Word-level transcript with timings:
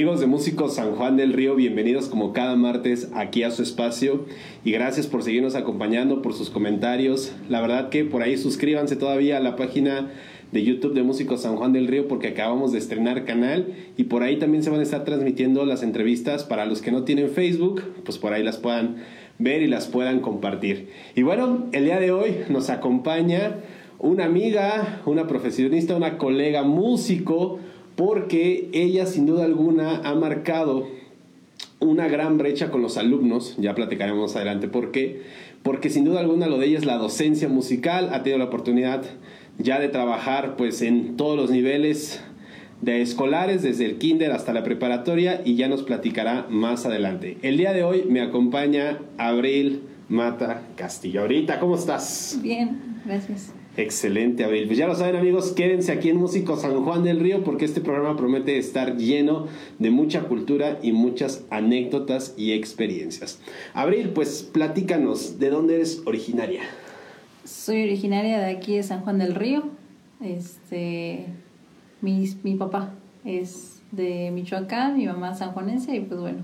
Amigos 0.00 0.20
de 0.20 0.26
Músicos 0.26 0.76
San 0.76 0.92
Juan 0.92 1.18
del 1.18 1.34
Río, 1.34 1.54
bienvenidos 1.54 2.08
como 2.08 2.32
cada 2.32 2.56
martes 2.56 3.10
aquí 3.14 3.42
a 3.42 3.50
su 3.50 3.62
espacio 3.62 4.24
y 4.64 4.70
gracias 4.70 5.06
por 5.06 5.22
seguirnos 5.22 5.56
acompañando, 5.56 6.22
por 6.22 6.32
sus 6.32 6.48
comentarios. 6.48 7.34
La 7.50 7.60
verdad 7.60 7.90
que 7.90 8.06
por 8.06 8.22
ahí 8.22 8.38
suscríbanse 8.38 8.96
todavía 8.96 9.36
a 9.36 9.40
la 9.40 9.56
página 9.56 10.10
de 10.52 10.64
YouTube 10.64 10.94
de 10.94 11.02
Músicos 11.02 11.42
San 11.42 11.56
Juan 11.56 11.74
del 11.74 11.86
Río 11.86 12.08
porque 12.08 12.28
acabamos 12.28 12.72
de 12.72 12.78
estrenar 12.78 13.26
canal 13.26 13.74
y 13.98 14.04
por 14.04 14.22
ahí 14.22 14.38
también 14.38 14.62
se 14.62 14.70
van 14.70 14.80
a 14.80 14.84
estar 14.84 15.04
transmitiendo 15.04 15.66
las 15.66 15.82
entrevistas 15.82 16.44
para 16.44 16.64
los 16.64 16.80
que 16.80 16.92
no 16.92 17.02
tienen 17.02 17.28
Facebook, 17.28 17.82
pues 18.02 18.16
por 18.16 18.32
ahí 18.32 18.42
las 18.42 18.56
puedan 18.56 19.04
ver 19.38 19.60
y 19.60 19.66
las 19.66 19.86
puedan 19.86 20.20
compartir. 20.20 20.88
Y 21.14 21.24
bueno, 21.24 21.66
el 21.72 21.84
día 21.84 22.00
de 22.00 22.10
hoy 22.10 22.36
nos 22.48 22.70
acompaña 22.70 23.56
una 23.98 24.24
amiga, 24.24 25.02
una 25.04 25.26
profesionista, 25.26 25.94
una 25.94 26.16
colega 26.16 26.62
músico, 26.62 27.58
porque 28.00 28.70
ella 28.72 29.04
sin 29.04 29.26
duda 29.26 29.44
alguna 29.44 30.00
ha 30.04 30.14
marcado 30.14 30.88
una 31.80 32.08
gran 32.08 32.38
brecha 32.38 32.70
con 32.70 32.80
los 32.80 32.96
alumnos, 32.96 33.56
ya 33.58 33.74
platicaremos 33.74 34.34
adelante 34.36 34.68
por 34.68 34.90
qué, 34.90 35.20
porque 35.62 35.90
sin 35.90 36.06
duda 36.06 36.20
alguna 36.20 36.46
lo 36.46 36.56
de 36.56 36.68
ella 36.68 36.78
es 36.78 36.86
la 36.86 36.96
docencia 36.96 37.50
musical, 37.50 38.08
ha 38.14 38.22
tenido 38.22 38.38
la 38.38 38.46
oportunidad 38.46 39.02
ya 39.58 39.78
de 39.78 39.88
trabajar 39.88 40.56
pues 40.56 40.80
en 40.80 41.18
todos 41.18 41.36
los 41.36 41.50
niveles 41.50 42.24
de 42.80 43.02
escolares, 43.02 43.60
desde 43.60 43.84
el 43.84 43.98
kinder 43.98 44.32
hasta 44.32 44.54
la 44.54 44.64
preparatoria 44.64 45.42
y 45.44 45.56
ya 45.56 45.68
nos 45.68 45.82
platicará 45.82 46.46
más 46.48 46.86
adelante. 46.86 47.36
El 47.42 47.58
día 47.58 47.74
de 47.74 47.82
hoy 47.82 48.04
me 48.08 48.22
acompaña 48.22 48.98
Abril 49.18 49.82
Mata 50.08 50.62
Castillo. 50.74 51.20
Ahorita, 51.20 51.60
¿cómo 51.60 51.74
estás? 51.74 52.38
Bien, 52.40 52.80
gracias. 53.04 53.52
Excelente, 53.80 54.44
Abril. 54.44 54.66
Pues 54.66 54.76
ya 54.76 54.86
lo 54.86 54.94
saben, 54.94 55.16
amigos, 55.16 55.52
quédense 55.52 55.90
aquí 55.90 56.10
en 56.10 56.18
Músico 56.18 56.56
San 56.56 56.84
Juan 56.84 57.02
del 57.02 57.18
Río 57.18 57.42
porque 57.42 57.64
este 57.64 57.80
programa 57.80 58.14
promete 58.14 58.58
estar 58.58 58.98
lleno 58.98 59.46
de 59.78 59.90
mucha 59.90 60.24
cultura 60.24 60.78
y 60.82 60.92
muchas 60.92 61.44
anécdotas 61.48 62.34
y 62.36 62.52
experiencias. 62.52 63.40
Abril, 63.72 64.10
pues 64.10 64.42
platícanos, 64.42 65.38
¿de 65.38 65.48
dónde 65.48 65.76
eres 65.76 66.02
originaria? 66.04 66.60
Soy 67.44 67.84
originaria 67.84 68.38
de 68.38 68.50
aquí 68.50 68.76
de 68.76 68.82
San 68.82 69.00
Juan 69.00 69.18
del 69.18 69.34
Río. 69.34 69.62
Este, 70.22 71.24
mi, 72.02 72.28
mi 72.42 72.56
papá 72.56 72.92
es 73.24 73.80
de 73.92 74.30
Michoacán, 74.30 74.98
mi 74.98 75.06
mamá 75.06 75.34
sanjuanense 75.34 75.96
y 75.96 76.00
pues 76.00 76.20
bueno, 76.20 76.40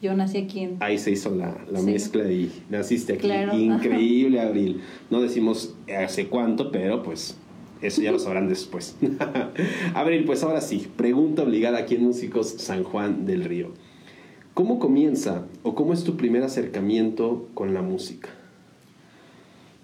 yo 0.00 0.14
nací 0.14 0.38
aquí 0.38 0.60
en... 0.60 0.76
Ahí 0.80 0.98
se 0.98 1.10
hizo 1.10 1.34
la, 1.34 1.56
la 1.70 1.82
mezcla 1.82 2.30
y 2.30 2.52
naciste 2.70 3.14
aquí. 3.14 3.30
Increíble, 3.52 4.40
Abril. 4.40 4.80
No 5.10 5.20
decimos 5.20 5.74
hace 5.92 6.28
cuánto, 6.28 6.70
pero 6.70 7.02
pues 7.02 7.36
eso 7.82 8.02
ya 8.02 8.12
lo 8.12 8.18
sabrán 8.18 8.48
después. 8.48 8.96
Abril, 9.94 10.24
pues 10.24 10.42
ahora 10.42 10.60
sí, 10.60 10.88
pregunta 10.96 11.42
obligada 11.42 11.78
aquí 11.78 11.96
en 11.96 12.04
Músicos 12.04 12.48
San 12.58 12.84
Juan 12.84 13.26
del 13.26 13.44
Río. 13.44 13.72
¿Cómo 14.54 14.78
comienza 14.78 15.46
o 15.62 15.74
cómo 15.74 15.92
es 15.92 16.04
tu 16.04 16.16
primer 16.16 16.42
acercamiento 16.42 17.48
con 17.54 17.74
la 17.74 17.82
música? 17.82 18.28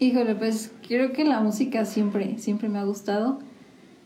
Híjole, 0.00 0.34
pues 0.34 0.72
creo 0.86 1.12
que 1.12 1.24
la 1.24 1.40
música 1.40 1.84
siempre, 1.84 2.38
siempre 2.38 2.68
me 2.68 2.78
ha 2.78 2.84
gustado. 2.84 3.38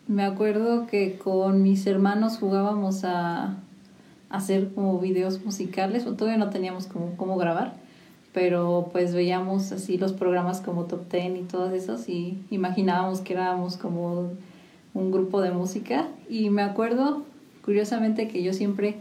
Me 0.06 0.24
acuerdo 0.24 0.86
que 0.86 1.16
con 1.16 1.62
mis 1.62 1.86
hermanos 1.86 2.36
jugábamos 2.38 3.04
a, 3.04 3.62
hacer 4.30 4.72
como 4.74 4.98
videos 4.98 5.44
musicales, 5.44 6.04
todavía 6.04 6.38
no 6.38 6.50
teníamos 6.50 6.86
como 6.86 7.16
cómo 7.16 7.36
grabar, 7.36 7.74
pero 8.32 8.90
pues 8.92 9.14
veíamos 9.14 9.72
así 9.72 9.98
los 9.98 10.12
programas 10.12 10.60
como 10.60 10.84
Top 10.84 11.08
Ten 11.08 11.36
y 11.36 11.42
todos 11.42 11.72
esos 11.72 12.08
y 12.08 12.38
imaginábamos 12.50 13.20
que 13.20 13.32
éramos 13.32 13.76
como 13.76 14.30
un 14.94 15.10
grupo 15.10 15.40
de 15.40 15.50
música 15.50 16.08
y 16.28 16.50
me 16.50 16.62
acuerdo 16.62 17.22
curiosamente 17.64 18.28
que 18.28 18.42
yo 18.42 18.52
siempre 18.52 18.96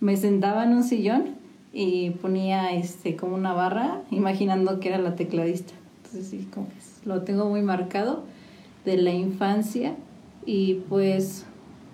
me 0.00 0.16
sentaba 0.16 0.64
en 0.64 0.72
un 0.74 0.84
sillón 0.84 1.36
y 1.72 2.10
ponía 2.10 2.72
este 2.72 3.16
como 3.16 3.34
una 3.34 3.52
barra 3.52 4.02
imaginando 4.10 4.80
que 4.80 4.88
era 4.88 4.98
la 4.98 5.16
tecladista. 5.16 5.72
Entonces 5.98 6.28
sí, 6.28 6.48
como 6.52 6.68
que 6.68 6.74
lo 7.08 7.22
tengo 7.22 7.48
muy 7.48 7.62
marcado 7.62 8.24
de 8.84 8.96
la 8.96 9.12
infancia 9.12 9.94
y 10.44 10.74
pues 10.88 11.46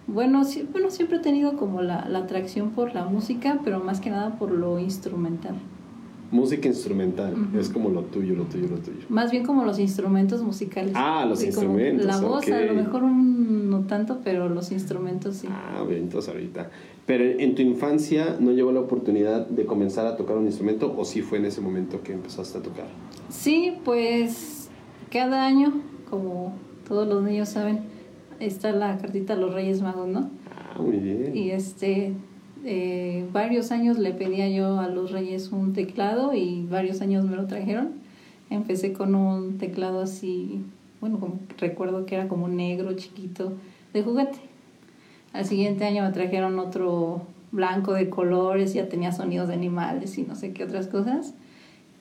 bueno, 0.09 0.45
sí, 0.45 0.67
bueno, 0.73 0.91
siempre 0.91 1.19
he 1.19 1.21
tenido 1.21 1.57
como 1.57 1.83
la, 1.83 2.01
atracción 2.17 2.71
por 2.71 2.95
la 2.95 3.05
música, 3.05 3.61
pero 3.63 3.81
más 3.81 4.01
que 4.01 4.11
nada 4.11 4.39
por 4.39 4.51
lo 4.51 4.79
instrumental. 4.79 5.55
Música 6.31 6.69
instrumental, 6.69 7.35
es 7.59 7.71
como 7.71 7.89
lo 7.89 8.03
tuyo, 8.03 8.35
lo 8.35 8.45
tuyo, 8.45 8.69
lo 8.69 8.77
tuyo. 8.77 9.07
Más 9.09 9.31
bien 9.31 9.45
como 9.47 9.65
los 9.65 9.79
instrumentos 9.79 10.43
musicales. 10.43 10.93
Ah, 10.95 11.25
los 11.27 11.43
instrumentos. 11.43 12.05
La 12.05 12.21
voz, 12.21 12.47
a 12.51 12.61
lo 12.61 12.75
mejor 12.75 13.03
no 13.03 13.81
tanto, 13.85 14.21
pero 14.25 14.49
los 14.49 14.73
instrumentos 14.73 15.37
sí. 15.37 15.49
Ah, 15.51 15.83
bien, 15.89 16.03
entonces 16.03 16.33
ahorita. 16.33 16.71
Pero 17.07 17.25
en 17.25 17.55
tu 17.55 17.63
infancia 17.63 18.37
no 18.41 18.53
llegó 18.53 18.73
la 18.73 18.81
oportunidad 18.81 19.47
de 19.47 19.65
comenzar 19.65 20.07
a 20.07 20.17
tocar 20.17 20.37
un 20.37 20.45
instrumento 20.45 20.95
o 20.99 21.05
sí 21.07 21.23
fue 21.23 21.39
en 21.39 21.47
ese 21.47 21.63
momento 21.63 22.03
que 22.03 22.13
empezaste 22.13 22.59
a 22.59 22.63
tocar? 22.63 22.87
Sí, 23.31 23.79
pues 23.85 24.69
cada 25.11 25.47
año, 25.47 25.73
como 26.11 26.53
todos 26.87 27.09
los 27.09 27.23
niños 27.23 27.49
saben, 27.49 27.81
está 28.41 28.73
la 28.73 28.99
cartita 28.99 29.35
de 29.35 29.41
los 29.41 29.55
Reyes 29.55 29.83
Magos, 29.83 30.09
¿no? 30.09 30.31
Ah, 30.51 30.81
muy 30.81 30.97
bien. 30.97 31.37
Y 31.37 31.51
este, 31.51 32.13
eh, 32.65 33.27
varios 33.33 33.71
años 33.73 33.99
le 33.99 34.13
pedía 34.13 34.49
yo 34.49 34.81
a 34.81 34.89
los 34.89 35.13
Reyes 35.13 35.53
un 35.53 35.73
teclado 35.73 36.35
y 36.35 36.67
varios 36.69 37.01
años 37.01 37.25
me 37.25 37.37
lo 37.37 37.47
trajeron. 37.47 37.93
Empecé 38.51 38.93
con 38.93 39.15
un 39.15 39.59
teclado 39.59 40.01
así, 40.01 40.65
bueno, 41.01 41.21
como, 41.21 41.39
recuerdo 41.59 42.07
que 42.07 42.15
era 42.15 42.29
como 42.29 42.49
negro, 42.49 42.95
chiquito, 42.95 43.53
de 43.93 44.03
juguete. 44.03 44.39
Al 45.33 45.45
siguiente 45.45 45.85
año 45.85 46.03
me 46.03 46.11
trajeron 46.11 46.59
otro 46.59 47.23
blanco 47.53 47.93
de 47.93 48.09
colores, 48.09 48.75
ya 48.75 48.89
tenía 48.89 49.13
sonidos 49.13 49.49
de 49.49 49.55
animales 49.55 50.17
y 50.19 50.23
no 50.23 50.35
sé 50.35 50.53
qué 50.53 50.65
otras 50.65 50.87
cosas. 50.87 51.35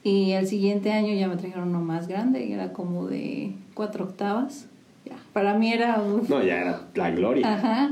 Y 0.03 0.33
al 0.33 0.47
siguiente 0.47 0.91
año 0.91 1.13
ya 1.13 1.27
me 1.27 1.35
trajeron 1.35 1.69
uno 1.69 1.81
más 1.81 2.07
grande, 2.07 2.53
era 2.53 2.71
como 2.71 3.07
de 3.07 3.53
cuatro 3.73 4.05
octavas 4.05 4.67
para 5.37 5.53
mí 5.53 5.71
era... 5.71 6.01
No, 6.29 6.41
ya 6.41 6.61
era 6.61 6.81
la 6.95 7.11
gloria. 7.11 7.53
Ajá. 7.53 7.91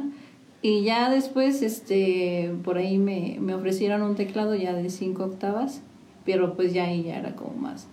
Y 0.63 0.81
ya 0.81 1.11
después, 1.11 1.61
este, 1.61 2.51
por 2.63 2.79
ahí 2.79 2.97
me, 2.97 3.38
me 3.39 3.53
ofrecieron 3.53 4.01
un 4.01 4.16
teclado 4.16 4.56
ya 4.56 4.73
de 4.73 4.89
cinco 4.89 5.25
octavas, 5.25 5.84
pero 6.25 6.55
pues 6.55 6.73
ya 6.73 6.85
ahí 6.85 7.03
ya 7.03 7.19
era 7.19 7.35
como 7.35 7.53
más, 7.53 7.85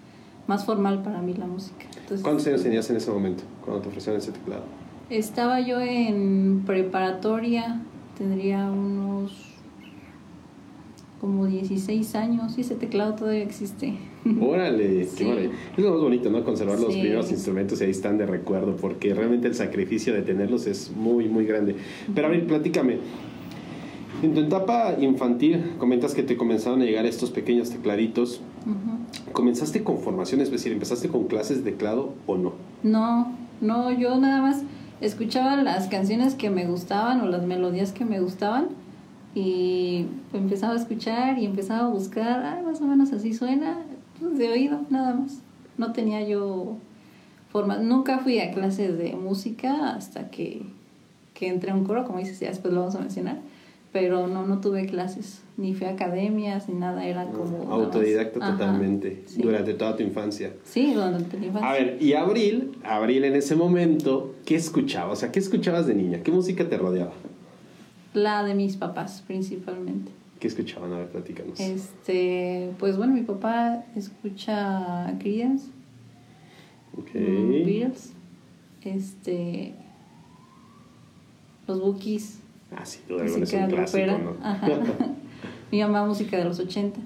más 0.47 0.65
formal 0.65 1.03
para 1.03 1.21
mí 1.21 1.35
la 1.35 1.45
música. 1.45 1.85
¿Cuántos 2.23 2.47
años 2.47 2.63
tenías 2.63 2.89
en 2.89 2.97
ese 2.97 3.11
momento 3.11 3.45
cuando 3.63 3.83
te 3.83 3.89
ofrecieron 3.91 4.23
ese 4.23 4.33
teclado? 4.33 4.63
Estaba 5.11 5.61
yo 5.61 5.83
en 5.83 6.63
preparatoria, 6.65 7.83
tendría 8.17 8.71
unos 8.71 9.52
como 11.23 11.47
16 11.47 12.17
años 12.17 12.59
y 12.59 12.63
ese 12.63 12.75
teclado 12.75 13.15
todavía 13.15 13.45
existe. 13.45 13.95
Órale, 14.41 15.07
qué. 15.17 15.51
Es 15.77 15.85
lo 15.85 15.93
más 15.93 16.01
bonito, 16.01 16.31
¿no? 16.31 16.43
Conservar 16.43 16.81
los 16.81 16.93
primeros 16.93 17.31
instrumentos 17.31 17.81
y 17.81 17.85
ahí 17.85 17.93
están 17.93 18.19
de 18.19 18.27
recuerdo, 18.27 18.75
porque 18.75 19.15
realmente 19.15 19.47
el 19.47 19.55
sacrificio 19.55 20.13
de 20.13 20.23
tenerlos 20.23 20.67
es 20.67 20.91
muy, 20.91 21.29
muy 21.29 21.47
grande. 21.47 21.77
Pero 22.13 22.27
a 22.27 22.31
ver, 22.31 22.45
platícame. 22.49 22.99
En 24.21 24.35
tu 24.35 24.41
etapa 24.41 24.97
infantil, 25.01 25.75
comentas 25.79 26.13
que 26.13 26.25
te 26.25 26.37
comenzaron 26.37 26.83
a 26.83 26.87
llegar 26.87 27.07
estos 27.07 27.31
pequeños 27.31 27.71
tecladitos. 27.71 28.41
¿Comenzaste 29.31 29.85
con 29.85 29.99
formación? 29.99 30.41
Es 30.41 30.51
decir, 30.51 30.73
¿empezaste 30.73 31.09
con 31.09 31.29
clases 31.29 31.63
de 31.63 31.71
teclado 31.71 32.15
o 32.27 32.37
no? 32.37 32.55
No, 32.83 33.33
no, 33.61 33.93
yo 33.93 34.19
nada 34.19 34.43
más 34.43 34.65
escuchaba 35.01 35.55
las 35.63 35.87
canciones 35.87 36.35
que 36.35 36.51
me 36.51 36.67
gustaban 36.67 37.21
o 37.21 37.27
las 37.27 37.47
melodías 37.47 37.93
que 37.93 38.05
me 38.05 38.19
gustaban 38.19 38.82
y 39.35 40.07
empezaba 40.33 40.75
a 40.75 40.77
escuchar 40.77 41.39
y 41.39 41.47
empezaba 41.47 41.87
a 41.87 41.89
buscar, 41.89 42.45
ah, 42.45 42.63
más 42.65 42.81
o 42.81 42.85
menos 42.85 43.13
así 43.13 43.33
suena, 43.33 43.79
pues 44.21 44.39
de 44.39 44.49
oído, 44.51 44.81
nada 44.91 45.15
más. 45.15 45.41
No 45.79 45.93
tenía 45.93 46.27
yo 46.27 46.77
forma, 47.51 47.79
nunca 47.79 48.19
fui 48.19 48.39
a 48.41 48.51
clases 48.53 48.99
de 48.99 49.15
música 49.15 49.95
hasta 49.95 50.31
que, 50.31 50.63
que 51.35 51.49
entré 51.49 51.71
a 51.71 51.75
un 51.75 51.85
coro, 51.85 52.05
como 52.05 52.19
dices, 52.19 52.41
ya 52.41 52.49
después 52.49 52.75
lo 52.75 52.81
vamos 52.81 52.95
a 52.95 53.01
mencionar, 53.01 53.41
pero 53.91 54.27
no, 54.27 54.47
no 54.47 54.61
tuve 54.61 54.87
clases, 54.87 55.43
ni 55.57 55.75
fui 55.75 55.87
a 55.87 55.91
academias, 55.91 56.69
ni 56.69 56.75
nada, 56.75 57.07
era 57.07 57.27
como... 57.27 57.71
Autodidacta 57.73 58.53
totalmente, 58.53 59.25
durante 59.37 59.75
toda 59.75 59.97
tu 59.97 60.03
infancia. 60.03 60.53
Sí, 60.65 60.93
durante 60.93 61.39
mi 61.39 61.47
infancia. 61.47 61.71
A 61.71 61.73
ver, 61.75 61.99
y 62.01 62.13
Abril, 62.13 62.73
Abril 62.85 63.25
en 63.25 63.35
ese 63.35 63.57
momento, 63.57 64.35
¿qué 64.45 64.57
escuchaba? 64.57 65.13
O 65.13 65.17
sea, 65.17 65.33
¿qué 65.33 65.39
escuchabas 65.39 65.87
de 65.87 65.95
niña? 65.95 66.23
¿Qué 66.23 66.31
música 66.31 66.69
te 66.69 66.77
rodeaba? 66.77 67.13
La 68.15 68.45
de 68.45 68.55
mis 68.55 68.77
papás, 68.77 69.23
principalmente. 69.27 70.13
¿Qué 70.39 70.49
escuchaban? 70.49 70.93
A 70.93 70.99
ver, 70.99 71.09
platícanos. 71.09 71.59
Este, 71.61 72.73
pues 72.79 72.97
bueno, 72.97 73.15
mi 73.15 73.23
papá 73.23 73.85
escucha 73.95 75.15
Creedence. 75.21 75.69
Ok. 76.99 77.13
Beatles. 77.15 78.13
Este. 78.83 79.75
Los 81.67 81.81
Bookies. 81.81 82.41
Ah, 82.77 82.85
sí, 82.85 83.01
duda 83.09 83.25
es 83.25 83.37
un 83.37 83.69
clásico, 83.69 84.07
¿no? 84.07 84.37
Mi 85.71 85.81
mamá 85.81 86.05
música 86.05 86.37
de 86.37 86.45
los 86.45 86.59
80. 86.59 87.01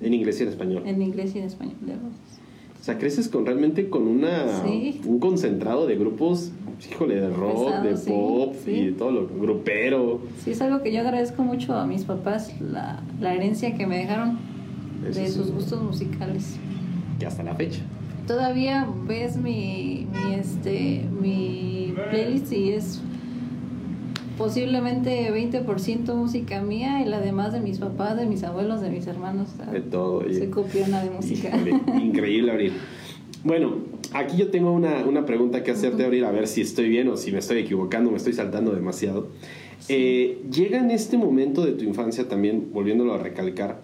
¿En 0.00 0.14
inglés 0.14 0.40
y 0.40 0.42
en 0.42 0.48
español? 0.48 0.82
En 0.86 1.00
inglés 1.02 1.34
y 1.34 1.38
en 1.38 1.44
español, 1.44 1.76
de 1.80 1.94
O 2.84 2.86
sea, 2.86 2.98
creces 2.98 3.28
con 3.28 3.46
realmente 3.46 3.88
con 3.88 4.06
una 4.06 4.62
un 5.06 5.18
concentrado 5.18 5.86
de 5.86 5.96
grupos, 5.96 6.52
híjole, 6.86 7.14
de 7.14 7.30
rock, 7.30 7.76
de 7.76 7.94
pop 7.94 8.54
y 8.66 8.84
de 8.88 8.92
todo 8.92 9.10
lo 9.10 9.26
grupero. 9.26 10.20
Sí, 10.44 10.50
es 10.50 10.60
algo 10.60 10.82
que 10.82 10.92
yo 10.92 11.00
agradezco 11.00 11.42
mucho 11.42 11.72
a 11.72 11.86
mis 11.86 12.04
papás, 12.04 12.52
la, 12.60 13.02
la 13.22 13.32
herencia 13.32 13.74
que 13.74 13.86
me 13.86 13.96
dejaron 13.96 14.36
de 15.02 15.28
sus 15.28 15.50
gustos 15.50 15.80
musicales. 15.80 16.56
Que 17.18 17.24
hasta 17.24 17.42
la 17.42 17.54
fecha. 17.54 17.80
Todavía 18.26 18.86
ves 19.08 19.38
mi, 19.38 20.06
mi, 20.12 20.34
este, 20.34 21.06
mi 21.22 21.94
playlist 22.10 22.52
y 22.52 22.72
es 22.72 23.00
posiblemente 24.38 25.32
20% 25.32 26.14
música 26.14 26.60
mía 26.60 27.02
y 27.02 27.08
la 27.08 27.20
demás 27.20 27.52
de 27.52 27.60
mis 27.60 27.78
papás, 27.78 28.16
de 28.16 28.26
mis 28.26 28.42
abuelos, 28.44 28.80
de 28.80 28.90
mis 28.90 29.06
hermanos. 29.06 29.48
de 29.70 29.80
todo. 29.80 30.22
Se 30.30 30.50
copiona 30.50 31.02
de 31.02 31.10
música. 31.10 31.50
increíble, 32.02 32.52
Abril. 32.52 32.72
Bueno, 33.44 33.76
aquí 34.12 34.36
yo 34.36 34.50
tengo 34.50 34.72
una, 34.72 35.04
una 35.04 35.26
pregunta 35.26 35.62
que 35.62 35.70
hacerte, 35.70 36.04
Abril, 36.04 36.24
a 36.24 36.30
ver 36.30 36.46
si 36.46 36.62
estoy 36.62 36.88
bien 36.88 37.08
o 37.08 37.16
si 37.16 37.30
me 37.30 37.38
estoy 37.38 37.58
equivocando, 37.58 38.10
me 38.10 38.16
estoy 38.16 38.32
saltando 38.32 38.72
demasiado. 38.72 39.28
Eh, 39.88 40.42
¿Llega 40.50 40.78
en 40.78 40.90
este 40.90 41.18
momento 41.18 41.64
de 41.64 41.72
tu 41.72 41.84
infancia 41.84 42.26
también, 42.26 42.70
volviéndolo 42.72 43.14
a 43.14 43.18
recalcar, 43.18 43.82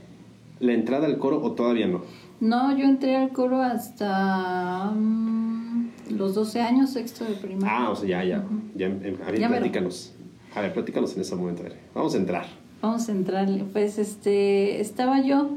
la 0.61 0.73
entrada 0.73 1.07
al 1.07 1.19
coro 1.19 1.43
o 1.43 1.53
todavía 1.53 1.87
no? 1.87 2.03
No, 2.41 2.77
yo 2.77 2.85
entré 2.85 3.17
al 3.17 3.31
coro 3.33 3.61
hasta 3.61 4.91
mm, 4.93 5.91
los 6.17 6.35
12 6.35 6.61
años, 6.63 6.91
sexto 6.91 7.27
de 7.27 7.35
primaria. 7.35 7.69
Ah, 7.71 7.91
o 7.91 7.97
sea, 7.97 8.09
ya, 8.09 8.25
ya. 8.25 8.45
ya, 8.75 9.37
ya 9.39 9.49
platícanos. 9.49 10.15
A 10.55 10.61
ver, 10.61 10.73
platícanos 10.73 11.15
en 11.15 11.23
ese 11.23 11.37
momento. 11.37 11.63
Vamos 11.95 12.15
a 12.15 12.19
entrar. 12.19 12.47
Vamos 12.83 13.09
a 13.09 13.13
entrar. 13.13 13.49
Pues 13.73 13.99
este, 13.99 14.81
estaba 14.81 15.23
yo 15.23 15.51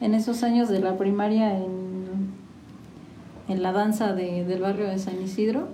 en 0.00 0.14
esos 0.14 0.42
años 0.42 0.68
de 0.68 0.80
la 0.80 0.96
primaria 0.96 1.56
en, 1.56 2.30
en 3.48 3.62
la 3.62 3.72
danza 3.72 4.14
de, 4.14 4.44
del 4.44 4.60
barrio 4.60 4.86
de 4.86 4.98
San 4.98 5.22
Isidro. 5.22 5.68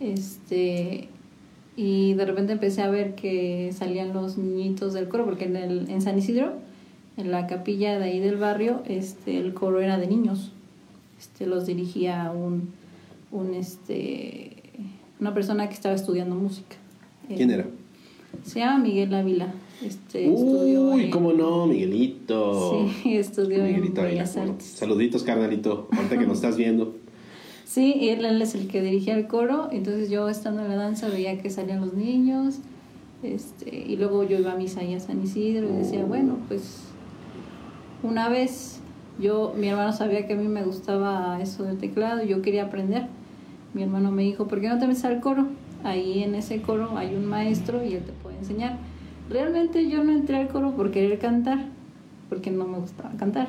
Este, 0.00 1.08
y 1.76 2.14
de 2.14 2.24
repente 2.24 2.52
empecé 2.52 2.82
a 2.82 2.90
ver 2.90 3.14
que 3.14 3.72
salían 3.72 4.12
los 4.12 4.36
niñitos 4.36 4.94
del 4.94 5.08
coro, 5.08 5.24
porque 5.24 5.44
en, 5.44 5.56
el, 5.56 5.90
en 5.90 6.02
San 6.02 6.18
Isidro, 6.18 6.54
en 7.16 7.30
la 7.30 7.46
capilla 7.46 7.98
de 7.98 8.04
ahí 8.04 8.18
del 8.18 8.36
barrio, 8.36 8.82
este, 8.86 9.38
el 9.38 9.54
coro 9.54 9.80
era 9.80 9.98
de 9.98 10.08
niños. 10.08 10.52
Este, 11.20 11.46
los 11.46 11.66
dirigía 11.66 12.32
un, 12.34 12.70
un 13.30 13.54
este, 13.54 14.56
una 15.20 15.32
persona 15.32 15.68
que 15.68 15.74
estaba 15.74 15.94
estudiando 15.94 16.34
música. 16.34 16.76
¿Quién 17.28 17.50
era? 17.50 17.66
Se 18.44 18.60
llama 18.60 18.78
Miguel 18.78 19.14
Ávila. 19.14 19.54
Este, 19.84 20.28
Uy, 20.28 21.10
cómo 21.10 21.32
no, 21.32 21.66
Miguelito. 21.66 22.88
Sí, 23.02 23.16
estudió 23.16 23.64
Miguelito 23.64 24.00
en 24.02 24.08
Bellas 24.08 24.36
Artes. 24.36 24.66
Saluditos, 24.66 25.22
carnalito, 25.22 25.88
ahorita 25.92 26.18
que 26.18 26.26
nos 26.26 26.36
estás 26.36 26.56
viendo. 26.56 26.96
Sí, 27.64 28.10
él, 28.10 28.26
él, 28.26 28.42
es 28.42 28.54
el 28.54 28.68
que 28.68 28.82
dirigía 28.82 29.14
el 29.14 29.26
coro, 29.26 29.70
entonces 29.72 30.10
yo 30.10 30.28
estando 30.28 30.60
en 30.60 30.68
la 30.68 30.76
danza 30.76 31.08
veía 31.08 31.38
que 31.38 31.48
salían 31.48 31.80
los 31.80 31.94
niños, 31.94 32.56
este, 33.22 33.74
y 33.74 33.96
luego 33.96 34.24
yo 34.24 34.38
iba 34.38 34.52
a 34.52 34.56
misa 34.56 34.80
ahí 34.80 34.92
a 34.92 35.00
San 35.00 35.22
Isidro 35.22 35.70
y 35.70 35.76
decía, 35.78 36.04
bueno, 36.04 36.36
pues 36.48 36.82
una 38.02 38.28
vez 38.28 38.80
yo, 39.18 39.54
mi 39.56 39.68
hermano 39.68 39.92
sabía 39.92 40.26
que 40.26 40.34
a 40.34 40.36
mí 40.36 40.48
me 40.48 40.64
gustaba 40.64 41.40
eso 41.40 41.64
del 41.64 41.78
teclado, 41.78 42.22
y 42.22 42.28
yo 42.28 42.42
quería 42.42 42.64
aprender. 42.64 43.06
Mi 43.74 43.82
hermano 43.82 44.10
me 44.10 44.22
dijo, 44.22 44.48
¿por 44.48 44.60
qué 44.60 44.68
no 44.68 44.78
te 44.78 44.86
metes 44.86 45.04
al 45.04 45.20
coro? 45.20 45.46
Ahí 45.84 46.22
en 46.22 46.34
ese 46.34 46.60
coro 46.60 46.96
hay 46.96 47.14
un 47.14 47.24
maestro 47.24 47.82
y 47.82 47.94
él 47.94 48.02
te 48.02 48.12
enseñar. 48.42 48.78
Realmente 49.30 49.88
yo 49.88 50.04
no 50.04 50.12
entré 50.12 50.36
al 50.36 50.48
coro 50.48 50.72
por 50.72 50.90
querer 50.90 51.18
cantar, 51.18 51.64
porque 52.28 52.50
no 52.50 52.66
me 52.66 52.78
gustaba 52.78 53.10
cantar. 53.16 53.48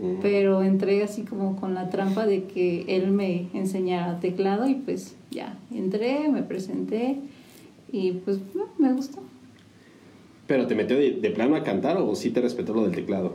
Mm. 0.00 0.20
Pero 0.22 0.62
entré 0.62 1.02
así 1.02 1.22
como 1.22 1.56
con 1.56 1.74
la 1.74 1.90
trampa 1.90 2.26
de 2.26 2.44
que 2.44 2.84
él 2.88 3.10
me 3.10 3.48
enseñara 3.54 4.20
teclado 4.20 4.68
y 4.68 4.74
pues 4.74 5.16
ya, 5.30 5.58
entré, 5.72 6.28
me 6.28 6.42
presenté 6.42 7.18
y 7.90 8.12
pues 8.12 8.40
me 8.78 8.92
gustó. 8.92 9.22
¿Pero 10.46 10.66
te 10.66 10.74
metió 10.74 10.96
de, 10.96 11.12
de, 11.12 11.30
plano 11.30 11.56
a 11.56 11.64
cantar 11.64 11.96
o 11.96 12.14
sí 12.14 12.30
te 12.30 12.40
respetó 12.40 12.72
lo 12.72 12.82
del 12.82 12.92
teclado? 12.92 13.32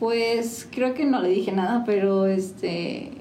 Pues 0.00 0.68
creo 0.72 0.94
que 0.94 1.04
no 1.04 1.22
le 1.22 1.28
dije 1.28 1.52
nada, 1.52 1.84
pero 1.86 2.26
este 2.26 3.12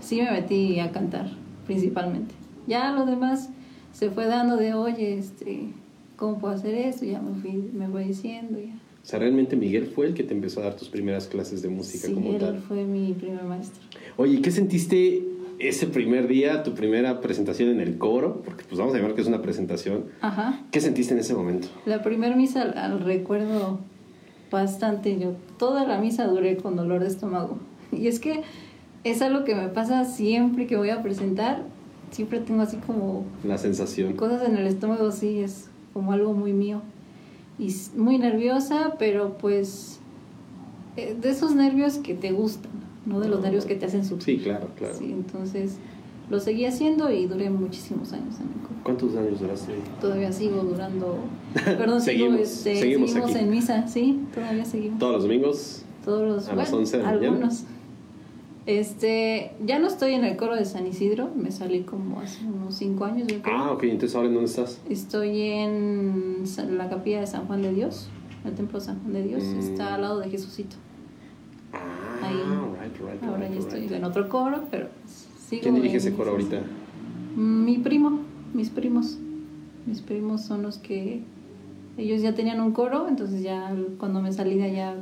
sí 0.00 0.20
me 0.20 0.30
metí 0.30 0.78
a 0.80 0.90
cantar 0.90 1.30
principalmente. 1.66 2.34
Ya 2.66 2.92
lo 2.92 3.06
demás 3.06 3.50
se 3.92 4.10
fue 4.10 4.26
dando 4.26 4.56
de, 4.56 4.74
oye, 4.74 5.18
este, 5.18 5.70
¿cómo 6.18 6.38
puedo 6.38 6.52
hacer 6.52 6.74
esto? 6.74 7.06
Ya 7.06 7.22
me, 7.22 7.40
fui, 7.40 7.52
me 7.72 7.88
voy 7.88 8.04
diciendo. 8.04 8.58
Ya. 8.58 8.74
O 8.74 9.06
sea, 9.06 9.18
realmente 9.18 9.56
Miguel 9.56 9.86
fue 9.86 10.06
el 10.06 10.14
que 10.14 10.24
te 10.24 10.34
empezó 10.34 10.60
a 10.60 10.64
dar 10.64 10.76
tus 10.76 10.90
primeras 10.90 11.28
clases 11.28 11.62
de 11.62 11.70
música 11.70 12.08
sí, 12.08 12.12
como 12.12 12.30
él 12.30 12.62
fue 12.66 12.84
mi 12.84 13.14
primer 13.14 13.44
maestro. 13.44 13.80
Oye, 14.16 14.42
¿qué 14.42 14.50
sentiste 14.50 15.22
ese 15.58 15.86
primer 15.86 16.28
día, 16.28 16.62
tu 16.62 16.74
primera 16.74 17.20
presentación 17.22 17.70
en 17.70 17.80
el 17.80 17.96
coro? 17.96 18.42
Porque 18.44 18.64
pues 18.64 18.78
vamos 18.78 18.92
a 18.94 18.98
llamar 18.98 19.14
que 19.14 19.22
es 19.22 19.26
una 19.26 19.40
presentación. 19.40 20.06
Ajá. 20.20 20.60
¿Qué 20.70 20.80
sentiste 20.80 21.14
en 21.14 21.20
ese 21.20 21.34
momento? 21.34 21.68
La 21.86 22.02
primera 22.02 22.36
misa 22.36 22.62
al 22.62 23.00
recuerdo 23.00 23.78
bastante. 24.50 25.18
Yo 25.18 25.36
toda 25.58 25.86
la 25.86 25.98
misa 25.98 26.26
duré 26.26 26.56
con 26.58 26.76
dolor 26.76 27.00
de 27.00 27.06
estómago. 27.06 27.58
Y 27.92 28.08
es 28.08 28.20
que 28.20 28.42
es 29.04 29.22
algo 29.22 29.44
que 29.44 29.54
me 29.54 29.68
pasa 29.68 30.04
siempre 30.04 30.66
que 30.66 30.76
voy 30.76 30.90
a 30.90 31.02
presentar 31.02 31.62
siempre 32.10 32.40
tengo 32.40 32.62
así 32.62 32.78
como... 32.78 33.24
La 33.44 33.58
sensación. 33.58 34.14
Cosas 34.14 34.48
en 34.48 34.56
el 34.56 34.66
estómago, 34.66 35.10
sí, 35.12 35.40
es 35.40 35.67
como 35.98 36.12
algo 36.12 36.32
muy 36.32 36.52
mío. 36.52 36.80
Y 37.58 37.74
muy 37.96 38.18
nerviosa, 38.18 38.94
pero 39.00 39.36
pues 39.36 39.98
eh, 40.96 41.16
de 41.20 41.30
esos 41.30 41.56
nervios 41.56 41.98
que 41.98 42.14
te 42.14 42.30
gustan, 42.30 42.70
no 43.04 43.18
de 43.18 43.26
los 43.28 43.40
nervios 43.40 43.64
que 43.64 43.74
te 43.74 43.86
hacen 43.86 44.04
sufrir. 44.04 44.38
Sí, 44.38 44.44
claro, 44.44 44.68
claro. 44.76 44.94
Sí, 44.96 45.06
entonces 45.10 45.78
lo 46.30 46.38
seguí 46.38 46.66
haciendo 46.66 47.10
y 47.10 47.26
duré 47.26 47.50
muchísimos 47.50 48.12
años 48.12 48.36
en 48.36 48.42
el 48.42 48.82
¿Cuántos 48.84 49.16
años 49.16 49.40
duraste? 49.40 49.72
Todavía 50.00 50.30
sigo 50.30 50.62
durando. 50.62 51.18
Perdón, 51.64 52.00
seguimos, 52.00 52.42
este, 52.42 52.76
seguimos, 52.76 53.34
en 53.34 53.50
misa, 53.50 53.88
sí, 53.88 54.20
todavía 54.32 54.64
seguimos. 54.64 55.00
¿Todos 55.00 55.14
los 55.14 55.22
domingos? 55.24 55.82
Todos 56.04 56.28
los 56.28 56.48
A 56.48 56.54
las 56.54 56.72
11 56.72 56.96
de 56.96 57.02
la 57.02 57.08
Algunos. 57.08 57.64
Este, 58.68 59.52
ya 59.64 59.78
no 59.78 59.86
estoy 59.86 60.12
en 60.12 60.24
el 60.26 60.36
coro 60.36 60.54
de 60.54 60.66
San 60.66 60.86
Isidro, 60.86 61.30
me 61.34 61.50
salí 61.50 61.84
como 61.84 62.20
hace 62.20 62.44
unos 62.44 62.74
cinco 62.74 63.06
años. 63.06 63.26
Yo 63.26 63.40
creo. 63.40 63.56
Ah, 63.56 63.72
ok, 63.72 63.84
entonces 63.84 64.14
ahora 64.14 64.28
en 64.28 64.34
dónde 64.34 64.50
estás? 64.50 64.78
Estoy 64.90 65.40
en 65.40 66.44
la 66.76 66.90
capilla 66.90 67.20
de 67.20 67.26
San 67.26 67.46
Juan 67.46 67.62
de 67.62 67.72
Dios, 67.72 68.10
el 68.44 68.52
templo 68.52 68.78
de 68.78 68.84
San 68.84 69.00
Juan 69.00 69.14
de 69.14 69.22
Dios, 69.22 69.42
mm. 69.42 69.58
está 69.58 69.94
al 69.94 70.02
lado 70.02 70.20
de 70.20 70.28
Jesucito. 70.28 70.76
Ah, 71.72 72.26
Ahí. 72.26 72.36
right, 72.82 73.10
right, 73.10 73.24
Ahora 73.24 73.48
ya 73.48 73.58
estoy 73.58 73.88
en 73.90 74.04
otro 74.04 74.28
coro, 74.28 74.60
pero 74.70 74.88
sigo. 75.38 75.62
¿Quién 75.62 75.76
dirige 75.76 75.96
ese 75.96 76.12
coro 76.12 76.32
ahorita? 76.32 76.60
Mi 77.36 77.78
primo, 77.78 78.20
mis 78.52 78.68
primos. 78.68 79.16
Mis 79.86 80.02
primos 80.02 80.42
son 80.42 80.60
los 80.60 80.76
que. 80.76 81.22
Ellos 81.96 82.20
ya 82.20 82.34
tenían 82.34 82.60
un 82.60 82.72
coro, 82.72 83.08
entonces 83.08 83.42
ya 83.42 83.74
cuando 83.96 84.20
me 84.20 84.30
salí 84.30 84.58
de 84.58 84.64
allá 84.64 84.94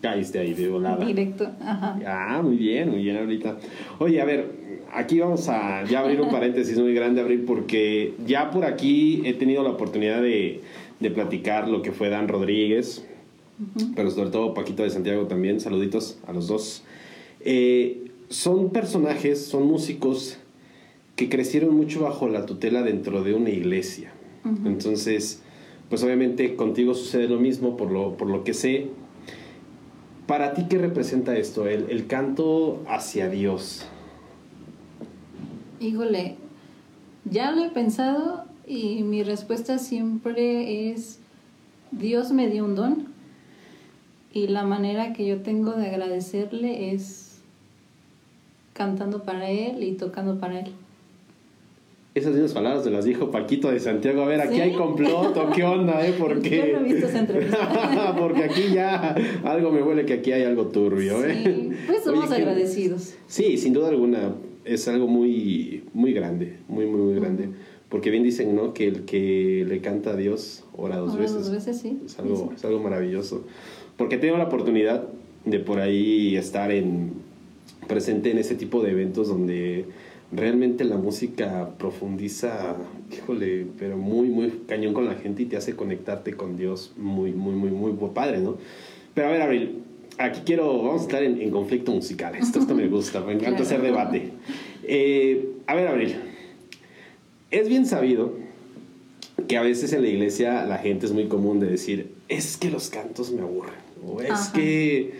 caíste 0.00 0.38
ahí 0.38 0.54
de 0.54 0.68
volada. 0.68 1.04
Directo, 1.04 1.50
ajá. 1.60 1.98
Ah, 2.06 2.40
muy 2.42 2.56
bien, 2.56 2.90
muy 2.90 3.02
bien 3.02 3.16
ahorita. 3.16 3.58
Oye, 3.98 4.20
a 4.20 4.24
ver, 4.24 4.50
aquí 4.92 5.18
vamos 5.18 5.48
a 5.48 5.84
ya 5.84 6.00
abrir 6.00 6.20
un 6.20 6.30
paréntesis 6.30 6.78
muy 6.78 6.94
grande, 6.94 7.20
abrir, 7.20 7.44
porque 7.44 8.14
ya 8.26 8.50
por 8.50 8.64
aquí 8.64 9.22
he 9.24 9.34
tenido 9.34 9.62
la 9.62 9.70
oportunidad 9.70 10.22
de, 10.22 10.60
de 11.00 11.10
platicar 11.10 11.68
lo 11.68 11.82
que 11.82 11.92
fue 11.92 12.08
Dan 12.08 12.28
Rodríguez, 12.28 13.04
pero 13.96 14.10
sobre 14.10 14.30
todo 14.30 14.54
Paquito 14.54 14.84
de 14.84 14.90
Santiago 14.90 15.26
también, 15.26 15.60
saluditos 15.60 16.18
a 16.26 16.32
los 16.32 16.46
dos. 16.46 16.84
Eh, 17.40 18.04
son 18.28 18.70
personajes, 18.70 19.44
son 19.46 19.66
músicos 19.66 20.38
que 21.16 21.28
crecieron 21.28 21.74
mucho 21.74 22.02
bajo 22.02 22.28
la 22.28 22.46
tutela 22.46 22.82
dentro 22.82 23.24
de 23.24 23.34
una 23.34 23.50
iglesia. 23.50 24.12
Entonces, 24.64 25.42
pues 25.90 26.02
obviamente 26.02 26.54
contigo 26.54 26.94
sucede 26.94 27.28
lo 27.28 27.38
mismo 27.38 27.76
por 27.76 27.90
lo, 27.90 28.16
por 28.16 28.28
lo 28.28 28.44
que 28.44 28.54
sé 28.54 28.86
para 30.28 30.52
ti, 30.52 30.66
¿qué 30.68 30.76
representa 30.76 31.34
esto, 31.38 31.66
el, 31.66 32.06
canto 32.06 32.84
hacia 32.86 33.30
Dios? 33.30 33.86
Híjole, 35.80 36.36
ya 37.24 37.50
lo 37.50 37.64
he 37.64 37.70
pensado 37.70 38.44
y 38.66 39.04
mi 39.04 39.22
respuesta 39.22 39.78
siempre 39.78 40.90
es, 40.90 41.18
Dios 41.92 42.30
me 42.30 42.50
dio 42.50 42.66
un 42.66 42.74
don 42.74 43.06
y 44.34 44.48
la 44.48 44.64
manera 44.64 45.14
que 45.14 45.26
yo 45.26 45.40
tengo 45.40 45.72
de 45.72 45.86
agradecerle 45.86 46.92
es 46.92 47.40
cantando 48.74 49.22
para 49.22 49.48
Él 49.48 49.82
y 49.82 49.92
tocando 49.92 50.38
para 50.38 50.60
Él. 50.60 50.74
Esas 52.18 52.32
mismas 52.32 52.52
palabras 52.52 52.84
de 52.84 52.90
las 52.90 53.04
dijo 53.04 53.30
Paquito 53.30 53.70
de 53.70 53.78
Santiago. 53.78 54.22
A 54.22 54.26
ver, 54.26 54.40
aquí 54.40 54.60
hay 54.60 54.72
complot 54.72 55.54
qué 55.54 55.62
onda, 55.62 56.04
¿eh? 56.04 56.16
Porque... 56.18 56.56
Yo 56.72 56.80
no 56.80 56.84
he 56.84 56.92
visto 56.92 57.06
esa 57.06 57.20
entrevista. 57.20 58.16
Porque 58.18 58.42
aquí 58.42 58.72
ya 58.74 59.14
algo 59.44 59.70
me 59.70 59.80
huele 59.80 60.04
que 60.04 60.14
aquí 60.14 60.32
hay 60.32 60.42
algo 60.42 60.66
turbio, 60.66 61.24
¿eh? 61.24 61.44
Sí, 61.44 61.70
pues 61.86 62.02
somos 62.02 62.28
agradecidos. 62.32 63.14
Sí, 63.28 63.56
sin 63.56 63.72
duda 63.72 63.90
alguna. 63.90 64.34
Es 64.64 64.88
algo 64.88 65.06
muy, 65.06 65.84
muy 65.94 66.12
grande, 66.12 66.56
muy, 66.66 66.86
muy, 66.86 67.00
muy 67.02 67.14
grande. 67.14 67.50
Porque 67.88 68.10
bien 68.10 68.24
dicen, 68.24 68.56
¿no? 68.56 68.74
Que 68.74 68.88
el 68.88 69.04
que 69.04 69.64
le 69.68 69.80
canta 69.80 70.10
a 70.10 70.16
Dios 70.16 70.64
ora 70.76 70.96
dos 70.96 71.12
ora 71.12 71.22
veces. 71.22 71.36
dos 71.36 71.52
veces, 71.52 71.78
sí. 71.78 72.00
Es 72.04 72.18
algo, 72.18 72.52
es 72.56 72.64
algo 72.64 72.80
maravilloso. 72.80 73.44
Porque 73.96 74.16
he 74.16 74.18
tenido 74.18 74.38
la 74.38 74.46
oportunidad 74.46 75.06
de 75.44 75.60
por 75.60 75.78
ahí 75.78 76.34
estar 76.36 76.72
en 76.72 77.12
presente 77.86 78.32
en 78.32 78.38
ese 78.38 78.56
tipo 78.56 78.82
de 78.82 78.90
eventos 78.90 79.28
donde 79.28 79.84
realmente 80.32 80.84
la 80.84 80.96
música 80.96 81.70
profundiza, 81.78 82.76
híjole, 83.12 83.66
pero 83.78 83.96
muy, 83.96 84.28
muy 84.28 84.50
cañón 84.66 84.92
con 84.92 85.06
la 85.06 85.14
gente 85.14 85.42
y 85.42 85.46
te 85.46 85.56
hace 85.56 85.74
conectarte 85.74 86.34
con 86.34 86.56
Dios 86.56 86.92
muy, 86.96 87.32
muy, 87.32 87.54
muy, 87.54 87.70
muy 87.70 87.92
padre, 88.14 88.38
¿no? 88.38 88.56
Pero 89.14 89.28
a 89.28 89.30
ver, 89.30 89.42
Abril, 89.42 89.82
aquí 90.18 90.40
quiero, 90.44 90.82
vamos 90.82 91.02
a 91.02 91.04
estar 91.04 91.22
en, 91.22 91.50
conflicto 91.50 91.92
musical. 91.92 92.34
Esto, 92.36 92.58
esto 92.58 92.74
me 92.74 92.88
gusta, 92.88 93.20
me 93.20 93.32
encanta 93.32 93.62
hacer 93.62 93.80
debate. 93.80 94.32
Eh, 94.84 95.48
a 95.66 95.74
ver, 95.74 95.88
Abril, 95.88 96.16
es 97.50 97.68
bien 97.68 97.86
sabido 97.86 98.34
que 99.46 99.56
a 99.56 99.62
veces 99.62 99.92
en 99.92 100.02
la 100.02 100.08
iglesia 100.08 100.64
la 100.64 100.78
gente 100.78 101.06
es 101.06 101.12
muy 101.12 101.26
común 101.26 101.60
de 101.60 101.68
decir, 101.68 102.12
es 102.28 102.56
que 102.56 102.70
los 102.70 102.90
cantos 102.90 103.30
me 103.30 103.40
aburren, 103.40 103.74
o 104.06 104.20
es 104.20 104.48
que 104.48 105.12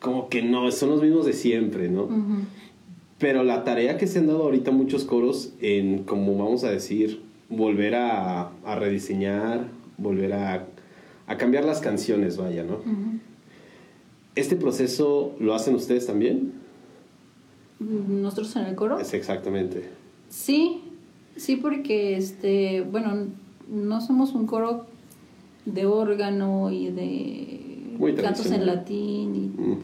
como 0.00 0.28
que 0.28 0.42
no, 0.42 0.70
son 0.72 0.90
los 0.90 1.02
mismos 1.02 1.26
de 1.26 1.32
siempre, 1.32 1.88
¿no? 1.88 2.08
Pero 3.18 3.42
la 3.42 3.64
tarea 3.64 3.98
que 3.98 4.06
se 4.06 4.20
han 4.20 4.28
dado 4.28 4.44
ahorita 4.44 4.70
muchos 4.70 5.04
coros 5.04 5.52
en, 5.60 6.04
como 6.04 6.36
vamos 6.36 6.64
a 6.64 6.70
decir, 6.70 7.20
volver 7.48 7.94
a, 7.96 8.50
rediseñar, 8.78 9.68
volver 9.96 10.34
a, 10.34 10.66
cambiar 11.36 11.64
las 11.64 11.80
canciones, 11.80 12.36
vaya, 12.36 12.62
¿no? 12.62 12.78
¿Este 14.34 14.54
proceso 14.54 15.34
lo 15.40 15.54
hacen 15.54 15.74
ustedes 15.74 16.06
también? 16.06 16.52
¿Nosotros 17.80 18.54
en 18.56 18.66
el 18.66 18.74
coro? 18.76 19.00
Es 19.00 19.14
exactamente. 19.14 19.88
Sí, 20.28 20.82
sí, 21.36 21.56
porque, 21.56 22.16
este, 22.16 22.82
bueno, 22.82 23.26
no 23.68 24.00
somos 24.00 24.32
un 24.32 24.46
coro 24.46 24.86
de 25.64 25.86
órgano 25.86 26.70
y 26.70 26.90
de 26.90 28.14
cantos 28.22 28.50
en 28.50 28.66
latín, 28.66 29.80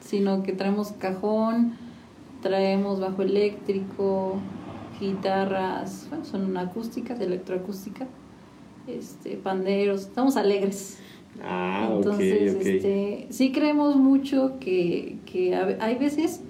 sino 0.00 0.42
que 0.42 0.52
traemos 0.52 0.92
cajón, 0.92 1.74
traemos 2.40 3.00
bajo 3.00 3.22
eléctrico, 3.22 4.36
guitarras, 5.00 6.06
bueno, 6.08 6.24
son 6.24 6.56
acústicas, 6.56 7.20
electroacústica, 7.20 8.06
este, 8.86 9.36
panderos, 9.36 10.02
estamos 10.02 10.36
alegres. 10.36 10.98
Ah, 11.42 11.90
Entonces, 11.92 12.54
Este, 12.54 13.26
sí 13.30 13.52
creemos 13.52 13.96
mucho 13.96 14.54
que, 14.58 15.18
que 15.26 15.54
hay 15.54 15.96
veces, 15.96 16.40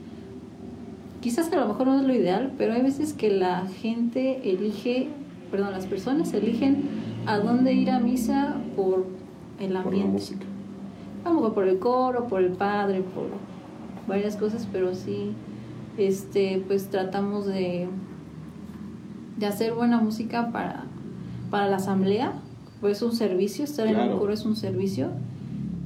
quizás 1.20 1.52
a 1.52 1.56
lo 1.56 1.68
mejor 1.68 1.88
no 1.88 2.00
es 2.00 2.06
lo 2.06 2.14
ideal, 2.14 2.52
pero 2.56 2.72
hay 2.74 2.82
veces 2.82 3.12
que 3.12 3.30
la 3.30 3.66
gente 3.66 4.48
elige, 4.48 5.08
perdón, 5.50 5.72
las 5.72 5.86
personas 5.86 6.32
eligen 6.34 6.84
a 7.26 7.38
dónde 7.38 7.72
ir 7.72 7.90
a 7.90 7.98
misa 7.98 8.56
por 8.76 9.06
el 9.58 9.76
ambiente. 9.76 9.90
Por 9.90 10.06
la 10.06 10.12
música. 10.12 10.46
A 11.24 11.30
lo 11.30 11.34
mejor 11.36 11.54
por 11.54 11.66
el 11.66 11.78
coro, 11.80 12.28
por 12.28 12.42
el 12.42 12.52
padre, 12.52 13.00
por 13.00 13.26
varias 14.06 14.36
cosas, 14.36 14.68
pero 14.70 14.94
sí 14.94 15.32
este, 15.98 16.62
pues 16.66 16.88
tratamos 16.88 17.46
de, 17.46 17.88
de 19.38 19.46
hacer 19.46 19.74
buena 19.74 19.98
música 19.98 20.52
para, 20.52 20.84
para 21.50 21.68
la 21.68 21.76
asamblea, 21.76 22.34
pues 22.80 22.98
es 22.98 23.02
un 23.02 23.12
servicio, 23.12 23.64
estar 23.64 23.86
en 23.86 23.96
un 23.96 24.18
coro 24.18 24.32
es 24.32 24.44
un 24.44 24.56
servicio 24.56 25.10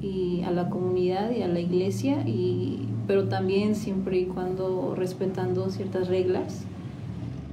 y 0.02 0.42
a 0.42 0.50
la 0.50 0.70
comunidad 0.70 1.30
y 1.30 1.42
a 1.42 1.48
la 1.48 1.60
iglesia, 1.60 2.26
y, 2.26 2.88
pero 3.06 3.28
también 3.28 3.74
siempre 3.74 4.18
y 4.18 4.24
cuando 4.24 4.94
respetando 4.96 5.70
ciertas 5.70 6.08
reglas, 6.08 6.64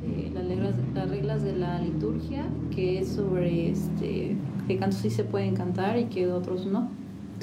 eh, 0.06 0.32
las, 0.34 0.46
reglas 0.48 0.76
las 0.94 1.10
reglas 1.10 1.44
de 1.44 1.56
la 1.56 1.80
liturgia, 1.82 2.46
que 2.74 3.00
es 3.00 3.10
sobre 3.10 3.72
este, 3.72 4.38
qué 4.68 4.78
cantos 4.78 5.00
sí 5.02 5.10
se 5.10 5.24
pueden 5.24 5.56
cantar 5.56 6.00
y 6.00 6.06
que 6.06 6.32
otros 6.32 6.66
no. 6.66 6.90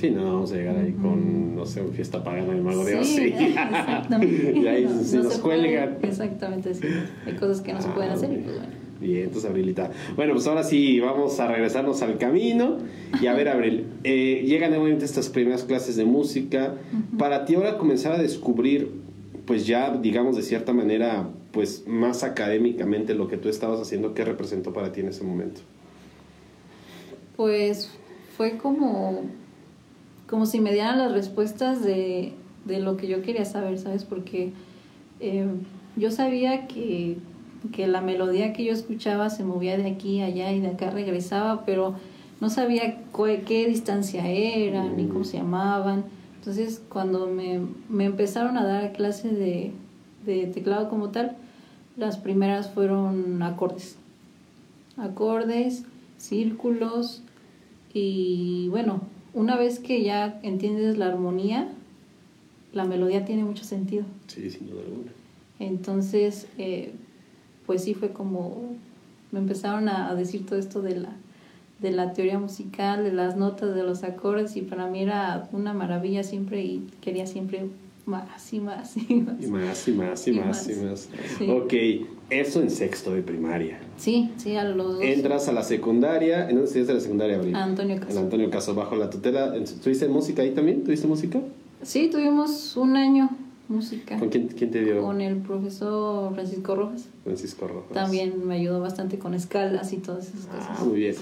Sí, 0.04 0.10
no, 0.10 0.34
vamos 0.34 0.52
a 0.52 0.56
llegar 0.56 0.76
ahí 0.76 0.92
con, 0.92 1.56
no 1.56 1.64
sé, 1.64 1.80
una 1.80 1.94
fiesta 1.94 2.22
pagana 2.22 2.52
de 2.52 2.60
Mago 2.60 2.84
de 2.84 3.02
Sí, 3.04 3.32
exactamente. 3.38 4.52
y 4.58 4.66
ahí 4.66 4.84
no, 4.84 5.22
nos 5.22 5.38
cuelgan. 5.38 5.96
exactamente, 6.02 6.74
sí. 6.74 6.86
Hay 7.24 7.32
cosas 7.36 7.62
que 7.62 7.72
no 7.72 7.80
se 7.80 7.88
pueden 7.88 8.10
ah, 8.10 8.12
hacer 8.12 8.30
y 8.30 8.36
pues 8.36 8.54
bueno. 8.54 8.72
Bien, 9.00 9.22
entonces 9.24 9.48
Abrilita. 9.48 9.90
Bueno, 10.14 10.34
pues 10.34 10.46
ahora 10.46 10.62
sí 10.62 11.00
vamos 11.00 11.40
a 11.40 11.48
regresarnos 11.48 12.02
al 12.02 12.18
camino. 12.18 12.76
Y 13.22 13.28
a 13.28 13.32
ver, 13.32 13.48
Abril, 13.48 13.86
eh, 14.04 14.44
llegan 14.46 14.72
nuevamente 14.72 15.06
estas 15.06 15.30
primeras 15.30 15.64
clases 15.64 15.96
de 15.96 16.04
música. 16.04 16.74
Para 17.18 17.46
ti 17.46 17.54
ahora 17.54 17.78
comenzar 17.78 18.12
a 18.12 18.18
descubrir, 18.18 18.90
pues 19.46 19.66
ya, 19.66 19.96
digamos 19.96 20.36
de 20.36 20.42
cierta 20.42 20.74
manera, 20.74 21.30
pues 21.50 21.84
más 21.86 22.24
académicamente 22.24 23.14
lo 23.14 23.26
que 23.26 23.38
tú 23.38 23.48
estabas 23.48 23.80
haciendo, 23.80 24.12
¿qué 24.12 24.22
representó 24.26 24.74
para 24.74 24.92
ti 24.92 25.00
en 25.00 25.08
ese 25.08 25.24
momento? 25.24 25.62
Pues 27.38 27.90
fue 28.36 28.58
como 28.58 29.22
como 30.34 30.46
si 30.46 30.58
me 30.58 30.72
dieran 30.72 30.98
las 30.98 31.12
respuestas 31.12 31.80
de, 31.80 32.32
de 32.64 32.80
lo 32.80 32.96
que 32.96 33.06
yo 33.06 33.22
quería 33.22 33.44
saber, 33.44 33.78
¿sabes? 33.78 34.02
Porque 34.02 34.50
eh, 35.20 35.46
yo 35.94 36.10
sabía 36.10 36.66
que, 36.66 37.18
que, 37.70 37.86
la 37.86 38.00
melodía 38.00 38.52
que 38.52 38.64
yo 38.64 38.72
escuchaba 38.72 39.30
se 39.30 39.44
movía 39.44 39.78
de 39.78 39.88
aquí 39.88 40.22
a 40.22 40.24
allá 40.24 40.50
y 40.50 40.58
de 40.58 40.66
acá 40.66 40.90
regresaba, 40.90 41.64
pero 41.64 41.94
no 42.40 42.50
sabía 42.50 42.98
qué, 43.46 43.66
distancia 43.68 44.28
era, 44.28 44.82
ni 44.82 45.06
cómo 45.06 45.22
se 45.22 45.36
llamaban. 45.36 46.02
Entonces, 46.40 46.82
cuando 46.88 47.28
me, 47.28 47.60
me 47.88 48.06
empezaron 48.06 48.58
a 48.58 48.66
dar 48.66 48.92
clase 48.92 49.28
de, 49.28 49.70
de 50.26 50.48
teclado 50.48 50.88
como 50.88 51.10
tal, 51.10 51.36
las 51.96 52.18
primeras 52.18 52.68
fueron 52.70 53.40
acordes. 53.40 53.98
Acordes, 54.96 55.84
círculos 56.18 57.22
y 57.92 58.66
bueno, 58.70 59.14
una 59.34 59.56
vez 59.56 59.80
que 59.80 60.02
ya 60.02 60.38
entiendes 60.42 60.96
la 60.96 61.06
armonía, 61.06 61.68
la 62.72 62.84
melodía 62.84 63.24
tiene 63.24 63.44
mucho 63.44 63.64
sentido. 63.64 64.04
Sí, 64.28 64.50
sin 64.50 64.70
duda 64.70 64.82
alguna. 64.82 65.10
Entonces, 65.58 66.46
eh, 66.58 66.92
pues 67.66 67.84
sí 67.84 67.94
fue 67.94 68.10
como, 68.10 68.76
me 69.32 69.40
empezaron 69.40 69.88
a, 69.88 70.14
decir 70.14 70.46
todo 70.46 70.58
esto 70.58 70.82
de 70.82 70.96
la, 70.96 71.10
de 71.80 71.92
la 71.92 72.12
teoría 72.12 72.38
musical, 72.38 73.04
de 73.04 73.12
las 73.12 73.36
notas, 73.36 73.74
de 73.74 73.82
los 73.82 74.04
acordes, 74.04 74.56
y 74.56 74.62
para 74.62 74.86
mí 74.86 75.02
era 75.02 75.48
una 75.52 75.72
maravilla 75.72 76.22
siempre 76.22 76.62
y 76.62 76.88
quería 77.00 77.26
siempre 77.26 77.66
más 78.06 78.52
y 78.52 78.60
más 78.60 78.96
y 78.96 79.14
más. 79.14 79.42
Y 79.42 79.46
más 79.46 79.88
y 79.88 79.92
más 79.92 80.28
y, 80.28 80.32
más, 80.32 80.68
y 80.68 80.74
más. 80.74 81.08
Ok, 81.48 81.72
eso 82.30 82.60
en 82.60 82.70
sexto 82.70 83.14
de 83.14 83.22
primaria. 83.22 83.80
Sí, 83.96 84.30
sí, 84.36 84.56
a 84.56 84.64
los 84.64 84.94
dos. 84.94 85.02
Entras 85.02 85.48
a 85.48 85.52
la 85.52 85.62
secundaria, 85.62 86.42
¿en 86.42 86.56
dónde 86.56 86.64
estudiaste 86.64 86.94
la 86.94 87.00
secundaria, 87.00 87.36
Abril? 87.36 87.54
Antonio 87.54 88.00
Caso. 88.00 88.12
En 88.12 88.18
Antonio 88.18 88.50
Caso, 88.50 88.74
bajo 88.74 88.96
la 88.96 89.10
tutela. 89.10 89.54
¿Tuviste 89.82 90.08
música 90.08 90.42
ahí 90.42 90.50
también? 90.50 90.84
¿Tuviste 90.84 91.06
música? 91.06 91.40
Sí, 91.82 92.08
tuvimos 92.10 92.76
un 92.76 92.96
año 92.96 93.30
música. 93.68 94.18
¿Con 94.18 94.28
quién, 94.28 94.48
quién, 94.48 94.70
te 94.70 94.84
dio? 94.84 95.00
Con 95.00 95.20
el 95.20 95.36
profesor 95.36 96.34
Francisco 96.34 96.74
Rojas. 96.74 97.08
Francisco 97.22 97.66
Rojas. 97.66 97.92
También 97.92 98.46
me 98.46 98.56
ayudó 98.56 98.80
bastante 98.80 99.18
con 99.18 99.34
escalas 99.34 99.92
y 99.92 99.98
todas 99.98 100.28
esas 100.28 100.46
cosas. 100.46 100.68
Ah, 100.70 100.84
muy 100.84 100.98
bien. 101.00 101.14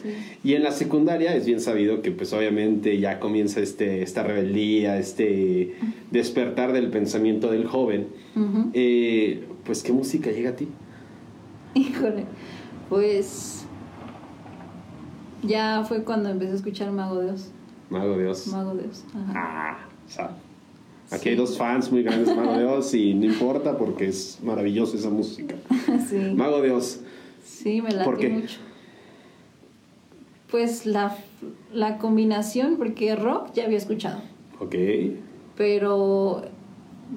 Y 0.42 0.54
en 0.54 0.62
la 0.62 0.72
secundaria 0.72 1.34
es 1.34 1.46
bien 1.46 1.60
sabido 1.60 2.02
que 2.02 2.10
pues 2.10 2.32
obviamente 2.32 2.98
ya 2.98 3.20
comienza 3.20 3.60
este, 3.60 4.02
esta 4.02 4.22
rebeldía, 4.22 4.98
este 4.98 5.74
despertar 6.10 6.72
del 6.72 6.90
pensamiento 6.90 7.50
del 7.50 7.66
joven. 7.66 8.08
Eh, 8.72 9.44
pues, 9.64 9.82
¿qué 9.82 9.92
música 9.92 10.30
llega 10.30 10.50
a 10.50 10.56
ti? 10.56 10.68
Híjole, 11.74 12.24
pues 12.88 13.64
ya 15.42 15.84
fue 15.86 16.04
cuando 16.04 16.28
empecé 16.28 16.52
a 16.52 16.56
escuchar 16.56 16.90
Mago 16.92 17.20
Dios. 17.22 17.50
Mago 17.90 18.18
Dios. 18.18 18.46
Mago 18.48 18.74
Dios. 18.74 19.04
Ajá. 19.14 19.78
Ah, 20.18 20.36
Aquí 21.12 21.28
hay 21.28 21.36
dos 21.36 21.58
fans 21.58 21.92
muy 21.92 22.02
grandes 22.02 22.28
de 22.28 22.34
Mago 22.34 22.58
Dios 22.58 22.94
y 22.94 23.12
no 23.12 23.26
importa 23.26 23.76
porque 23.76 24.08
es 24.08 24.38
maravillosa 24.42 24.96
esa 24.96 25.10
música. 25.10 25.54
sí. 26.08 26.32
Mago 26.34 26.62
Dios. 26.62 27.00
Sí, 27.44 27.82
me 27.82 27.90
late 27.90 28.28
mucho. 28.28 28.58
Pues 30.50 30.86
la, 30.86 31.16
la 31.72 31.98
combinación, 31.98 32.76
porque 32.76 33.14
rock 33.14 33.52
ya 33.54 33.64
había 33.64 33.78
escuchado. 33.78 34.20
Ok. 34.58 34.74
Pero 35.56 36.42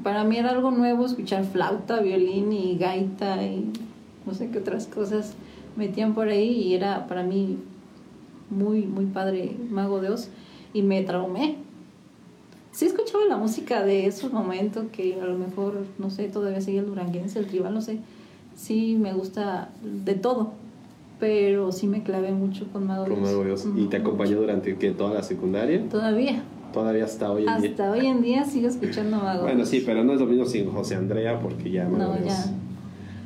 para 0.03 0.23
mí 0.23 0.37
era 0.37 0.51
algo 0.51 0.71
nuevo 0.71 1.05
escuchar 1.05 1.45
flauta, 1.45 2.01
violín 2.01 2.51
y 2.51 2.77
gaita 2.77 3.43
y 3.43 3.71
no 4.25 4.33
sé 4.33 4.49
qué 4.49 4.59
otras 4.59 4.87
cosas 4.87 5.35
metían 5.75 6.13
por 6.13 6.27
ahí 6.27 6.49
y 6.49 6.73
era 6.73 7.07
para 7.07 7.23
mí 7.23 7.57
muy, 8.49 8.83
muy 8.83 9.05
padre 9.05 9.55
Mago 9.69 10.01
Dios 10.01 10.29
y 10.73 10.81
me 10.81 11.01
traumé 11.03 11.57
sí 12.75 12.85
escuchaba 12.85 13.23
la 13.25 13.37
música 13.37 13.83
de 13.85 14.05
esos 14.05 14.33
momentos 14.33 14.85
que 14.91 15.17
a 15.21 15.25
lo 15.25 15.37
mejor, 15.37 15.85
no 15.97 16.09
sé, 16.09 16.27
todavía 16.27 16.59
sigue 16.59 16.79
el 16.79 16.85
duranguense, 16.85 17.39
el 17.39 17.47
tribal, 17.47 17.73
no 17.73 17.81
sé. 17.81 17.99
Sí 18.55 18.97
me 18.99 19.13
gusta 19.13 19.69
de 19.81 20.15
todo, 20.15 20.51
pero 21.17 21.71
sí 21.71 21.87
me 21.87 22.03
clavé 22.03 22.31
mucho 22.31 22.67
con 22.73 22.85
Mago 22.85 23.05
Dios. 23.45 23.65
¿Y 23.77 23.85
te 23.85 23.97
acompañó 23.97 24.37
durante 24.41 24.75
que 24.75 24.91
toda 24.91 25.13
la 25.13 25.23
secundaria? 25.23 25.87
Todavía. 25.89 26.43
Todavía 26.73 27.05
hasta 27.05 27.31
hoy 27.31 27.45
en 27.47 27.61
día. 27.61 27.69
Hasta 27.71 27.91
hoy 27.91 28.05
en 28.07 28.21
día 28.21 28.43
sigo 28.43 28.67
escuchando 28.67 29.17
Mago 29.17 29.43
Bueno, 29.43 29.65
sí, 29.65 29.81
pero 29.85 30.03
no 30.03 30.13
es 30.13 30.19
lo 30.19 30.25
mismo 30.25 30.45
sin 30.45 30.69
José 30.69 30.95
Andrea 30.95 31.39
porque 31.39 31.71
ya 31.71 31.85
No, 31.85 32.19
ya. 32.19 32.45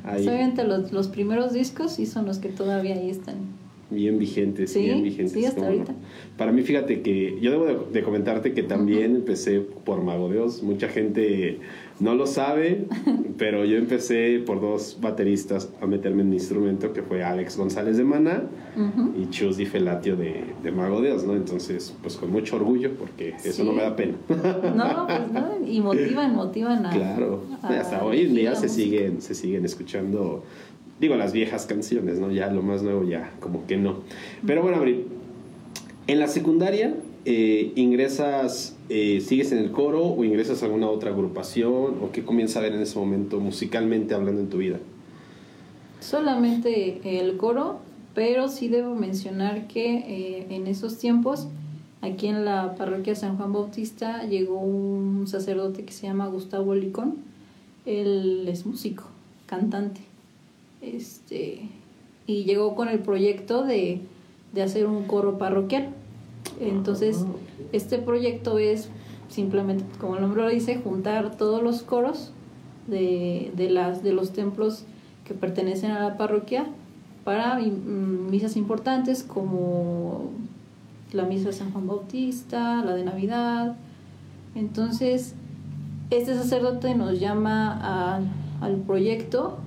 Ahí. 0.04 0.28
Obviamente 0.28 0.64
los, 0.64 0.92
los 0.92 1.08
primeros 1.08 1.54
discos 1.54 1.94
sí 1.94 2.06
son 2.06 2.28
los 2.28 2.38
que 2.38 2.50
todavía 2.50 2.94
ahí 2.94 3.10
están. 3.10 3.59
Bien 3.92 4.20
vigentes, 4.20 4.72
Sí, 4.72 4.82
bien 4.84 5.04
vigentes. 5.04 5.34
sí, 5.34 5.46
hasta 5.46 5.62
no. 5.62 5.68
ahorita. 5.68 5.94
Para 6.38 6.52
mí, 6.52 6.62
fíjate 6.62 7.02
que 7.02 7.38
yo 7.42 7.52
debo 7.52 7.66
de, 7.66 7.78
de 7.92 8.04
comentarte 8.04 8.54
que 8.54 8.64
también 8.64 9.16
empecé 9.16 9.60
por 9.60 10.04
Mago 10.04 10.30
Dios. 10.30 10.62
Mucha 10.64 10.88
gente 10.90 11.60
no 12.00 12.14
lo 12.16 12.28
sabe, 12.28 12.86
pero 13.38 13.66
yo 13.66 13.78
empecé 13.78 14.40
por 14.46 14.62
dos 14.62 14.98
bateristas 15.02 15.70
a 15.82 15.86
meterme 15.88 16.22
en 16.22 16.30
mi 16.30 16.36
instrumento, 16.38 16.94
que 16.94 17.02
fue 17.02 17.24
Alex 17.24 17.58
González 17.58 17.98
de 17.98 18.04
Mana 18.04 18.44
Ujú. 18.78 19.12
y 19.22 19.30
Chus 19.30 19.58
Di 19.58 19.66
Felatio 19.66 20.16
de, 20.16 20.46
de 20.64 20.72
Mago 20.72 21.02
Dios, 21.02 21.26
¿no? 21.26 21.36
Entonces, 21.36 21.94
pues 22.02 22.16
con 22.16 22.32
mucho 22.32 22.56
orgullo, 22.56 22.92
porque 22.98 23.34
eso 23.44 23.64
no 23.64 23.74
me 23.74 23.82
da 23.82 23.96
pena. 23.96 24.14
No, 24.76 25.08
pues 25.08 25.32
no, 25.32 25.68
y 25.68 25.82
motivan, 25.82 26.36
motivan 26.36 26.86
a... 26.86 26.90
Claro, 26.92 27.44
a 27.62 27.68
hasta 27.68 28.04
hoy 28.06 28.22
en 28.22 28.36
día 28.36 28.56
se 28.56 28.68
música. 28.68 28.84
siguen, 28.84 29.22
se 29.22 29.34
siguen 29.36 29.66
escuchando, 29.66 30.44
digo, 31.00 31.16
las 31.16 31.34
viejas 31.34 31.66
canciones, 31.66 32.20
¿no? 32.20 32.32
Ya 32.32 32.50
lo 32.50 32.62
más 32.62 32.84
nuevo 32.84 33.04
ya, 33.04 33.32
como 33.40 33.66
que 33.66 33.78
no. 33.78 34.00
Pero 34.46 34.62
bueno, 34.62 34.78
Abril, 34.78 35.06
en 36.08 36.20
la 36.20 36.28
secundaria 36.28 36.96
eh, 37.26 37.74
ingresas, 37.76 38.76
eh, 38.90 39.22
sigues 39.22 39.52
en 39.52 39.60
el 39.60 39.72
coro 39.72 40.04
o 40.06 40.24
ingresas 40.24 40.64
a 40.64 40.66
alguna 40.66 40.90
otra 40.90 41.12
agrupación 41.12 41.98
o 42.02 42.12
qué 42.12 42.24
comienza 42.24 42.60
a 42.60 42.62
ver 42.62 42.74
en 42.74 42.82
ese 42.82 42.98
momento 42.98 43.40
musicalmente 43.40 44.14
hablando 44.14 44.42
en 44.42 44.50
tu 44.50 44.58
vida. 44.58 44.80
Solamente 46.00 47.20
el 47.20 47.38
coro, 47.38 47.80
pero 48.16 48.48
sí 48.48 48.70
debo 48.70 48.96
mencionar 48.96 49.68
que 49.68 49.98
eh, 49.98 50.48
en 50.50 50.68
esos 50.68 50.98
tiempos, 50.98 51.48
aquí 52.02 52.28
en 52.28 52.46
la 52.46 52.76
parroquia 52.76 53.16
San 53.16 53.38
Juan 53.38 53.54
Bautista, 53.54 54.24
llegó 54.24 54.60
un 54.60 55.28
sacerdote 55.28 55.84
que 55.84 55.92
se 55.92 56.08
llama 56.08 56.28
Gustavo 56.28 56.74
Licón. 56.74 57.18
Él 57.86 58.48
es 58.48 58.66
músico, 58.66 59.04
cantante. 59.46 60.09
Este, 60.82 61.70
y 62.28 62.44
llegó 62.44 62.76
con 62.76 62.88
el 62.90 63.00
proyecto 63.00 63.64
de, 63.64 64.02
de 64.54 64.62
hacer 64.62 64.86
un 64.86 65.04
coro 65.06 65.38
parroquial. 65.38 65.90
Entonces, 66.60 67.24
Ah, 67.28 67.32
este 67.74 67.98
proyecto 67.98 68.58
es 68.60 68.90
simplemente, 69.30 69.84
como 70.00 70.16
el 70.16 70.22
nombre 70.22 70.44
lo 70.44 70.50
dice, 70.50 70.80
juntar 70.84 71.36
todos 71.38 71.62
los 71.62 71.84
coros 71.84 72.32
de, 72.88 73.52
de, 73.56 73.70
las, 73.70 74.02
de 74.04 74.14
los 74.14 74.32
templos 74.32 74.84
que 75.26 75.34
pertenecen 75.34 75.92
a 75.92 76.00
la 76.00 76.18
parroquia 76.18 76.66
para 77.24 77.60
mm, 77.60 78.30
misas 78.32 78.56
importantes 78.58 79.22
como 79.24 80.32
la 81.12 81.24
misa 81.26 81.48
de 81.50 81.54
San 81.54 81.72
Juan 81.72 81.88
Bautista, 81.88 82.84
la 82.84 82.96
de 82.96 83.04
Navidad. 83.04 83.76
Entonces, 84.56 85.36
este 86.10 86.34
sacerdote 86.36 86.96
nos 86.96 87.20
llama 87.20 87.80
a- 87.82 88.22
al 88.62 88.76
proyecto 88.78 89.58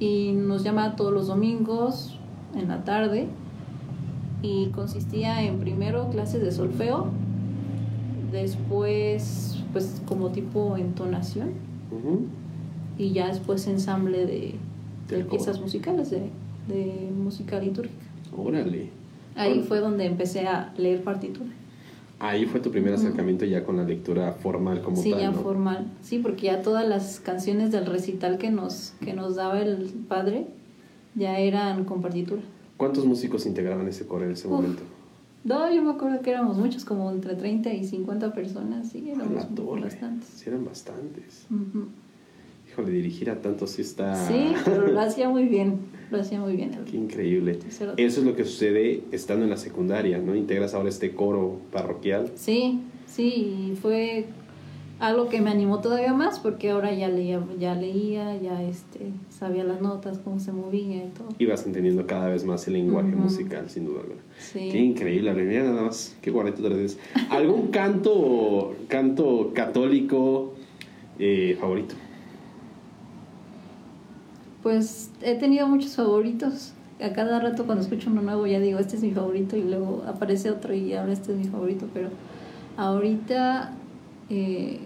y 0.00 0.32
nos 0.32 0.64
llama 0.64 0.96
todos 0.96 1.12
los 1.12 1.28
domingos 1.28 2.18
en 2.56 2.66
la 2.68 2.82
tarde 2.84 3.28
y 4.42 4.66
consistía 4.70 5.42
en 5.44 5.58
primero 5.60 6.08
clases 6.10 6.42
de 6.42 6.50
solfeo, 6.50 7.06
después 8.32 9.58
pues 9.72 10.02
como 10.06 10.30
tipo 10.30 10.76
entonación 10.76 11.50
y 12.98 13.12
ya 13.12 13.28
después 13.28 13.66
ensamble 13.66 14.26
de, 14.26 14.54
piezas 15.24 15.60
musicales, 15.60 16.10
de, 16.10 16.30
de 16.68 17.10
música 17.16 17.58
litúrgica. 17.58 17.94
Órale. 18.36 18.90
Ahí 19.36 19.54
¿Cuál- 19.54 19.64
fue 19.64 19.80
donde 19.80 20.06
empecé 20.06 20.46
a 20.46 20.72
leer 20.76 21.02
partitura. 21.02 21.50
Ahí 22.20 22.44
fue 22.44 22.60
tu 22.60 22.70
primer 22.70 22.92
acercamiento 22.92 23.46
ya 23.46 23.64
con 23.64 23.78
la 23.78 23.84
lectura 23.84 24.32
formal 24.32 24.82
como 24.82 24.96
sí, 24.98 25.10
tal, 25.10 25.20
ya 25.20 25.30
¿no? 25.30 25.38
formal. 25.38 25.90
Sí, 26.02 26.18
porque 26.18 26.46
ya 26.46 26.60
todas 26.60 26.86
las 26.86 27.18
canciones 27.18 27.72
del 27.72 27.86
recital 27.86 28.36
que 28.36 28.50
nos, 28.50 28.92
que 29.02 29.14
nos 29.14 29.36
daba 29.36 29.60
el 29.60 29.86
padre 30.06 30.46
ya 31.14 31.38
eran 31.38 31.84
con 31.84 32.02
partitura. 32.02 32.42
¿Cuántos 32.76 33.06
músicos 33.06 33.46
integraban 33.46 33.88
ese 33.88 34.06
coro 34.06 34.26
en 34.26 34.32
ese 34.32 34.48
Uf. 34.48 34.52
momento? 34.54 34.82
No, 35.44 35.72
yo 35.72 35.82
me 35.82 35.92
acuerdo 35.92 36.20
que 36.20 36.30
éramos 36.30 36.58
muchos, 36.58 36.84
como 36.84 37.10
entre 37.10 37.34
30 37.34 37.72
y 37.72 37.84
50 37.84 38.34
personas, 38.34 38.90
sí, 38.90 39.10
éramos 39.10 39.54
torre. 39.54 39.80
bastantes. 39.80 40.28
Sí, 40.28 40.44
eran 40.50 40.66
bastantes. 40.66 41.46
Híjole, 42.70 42.90
dirigir 42.90 43.30
a 43.30 43.40
tantos 43.40 43.70
sí 43.70 43.80
está... 43.80 44.14
Sí, 44.28 44.52
pero 44.66 44.88
lo 44.88 45.00
hacía 45.00 45.30
muy 45.30 45.46
bien, 45.46 45.78
lo 46.10 46.20
hacía 46.20 46.40
muy 46.40 46.56
bien. 46.56 46.72
Qué 46.90 46.96
increíble. 46.96 47.58
Eso 47.68 47.94
es 47.96 48.18
lo 48.18 48.34
que 48.34 48.44
sucede 48.44 49.02
estando 49.12 49.44
en 49.44 49.50
la 49.50 49.56
secundaria, 49.56 50.18
¿no? 50.18 50.34
Integras 50.34 50.74
ahora 50.74 50.88
este 50.88 51.12
coro 51.12 51.58
parroquial. 51.72 52.30
Sí, 52.34 52.80
sí, 53.06 53.76
fue 53.80 54.26
algo 54.98 55.28
que 55.28 55.40
me 55.40 55.50
animó 55.50 55.80
todavía 55.80 56.12
más 56.12 56.38
porque 56.38 56.70
ahora 56.70 56.92
ya 56.92 57.08
leía, 57.08 57.42
ya 57.58 57.74
leía, 57.74 58.36
ya 58.36 58.62
este, 58.62 59.12
sabía 59.30 59.64
las 59.64 59.80
notas, 59.80 60.18
cómo 60.18 60.38
se 60.40 60.52
movía 60.52 61.04
y 61.04 61.08
todo. 61.08 61.28
Y 61.38 61.46
vas 61.46 61.64
entendiendo 61.64 62.06
cada 62.06 62.28
vez 62.28 62.44
más 62.44 62.66
el 62.66 62.74
lenguaje 62.74 63.16
musical, 63.16 63.70
sin 63.70 63.86
duda 63.86 64.00
alguna. 64.00 64.20
Sí. 64.38 64.68
Qué 64.70 64.78
increíble. 64.78 65.32
Mira 65.32 65.64
nada 65.64 65.82
más, 65.82 66.16
qué 66.20 66.30
guarrito 66.30 66.62
traes. 66.62 66.98
¿Algún 67.30 67.68
canto, 67.68 68.74
canto 68.88 69.52
católico 69.54 70.54
eh, 71.18 71.56
favorito? 71.58 71.94
Pues 74.62 75.10
he 75.22 75.34
tenido 75.34 75.66
muchos 75.66 75.96
favoritos. 75.96 76.72
A 77.02 77.12
cada 77.14 77.40
rato 77.40 77.64
cuando 77.64 77.82
escucho 77.82 78.10
uno 78.10 78.20
nuevo 78.20 78.46
ya 78.46 78.60
digo, 78.60 78.78
este 78.78 78.96
es 78.96 79.02
mi 79.02 79.12
favorito 79.12 79.56
y 79.56 79.62
luego 79.62 80.04
aparece 80.06 80.50
otro 80.50 80.74
y 80.74 80.92
ahora 80.92 81.12
este 81.12 81.32
es 81.32 81.38
mi 81.38 81.44
favorito. 81.44 81.88
Pero 81.94 82.10
ahorita 82.76 83.72
eh, 84.28 84.80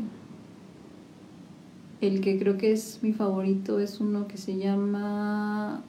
el 2.00 2.20
que 2.20 2.38
creo 2.38 2.56
que 2.56 2.72
es 2.72 3.00
mi 3.02 3.12
favorito 3.12 3.80
es 3.80 4.00
uno 4.00 4.28
que 4.28 4.36
se 4.36 4.56
llama 4.56 5.82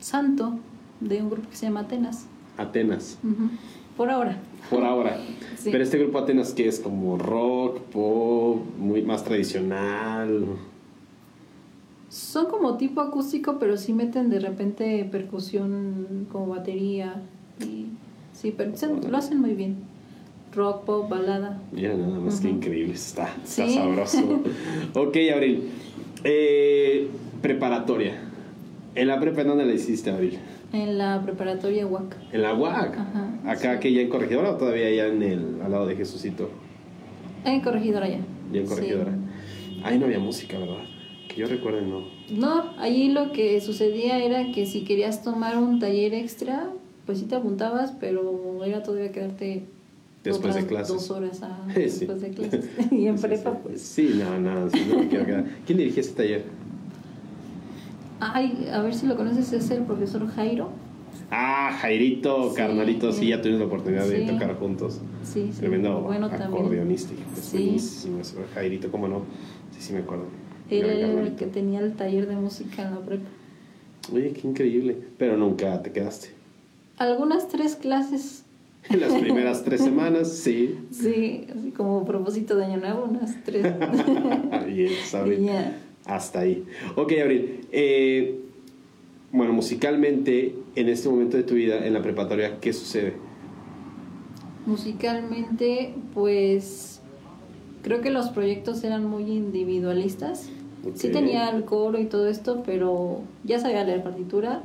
Santo, 0.00 0.58
de 1.00 1.22
un 1.22 1.30
grupo 1.30 1.48
que 1.48 1.56
se 1.56 1.66
llama 1.66 1.80
Atenas. 1.80 2.26
Atenas. 2.56 3.18
Por 3.96 4.10
ahora. 4.10 4.38
por 4.70 4.84
ahora. 4.84 5.16
Sí. 5.56 5.68
Pero 5.70 5.84
este 5.84 5.96
grupo 5.96 6.18
Atenas 6.18 6.54
que 6.54 6.66
es 6.66 6.80
como 6.80 7.16
rock, 7.18 7.82
pop, 7.82 8.62
muy 8.78 9.02
más 9.02 9.22
tradicional. 9.22 10.44
Son 12.12 12.44
como 12.46 12.76
tipo 12.76 13.00
acústico, 13.00 13.56
pero 13.58 13.78
sí 13.78 13.94
meten 13.94 14.28
de 14.28 14.38
repente 14.38 15.08
percusión 15.10 16.26
como 16.30 16.48
batería. 16.48 17.22
Y, 17.58 17.86
sí, 18.34 18.52
pero 18.54 18.76
se- 18.76 19.08
lo 19.08 19.16
hacen 19.16 19.40
muy 19.40 19.54
bien. 19.54 19.76
Rock, 20.54 20.84
pop, 20.84 21.08
balada. 21.08 21.58
Mira 21.72 21.94
nada 21.94 22.18
más 22.20 22.38
que 22.42 22.48
Ujú. 22.48 22.56
increíble, 22.58 22.92
está, 22.92 23.34
está 23.42 23.66
Sí. 23.66 23.74
sabroso. 23.76 24.18
ok, 24.94 25.16
Abril. 25.34 25.70
Eh, 26.24 27.08
preparatoria. 27.40 28.20
¿En 28.94 29.08
la 29.08 29.18
prepa 29.18 29.40
en 29.40 29.46
dónde 29.48 29.64
la 29.64 29.72
hiciste, 29.72 30.10
Abril? 30.10 30.38
En 30.74 30.98
la 30.98 31.22
preparatoria 31.22 31.86
UAC. 31.86 32.14
En 32.32 32.42
la 32.42 32.52
UAC. 32.54 32.94
Ajá, 32.98 33.30
Acá 33.46 33.74
sí. 33.74 33.80
que 33.80 33.92
ya 33.94 34.02
en 34.02 34.10
Corregidora 34.10 34.50
o 34.50 34.56
todavía 34.56 34.90
ya 34.90 35.06
en 35.06 35.22
el, 35.22 35.62
al 35.64 35.70
lado 35.72 35.86
de 35.86 35.96
Jesucito. 35.96 36.50
En 37.46 37.62
Corregidora 37.62 38.06
ya. 38.06 38.18
Ya 38.52 38.60
en 38.60 38.66
Sí. 38.68 38.74
Corregidora. 38.74 39.12
Ahí 39.82 39.98
no 39.98 40.04
había 40.04 40.18
música, 40.18 40.58
¿verdad? 40.58 40.76
Que 41.34 41.40
yo 41.40 41.46
recuerde, 41.46 41.82
no. 41.82 42.02
No, 42.30 42.70
allí 42.78 43.08
lo 43.10 43.32
que 43.32 43.60
sucedía 43.60 44.18
era 44.22 44.52
que 44.52 44.66
si 44.66 44.82
querías 44.84 45.22
tomar 45.22 45.56
un 45.58 45.78
taller 45.78 46.14
extra, 46.14 46.68
pues 47.06 47.18
sí 47.18 47.24
te 47.26 47.34
apuntabas, 47.36 47.92
pero 47.98 48.62
era 48.64 48.82
todavía 48.82 49.12
quedarte 49.12 49.64
Después 50.24 50.54
de 50.54 50.66
clases. 50.66 50.88
dos 50.94 51.10
horas 51.10 51.42
a- 51.42 51.64
Sí. 51.74 51.80
después 51.80 52.20
de 52.20 52.30
clases. 52.30 52.68
y 52.92 53.06
en 53.06 53.18
Sí, 53.18 53.26
prepa, 53.26 53.50
sí. 53.52 53.56
pues. 53.62 53.80
Sí, 53.82 54.10
no, 54.18 54.38
no, 54.38 54.70
sí, 54.70 54.86
no 54.88 54.98
me 55.00 55.08
quiero 55.08 55.26
quedar. 55.26 55.44
¿Quién 55.66 55.78
dirigía 55.78 56.00
ese 56.02 56.12
taller? 56.14 56.44
Ay, 58.20 58.68
a 58.72 58.80
ver 58.82 58.94
si 58.94 59.06
lo 59.06 59.16
conoces, 59.16 59.52
es 59.52 59.70
el 59.70 59.82
profesor 59.82 60.26
Jairo. 60.28 60.70
Ah, 61.30 61.76
Jairito, 61.80 62.52
carnalito, 62.54 63.10
sí, 63.10 63.28
ya 63.28 63.36
sí. 63.36 63.42
tuvimos 63.42 63.60
la 63.60 63.66
oportunidad 63.66 64.06
de 64.06 64.20
tocar 64.26 64.54
juntos. 64.58 65.00
Sí, 65.24 65.48
sí. 65.52 65.60
Tremendo 65.60 66.00
bueno 66.02 66.26
acordeonista. 66.26 67.12
Es 67.36 67.44
Sí. 67.46 67.56
buenísimo 67.56 68.18
Jairito, 68.54 68.90
¿cómo 68.92 69.08
no? 69.08 69.22
Sí, 69.72 69.80
sí 69.80 69.92
me 69.94 70.00
acuerdo. 70.00 70.26
Él 70.80 70.86
era 70.90 71.22
el 71.22 71.34
que 71.36 71.46
tenía 71.46 71.80
el 71.80 71.92
taller 71.94 72.26
de 72.26 72.36
música 72.36 72.82
en 72.82 72.94
la 72.94 73.00
prepa. 73.00 73.28
Oye, 74.12 74.32
qué 74.32 74.46
increíble. 74.48 74.96
Pero 75.18 75.36
nunca 75.36 75.82
te 75.82 75.92
quedaste. 75.92 76.30
Algunas 76.98 77.48
tres 77.48 77.76
clases, 77.76 78.44
En 78.88 79.00
las 79.00 79.12
primeras 79.14 79.62
tres 79.64 79.80
semanas, 79.84 80.30
sí. 80.32 80.78
sí, 80.90 81.46
así 81.56 81.70
como 81.70 82.04
propósito 82.04 82.56
de 82.56 82.64
año 82.66 82.78
nuevo, 82.78 83.04
unas 83.04 83.36
tres. 83.44 83.62
Bien, 84.66 84.90
¿sabes? 85.06 85.38
Y 85.40 85.44
ya. 85.44 85.78
Hasta 86.04 86.40
ahí. 86.40 86.64
Ok, 86.96 87.12
Abril. 87.22 87.60
eh, 87.70 88.38
bueno, 89.30 89.52
musicalmente, 89.54 90.54
en 90.74 90.88
este 90.90 91.08
momento 91.08 91.36
de 91.38 91.42
tu 91.44 91.54
vida, 91.54 91.86
en 91.86 91.94
la 91.94 92.02
preparatoria, 92.02 92.58
¿qué 92.60 92.72
sucede? 92.74 93.14
Musicalmente, 94.66 95.94
pues 96.14 97.00
creo 97.82 98.00
que 98.00 98.10
los 98.10 98.28
proyectos 98.30 98.84
eran 98.84 99.04
muy 99.04 99.24
individualistas. 99.24 100.48
Sí 100.94 101.10
tenía 101.10 101.50
el 101.50 101.64
coro 101.64 101.98
y 102.00 102.06
todo 102.06 102.28
esto, 102.28 102.62
pero 102.64 103.20
ya 103.44 103.58
sabía 103.58 103.84
leer 103.84 104.02
partitura, 104.02 104.62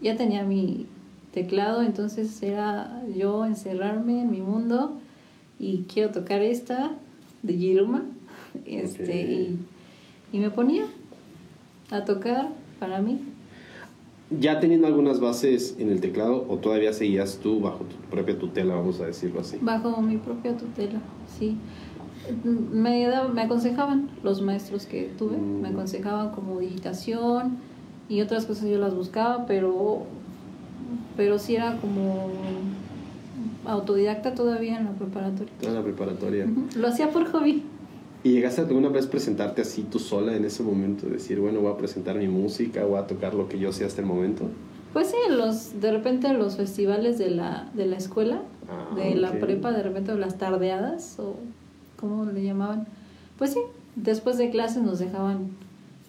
ya 0.00 0.16
tenía 0.16 0.44
mi 0.44 0.86
teclado, 1.32 1.82
entonces 1.82 2.42
era 2.42 3.02
yo 3.14 3.44
encerrarme 3.44 4.22
en 4.22 4.30
mi 4.30 4.40
mundo 4.40 4.98
y 5.58 5.84
quiero 5.92 6.10
tocar 6.10 6.40
esta 6.42 6.92
de 7.42 7.54
Giruma, 7.54 8.04
este, 8.66 9.20
y, 9.22 9.58
y 10.32 10.38
me 10.38 10.50
ponía 10.50 10.84
a 11.90 12.04
tocar 12.04 12.48
para 12.80 13.00
mí. 13.00 13.20
ya 14.30 14.58
teniendo 14.58 14.86
algunas 14.86 15.20
bases 15.20 15.76
en 15.78 15.90
el 15.90 16.00
teclado 16.00 16.44
o 16.48 16.56
todavía 16.56 16.92
seguías 16.92 17.38
tú 17.42 17.60
bajo 17.60 17.84
tu 17.84 17.96
propia 18.10 18.38
tutela, 18.38 18.74
vamos 18.74 19.00
a 19.00 19.06
decirlo 19.06 19.40
así. 19.40 19.58
Bajo 19.60 20.00
mi 20.02 20.16
propia 20.16 20.56
tutela, 20.56 21.00
sí. 21.38 21.56
Me, 22.44 23.08
me 23.34 23.42
aconsejaban 23.42 24.10
los 24.22 24.42
maestros 24.42 24.86
que 24.86 25.10
tuve, 25.18 25.36
me 25.36 25.68
mm. 25.68 25.72
aconsejaban 25.72 26.30
como 26.30 26.58
digitación 26.60 27.58
y 28.08 28.20
otras 28.20 28.46
cosas 28.46 28.68
yo 28.68 28.78
las 28.78 28.94
buscaba, 28.94 29.46
pero, 29.46 30.02
pero 31.16 31.38
sí 31.38 31.56
era 31.56 31.76
como 31.78 32.30
autodidacta 33.64 34.34
todavía 34.34 34.78
en 34.78 34.84
la 34.84 34.92
preparatoria. 34.92 35.52
En 35.62 35.74
la 35.74 35.82
preparatoria. 35.82 36.46
Lo 36.76 36.88
hacía 36.88 37.10
por 37.10 37.26
hobby. 37.26 37.62
¿Y 38.22 38.32
llegaste 38.32 38.62
alguna 38.62 38.88
vez 38.88 39.06
presentarte 39.06 39.62
así 39.62 39.82
tú 39.82 39.98
sola 39.98 40.34
en 40.34 40.44
ese 40.44 40.62
momento? 40.62 41.06
Decir, 41.06 41.38
bueno, 41.40 41.60
voy 41.60 41.72
a 41.72 41.76
presentar 41.76 42.16
mi 42.16 42.28
música, 42.28 42.84
voy 42.84 42.98
a 42.98 43.06
tocar 43.06 43.34
lo 43.34 43.48
que 43.48 43.58
yo 43.58 43.72
sé 43.72 43.84
hasta 43.84 44.00
el 44.00 44.06
momento. 44.06 44.48
Pues 44.92 45.08
sí, 45.08 45.16
los, 45.30 45.80
de 45.80 45.92
repente 45.92 46.32
los 46.32 46.56
festivales 46.56 47.18
de 47.18 47.30
la, 47.30 47.70
de 47.74 47.86
la 47.86 47.96
escuela, 47.96 48.42
ah, 48.68 48.94
de 48.96 49.14
la 49.14 49.32
prepa, 49.32 49.70
de 49.70 49.82
repente 49.82 50.14
las 50.16 50.38
tardeadas, 50.38 51.18
o 51.20 51.36
como 51.98 52.24
le 52.24 52.42
llamaban. 52.42 52.86
Pues 53.38 53.52
sí, 53.52 53.60
después 53.94 54.38
de 54.38 54.50
clases 54.50 54.82
nos 54.82 54.98
dejaban 54.98 55.50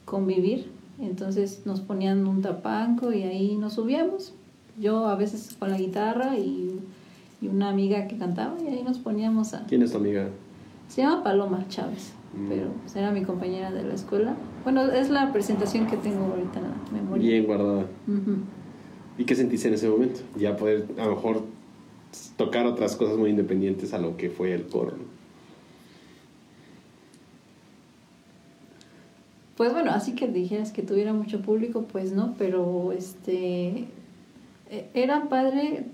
convivir, 0.06 0.71
entonces 1.00 1.62
nos 1.65 1.82
ponían 1.82 2.26
un 2.28 2.41
tapanco 2.41 3.12
y 3.12 3.23
ahí 3.23 3.56
nos 3.56 3.73
subíamos. 3.73 4.34
Yo 4.80 5.08
a 5.08 5.15
veces 5.15 5.56
con 5.58 5.71
la 5.71 5.78
guitarra 5.78 6.38
y, 6.38 6.80
y 7.41 7.47
una 7.47 7.69
amiga 7.69 8.08
que 8.08 8.17
cantaba 8.17 8.56
y 8.62 8.67
ahí 8.67 8.84
nos 8.84 9.00
poníamos 9.00 9.54
a... 9.54 9.65
¿Quién 9.65 9.82
es 9.82 9.91
tu 9.91 9.97
amiga? 9.97 10.30
Se 10.88 11.02
llama 11.02 11.23
Paloma 11.23 11.65
Chávez, 11.67 12.13
mm. 12.34 12.47
pero 12.47 12.67
pues, 12.82 12.95
era 12.95 13.12
mi 13.12 13.23
compañera 13.23 13.71
de 13.71 13.84
la 13.84 13.93
escuela. 13.93 14.36
Bueno, 14.63 14.84
es 14.84 15.10
la 15.10 15.32
presentación 15.34 15.88
que 15.88 15.97
tengo 15.97 16.26
ahorita 16.26 16.60
en 16.60 16.65
la 16.65 17.02
memoria. 17.02 17.30
Bien 17.30 17.45
guardada. 17.45 17.86
¿Y 19.17 19.23
qué 19.26 19.36
sentiste 19.36 19.67
en 19.67 19.73
ese 19.73 19.89
momento? 19.89 20.21
Ya 20.38 20.56
poder 20.56 20.86
a 20.97 21.06
lo 21.06 21.15
mejor 21.15 21.41
tocar 22.38 22.65
otras 22.65 22.95
cosas 22.95 23.17
muy 23.17 23.32
independientes 23.32 23.93
a 23.93 24.00
lo 24.00 24.15
que 24.15 24.30
fue 24.30 24.54
el 24.54 24.67
coro. 24.67 24.93
Pues 29.57 29.73
bueno, 29.73 29.91
así 29.91 30.13
que 30.13 30.27
dijeras 30.27 30.71
que 30.71 30.83
tuviera 30.83 31.13
mucho 31.13 31.41
público, 31.41 31.85
pues 31.91 32.13
no, 32.13 32.35
pero 32.37 32.91
este 32.91 33.85
e, 34.69 34.89
era 34.93 35.27
padre 35.27 35.85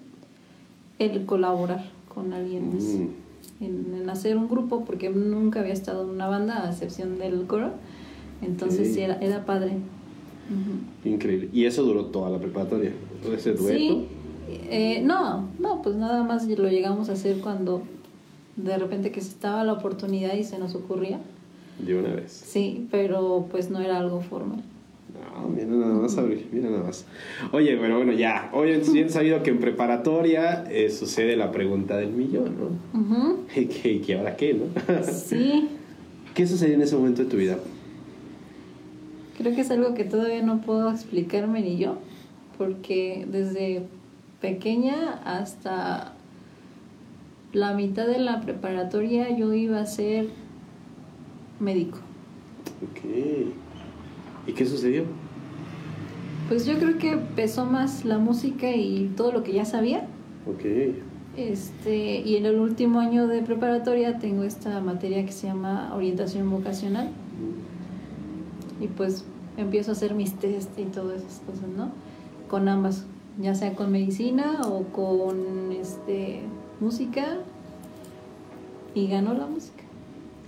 el 0.99 1.25
colaborar 1.25 1.85
con 2.13 2.33
alguien 2.33 2.75
más. 2.75 2.83
Mm 2.83 3.23
en, 3.59 4.09
hacer 4.09 4.37
un 4.37 4.47
grupo 4.47 4.85
porque 4.85 5.09
nunca 5.09 5.61
había 5.61 5.73
estado 5.73 6.03
en 6.03 6.09
una 6.09 6.27
banda 6.27 6.65
a 6.65 6.71
excepción 6.71 7.17
del 7.17 7.45
coro. 7.45 7.71
Entonces 8.41 8.95
era, 8.97 9.15
era 9.21 9.45
padre. 9.45 9.77
Increíble. 11.05 11.49
¿Y 11.53 11.65
eso 11.65 11.83
duró 11.83 12.05
toda 12.05 12.29
la 12.29 12.37
preparatoria? 12.39 12.91
¿Ese 13.33 13.53
dueto? 13.53 13.77
Sí. 13.77 14.07
Eh, 14.69 15.01
no, 15.03 15.47
no, 15.59 15.81
pues 15.81 15.95
nada 15.95 16.23
más 16.23 16.47
lo 16.47 16.69
llegamos 16.69 17.09
a 17.09 17.13
hacer 17.13 17.39
cuando 17.39 17.81
de 18.57 18.77
repente 18.77 19.11
que 19.11 19.21
se 19.21 19.29
estaba 19.29 19.63
la 19.63 19.73
oportunidad 19.73 20.35
y 20.35 20.43
se 20.43 20.59
nos 20.59 20.75
ocurría. 20.75 21.19
De 21.79 21.97
una 21.97 22.13
vez. 22.13 22.31
Sí, 22.31 22.87
pero 22.91 23.47
pues 23.49 23.69
no 23.69 23.79
era 23.79 23.97
algo 23.97 24.21
formal. 24.21 24.63
No, 25.13 25.47
mira 25.47 25.67
nada 25.67 25.93
más, 25.93 26.17
Abril, 26.17 26.47
mira 26.51 26.69
nada 26.69 26.83
más. 26.83 27.05
Oye, 27.51 27.77
pero 27.77 27.97
bueno, 27.97 28.13
ya. 28.13 28.49
Hoy 28.53 28.71
es 28.71 28.91
bien 28.91 29.09
sabido 29.09 29.43
que 29.43 29.51
en 29.51 29.59
preparatoria 29.59 30.63
eh, 30.69 30.89
sucede 30.89 31.35
la 31.35 31.51
pregunta 31.51 31.97
del 31.97 32.11
millón, 32.11 32.55
¿no? 32.57 33.37
¿Y 33.55 33.65
qué, 34.01 34.15
ahora 34.15 34.35
qué, 34.35 34.53
no? 34.53 34.65
sí. 35.03 35.69
¿Qué 36.33 36.47
sucedió 36.47 36.75
en 36.75 36.81
ese 36.81 36.95
momento 36.95 37.23
de 37.23 37.29
tu 37.29 37.37
vida? 37.37 37.57
Creo 39.37 39.53
que 39.55 39.61
es 39.61 39.71
algo 39.71 39.93
que 39.93 40.03
todavía 40.03 40.41
no 40.41 40.61
puedo 40.61 40.91
explicarme 40.91 41.61
ni 41.61 41.77
yo, 41.77 41.97
porque 42.57 43.27
desde 43.29 43.83
pequeña 44.41 45.21
hasta 45.25 46.13
la 47.51 47.73
mitad 47.73 48.07
de 48.07 48.19
la 48.19 48.41
preparatoria 48.41 49.35
yo 49.35 49.53
iba 49.53 49.79
a 49.79 49.85
ser 49.85 50.27
médico. 51.63 51.97
Ok. 52.83 52.99
¿Y 54.47 54.53
qué 54.53 54.65
sucedió? 54.65 55.05
Pues 56.47 56.65
yo 56.65 56.77
creo 56.77 56.97
que 56.97 57.17
pesó 57.35 57.65
más 57.65 58.03
la 58.03 58.17
música 58.17 58.69
y 58.71 59.11
todo 59.15 59.31
lo 59.31 59.43
que 59.43 59.53
ya 59.53 59.65
sabía. 59.65 60.07
Ok. 60.45 60.65
Este, 61.37 62.19
y 62.19 62.35
en 62.35 62.45
el 62.45 62.59
último 62.59 62.99
año 62.99 63.27
de 63.27 63.41
preparatoria 63.41 64.19
tengo 64.19 64.43
esta 64.43 64.79
materia 64.81 65.25
que 65.25 65.31
se 65.31 65.47
llama 65.47 65.91
orientación 65.95 66.49
vocacional. 66.49 67.09
Y 68.79 68.87
pues 68.87 69.23
empiezo 69.57 69.91
a 69.91 69.93
hacer 69.93 70.13
mis 70.13 70.33
test 70.35 70.77
y 70.77 70.83
todas 70.83 71.21
esas 71.21 71.39
cosas, 71.39 71.69
¿no? 71.75 71.91
Con 72.49 72.67
ambas, 72.67 73.05
ya 73.41 73.55
sea 73.55 73.73
con 73.73 73.91
medicina 73.91 74.61
o 74.65 74.83
con 74.83 75.71
este 75.71 76.41
música. 76.81 77.37
Y 78.93 79.07
ganó 79.07 79.33
la 79.33 79.47
música 79.47 79.82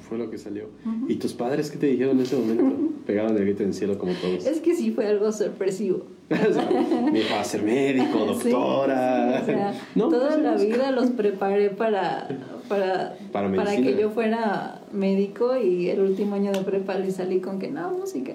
fue 0.08 0.18
lo 0.18 0.30
que 0.30 0.38
salió. 0.38 0.70
¿Y 1.08 1.16
tus 1.16 1.34
padres 1.34 1.72
qué 1.72 1.78
te 1.78 1.88
dijeron 1.88 2.18
en 2.18 2.24
ese 2.24 2.36
momento? 2.36 2.76
Pegaban 3.06 3.36
el 3.36 3.44
grito 3.44 3.64
en 3.64 3.70
el 3.70 3.76
cielo 3.76 3.98
como 3.98 4.14
todos. 4.14 4.46
Es 4.46 4.60
que 4.60 4.76
sí 4.76 4.92
fue 4.92 5.08
algo 5.08 5.32
sorpresivo. 5.32 6.04
Mi 7.12 7.20
hija 7.20 7.36
va 7.36 7.42
a 7.42 7.44
ser 7.44 7.64
médico, 7.64 8.26
doctora. 8.26 9.44
toda 9.96 10.38
la 10.38 10.56
vida 10.56 10.92
los 10.92 11.12
preparé 11.12 11.70
para, 11.70 12.28
para, 12.68 13.16
para, 13.32 13.76
que 13.76 13.96
yo 14.00 14.10
fuera 14.10 14.82
médico 14.92 15.58
y 15.58 15.90
el 15.90 16.02
último 16.02 16.36
año 16.36 16.52
de 16.52 16.62
prepa 16.62 16.96
le 16.96 17.12
salí 17.12 17.40
con 17.40 17.60
que 17.60 17.70
no, 17.70 17.92
música. 17.92 18.34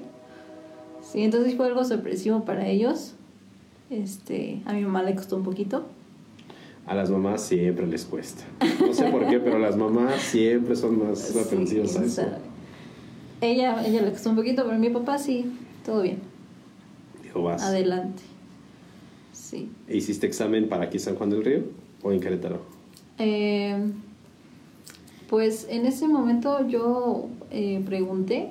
Sí, 1.02 1.22
entonces 1.22 1.56
fue 1.56 1.66
algo 1.66 1.84
sorpresivo 1.84 2.44
para 2.44 2.68
ellos. 2.68 3.14
Este, 3.90 4.62
a 4.66 4.72
mi 4.72 4.82
mamá 4.82 5.02
le 5.02 5.16
costó 5.16 5.36
un 5.36 5.42
poquito 5.42 5.84
a 6.90 6.94
las 6.94 7.08
mamás 7.08 7.42
siempre 7.42 7.86
les 7.86 8.04
cuesta. 8.04 8.42
No 8.80 8.92
sé 8.92 9.08
por 9.12 9.28
qué, 9.28 9.38
pero 9.38 9.60
las 9.60 9.76
mamás 9.76 10.20
siempre 10.20 10.74
son 10.74 10.98
más 10.98 11.36
aprensivas 11.36 11.96
a 11.96 12.04
eso. 12.04 12.22
Ella, 13.40 13.86
ella 13.86 14.02
le 14.02 14.10
costó 14.10 14.30
un 14.30 14.36
poquito, 14.36 14.64
pero 14.66 14.76
mi 14.76 14.90
papá 14.90 15.16
sí, 15.16 15.52
todo 15.86 16.02
bien. 16.02 16.18
Dijo, 17.22 17.44
vas. 17.44 17.62
Adelante. 17.62 18.24
Sí. 19.32 19.70
¿E 19.86 19.98
¿Hiciste 19.98 20.26
examen 20.26 20.68
para 20.68 20.86
aquí 20.86 20.98
San 20.98 21.14
Juan 21.14 21.30
del 21.30 21.44
Río 21.44 21.62
o 22.02 22.10
en 22.10 22.18
Querétaro? 22.18 22.60
Eh, 23.18 23.76
pues 25.28 25.68
en 25.70 25.86
ese 25.86 26.08
momento 26.08 26.66
yo 26.66 27.28
eh, 27.52 27.80
pregunté 27.86 28.50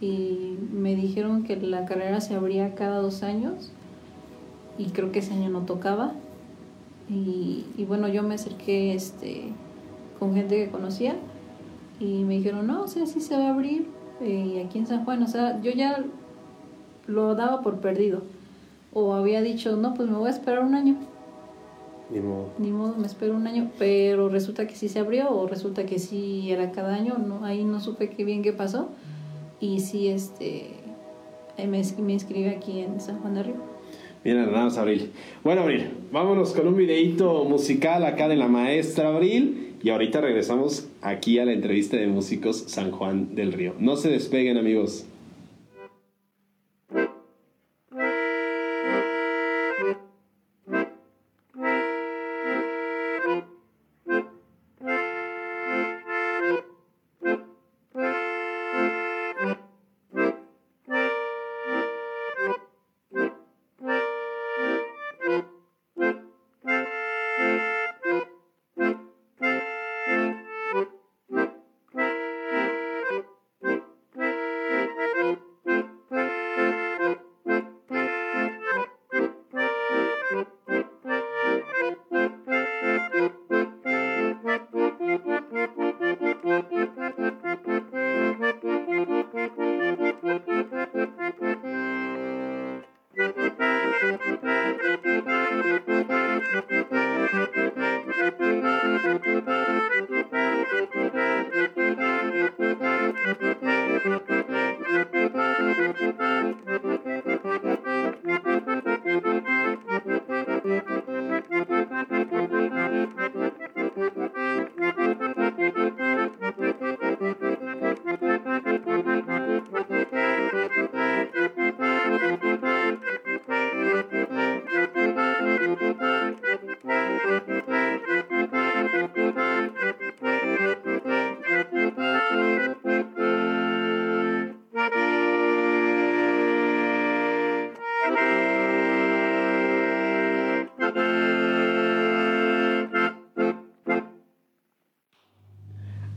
y 0.00 0.56
me 0.72 0.96
dijeron 0.96 1.44
que 1.44 1.56
la 1.56 1.84
carrera 1.84 2.22
se 2.22 2.34
abría 2.34 2.74
cada 2.74 3.02
dos 3.02 3.22
años 3.22 3.72
y 4.78 4.86
creo 4.86 5.12
que 5.12 5.18
ese 5.18 5.34
año 5.34 5.50
no 5.50 5.66
tocaba 5.66 6.14
y, 7.08 7.64
y, 7.76 7.84
bueno, 7.84 8.08
yo 8.08 8.22
me 8.22 8.34
acerqué 8.34 8.94
este, 8.94 9.52
con 10.18 10.34
gente 10.34 10.56
que 10.56 10.70
conocía 10.70 11.16
y 12.00 12.24
me 12.24 12.34
dijeron, 12.34 12.66
no, 12.66 12.82
o 12.82 12.88
sea, 12.88 13.06
sí 13.06 13.20
se 13.20 13.36
va 13.36 13.46
a 13.46 13.50
abrir 13.50 13.86
eh, 14.20 14.52
y 14.54 14.58
aquí 14.58 14.78
en 14.78 14.86
San 14.86 15.04
Juan, 15.04 15.22
o 15.22 15.26
sea, 15.26 15.60
yo 15.62 15.70
ya 15.70 16.04
lo 17.06 17.34
daba 17.34 17.62
por 17.62 17.80
perdido. 17.80 18.22
O 18.92 19.14
había 19.14 19.42
dicho, 19.42 19.76
no, 19.76 19.94
pues 19.94 20.08
me 20.08 20.16
voy 20.16 20.28
a 20.28 20.32
esperar 20.32 20.64
un 20.64 20.74
año. 20.74 20.96
Ni 22.10 22.20
modo. 22.20 22.48
Ni 22.58 22.70
modo, 22.70 22.94
me 22.96 23.06
espero 23.06 23.34
un 23.34 23.46
año, 23.46 23.70
pero 23.78 24.28
resulta 24.28 24.66
que 24.66 24.74
sí 24.74 24.88
se 24.88 24.98
abrió 24.98 25.30
o 25.30 25.46
resulta 25.46 25.84
que 25.84 25.98
sí 25.98 26.50
era 26.50 26.72
cada 26.72 26.94
año, 26.94 27.18
no, 27.18 27.44
ahí 27.44 27.64
no 27.64 27.80
supe 27.80 28.10
qué 28.10 28.24
bien 28.24 28.42
qué 28.42 28.52
pasó. 28.52 28.88
Y 29.60 29.80
sí, 29.80 30.08
este, 30.08 30.70
me, 31.58 31.82
me 31.98 32.12
inscribí 32.12 32.48
aquí 32.48 32.80
en 32.80 33.00
San 33.00 33.20
Juan 33.20 33.34
de 33.34 33.42
Río. 33.42 33.77
Bien, 34.24 34.36
hermanos 34.36 34.76
Abril. 34.78 35.10
Bueno, 35.44 35.62
Abril, 35.62 35.90
vámonos 36.10 36.52
con 36.52 36.66
un 36.66 36.76
videíto 36.76 37.44
musical 37.44 38.04
acá 38.04 38.28
de 38.28 38.34
la 38.36 38.48
maestra 38.48 39.08
Abril. 39.08 39.76
Y 39.80 39.90
ahorita 39.90 40.20
regresamos 40.20 40.88
aquí 41.02 41.38
a 41.38 41.44
la 41.44 41.52
entrevista 41.52 41.96
de 41.96 42.08
músicos 42.08 42.64
San 42.66 42.90
Juan 42.90 43.36
del 43.36 43.52
Río. 43.52 43.74
No 43.78 43.94
se 43.96 44.10
despeguen, 44.10 44.58
amigos. 44.58 45.06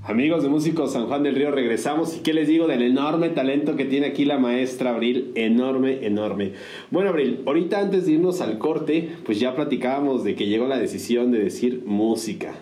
Amigos 0.03 0.41
de 0.41 0.49
Músicos 0.49 0.93
San 0.93 1.05
Juan 1.05 1.21
del 1.21 1.35
Río, 1.35 1.51
regresamos. 1.51 2.17
¿Y 2.17 2.21
qué 2.21 2.33
les 2.33 2.47
digo 2.47 2.65
del 2.65 2.81
enorme 2.81 3.29
talento 3.29 3.75
que 3.75 3.85
tiene 3.85 4.07
aquí 4.07 4.25
la 4.25 4.39
maestra 4.39 4.89
Abril? 4.89 5.31
Enorme, 5.35 6.07
enorme. 6.07 6.53
Bueno, 6.89 7.11
Abril, 7.11 7.43
ahorita 7.45 7.79
antes 7.79 8.07
de 8.07 8.13
irnos 8.13 8.41
al 8.41 8.57
corte, 8.57 9.15
pues 9.23 9.39
ya 9.39 9.55
platicábamos 9.55 10.23
de 10.23 10.33
que 10.33 10.47
llegó 10.47 10.67
la 10.67 10.79
decisión 10.79 11.31
de 11.31 11.37
decir 11.37 11.83
música. 11.85 12.55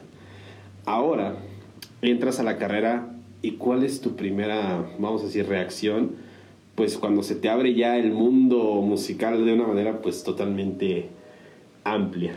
Ahora, 0.86 1.38
entras 2.02 2.42
a 2.42 2.44
la 2.44 2.58
carrera 2.58 3.08
y 3.42 3.52
¿cuál 3.52 3.86
es 3.86 4.02
tu 4.02 4.18
primera, 4.18 4.86
vamos 5.00 5.22
a 5.22 5.28
decir, 5.28 5.48
reacción? 5.48 6.16
Pues 6.76 6.98
cuando 6.98 7.24
se 7.24 7.36
te 7.36 7.48
abre 7.48 7.74
ya 7.74 7.96
el 7.96 8.12
mundo 8.12 8.82
musical 8.82 9.46
de 9.46 9.54
una 9.54 9.66
manera 9.66 10.02
pues 10.02 10.26
totalmente 10.26 11.08
amplia. 11.86 12.34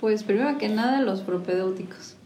Pues 0.00 0.22
primero 0.22 0.56
que 0.56 0.70
nada 0.70 1.02
los 1.02 1.20
propedéuticos. 1.20 2.16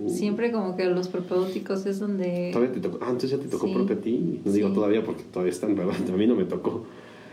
Uh. 0.00 0.08
Siempre 0.08 0.52
como 0.52 0.76
que 0.76 0.84
los 0.86 1.08
propedéuticos 1.08 1.84
es 1.86 1.98
donde... 1.98 2.50
Todavía 2.52 2.74
te 2.74 2.80
tocó. 2.80 2.98
Ah, 3.00 3.06
entonces 3.10 3.30
ya 3.30 3.38
te 3.38 3.48
tocó 3.48 3.66
Sí. 3.66 3.74
propio 3.74 3.96
a 3.96 4.00
ti. 4.00 4.40
No 4.44 4.52
digo 4.52 4.72
todavía 4.72 5.04
porque 5.04 5.24
todavía 5.24 5.52
están, 5.52 5.74
¿verdad? 5.74 5.94
A 6.12 6.16
mí 6.16 6.26
no 6.26 6.34
me 6.36 6.44
tocó. 6.44 6.84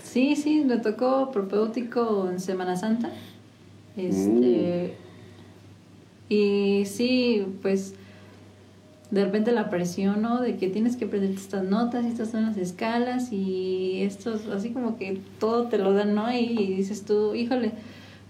Sí, 0.04 0.36
sí, 0.36 0.64
me 0.66 0.78
tocó 0.78 1.32
propedéutico 1.32 2.30
en 2.30 2.40
Semana 2.40 2.76
Santa. 2.76 3.12
Este. 3.98 4.96
Y 6.30 6.84
sí, 6.86 7.46
pues. 7.62 7.94
De 9.12 9.24
repente 9.24 9.52
la 9.52 9.70
presión, 9.70 10.24
¿no? 10.24 10.42
De 10.42 10.58
que 10.58 10.68
tienes 10.68 10.98
que 10.98 11.06
aprender 11.06 11.30
estas 11.32 11.64
notas 11.64 12.04
y 12.06 12.08
estas 12.08 12.32
son 12.32 12.48
las 12.48 12.58
escalas 12.58 13.32
y 13.32 14.02
estos, 14.02 14.48
así 14.48 14.72
como 14.72 14.98
que 14.98 15.22
todo 15.40 15.68
te 15.68 15.78
lo 15.78 15.94
dan, 15.94 16.16
¿no? 16.16 16.34
Y, 16.34 16.74
dices 16.76 17.06
tú, 17.06 17.36
híjole, 17.36 17.72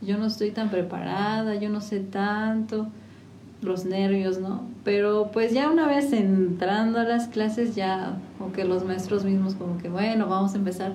yo 0.01 0.17
no 0.17 0.25
estoy 0.25 0.51
tan 0.51 0.69
preparada, 0.69 1.55
yo 1.55 1.69
no 1.69 1.79
sé 1.79 2.01
tanto, 2.01 2.87
los 3.61 3.85
nervios, 3.85 4.39
¿no? 4.39 4.63
Pero 4.83 5.29
pues 5.33 5.53
ya 5.53 5.69
una 5.71 5.87
vez 5.87 6.13
entrando 6.13 6.99
a 6.99 7.03
las 7.03 7.27
clases 7.27 7.75
ya, 7.75 8.17
como 8.37 8.51
que 8.51 8.63
los 8.65 8.85
maestros 8.85 9.23
mismos 9.25 9.55
como 9.55 9.77
que, 9.77 9.89
bueno, 9.89 10.27
vamos 10.27 10.53
a 10.53 10.57
empezar 10.57 10.91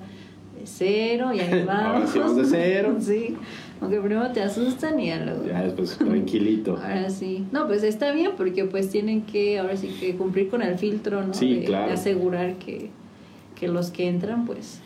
de 0.58 0.66
cero 0.66 1.32
y 1.34 1.40
ahí 1.40 1.60
Ahora 1.68 1.92
vamos. 1.92 2.10
sí 2.10 2.18
vamos 2.18 2.36
de 2.36 2.44
cero. 2.44 2.96
sí, 3.00 3.36
aunque 3.80 3.98
primero 4.00 4.30
te 4.30 4.42
asustan 4.42 5.00
y 5.00 5.06
ya 5.06 5.24
luego. 5.24 5.46
Ya 5.46 5.62
después 5.62 5.96
tranquilito. 5.98 6.76
Ahora 6.76 7.10
sí. 7.10 7.46
No, 7.50 7.66
pues 7.66 7.82
está 7.82 8.12
bien 8.12 8.32
porque 8.36 8.64
pues 8.64 8.90
tienen 8.90 9.22
que 9.22 9.58
ahora 9.58 9.76
sí 9.76 9.88
que 9.98 10.16
cumplir 10.16 10.48
con 10.48 10.62
el 10.62 10.78
filtro, 10.78 11.26
¿no? 11.26 11.34
Sí, 11.34 11.60
de, 11.60 11.64
claro. 11.64 11.88
de 11.88 11.94
asegurar 11.94 12.54
que, 12.56 12.90
que 13.58 13.68
los 13.68 13.90
que 13.90 14.08
entran 14.08 14.46
pues 14.46 14.80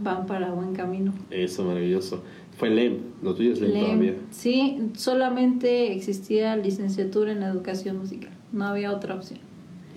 van 0.00 0.26
para 0.26 0.50
buen 0.50 0.74
camino. 0.74 1.12
Eso, 1.30 1.64
maravilloso. 1.64 2.22
Fue 2.58 2.70
LEM. 2.70 2.98
Lo 3.22 3.34
tuyo 3.34 3.52
es 3.52 3.60
LEM, 3.60 3.72
Lem- 3.72 3.84
todavía. 3.84 4.14
Sí, 4.30 4.78
solamente 4.96 5.92
existía 5.92 6.56
licenciatura 6.56 7.32
en 7.32 7.42
educación 7.42 7.98
musical. 7.98 8.30
No 8.52 8.66
había 8.66 8.92
otra 8.92 9.14
opción. 9.14 9.40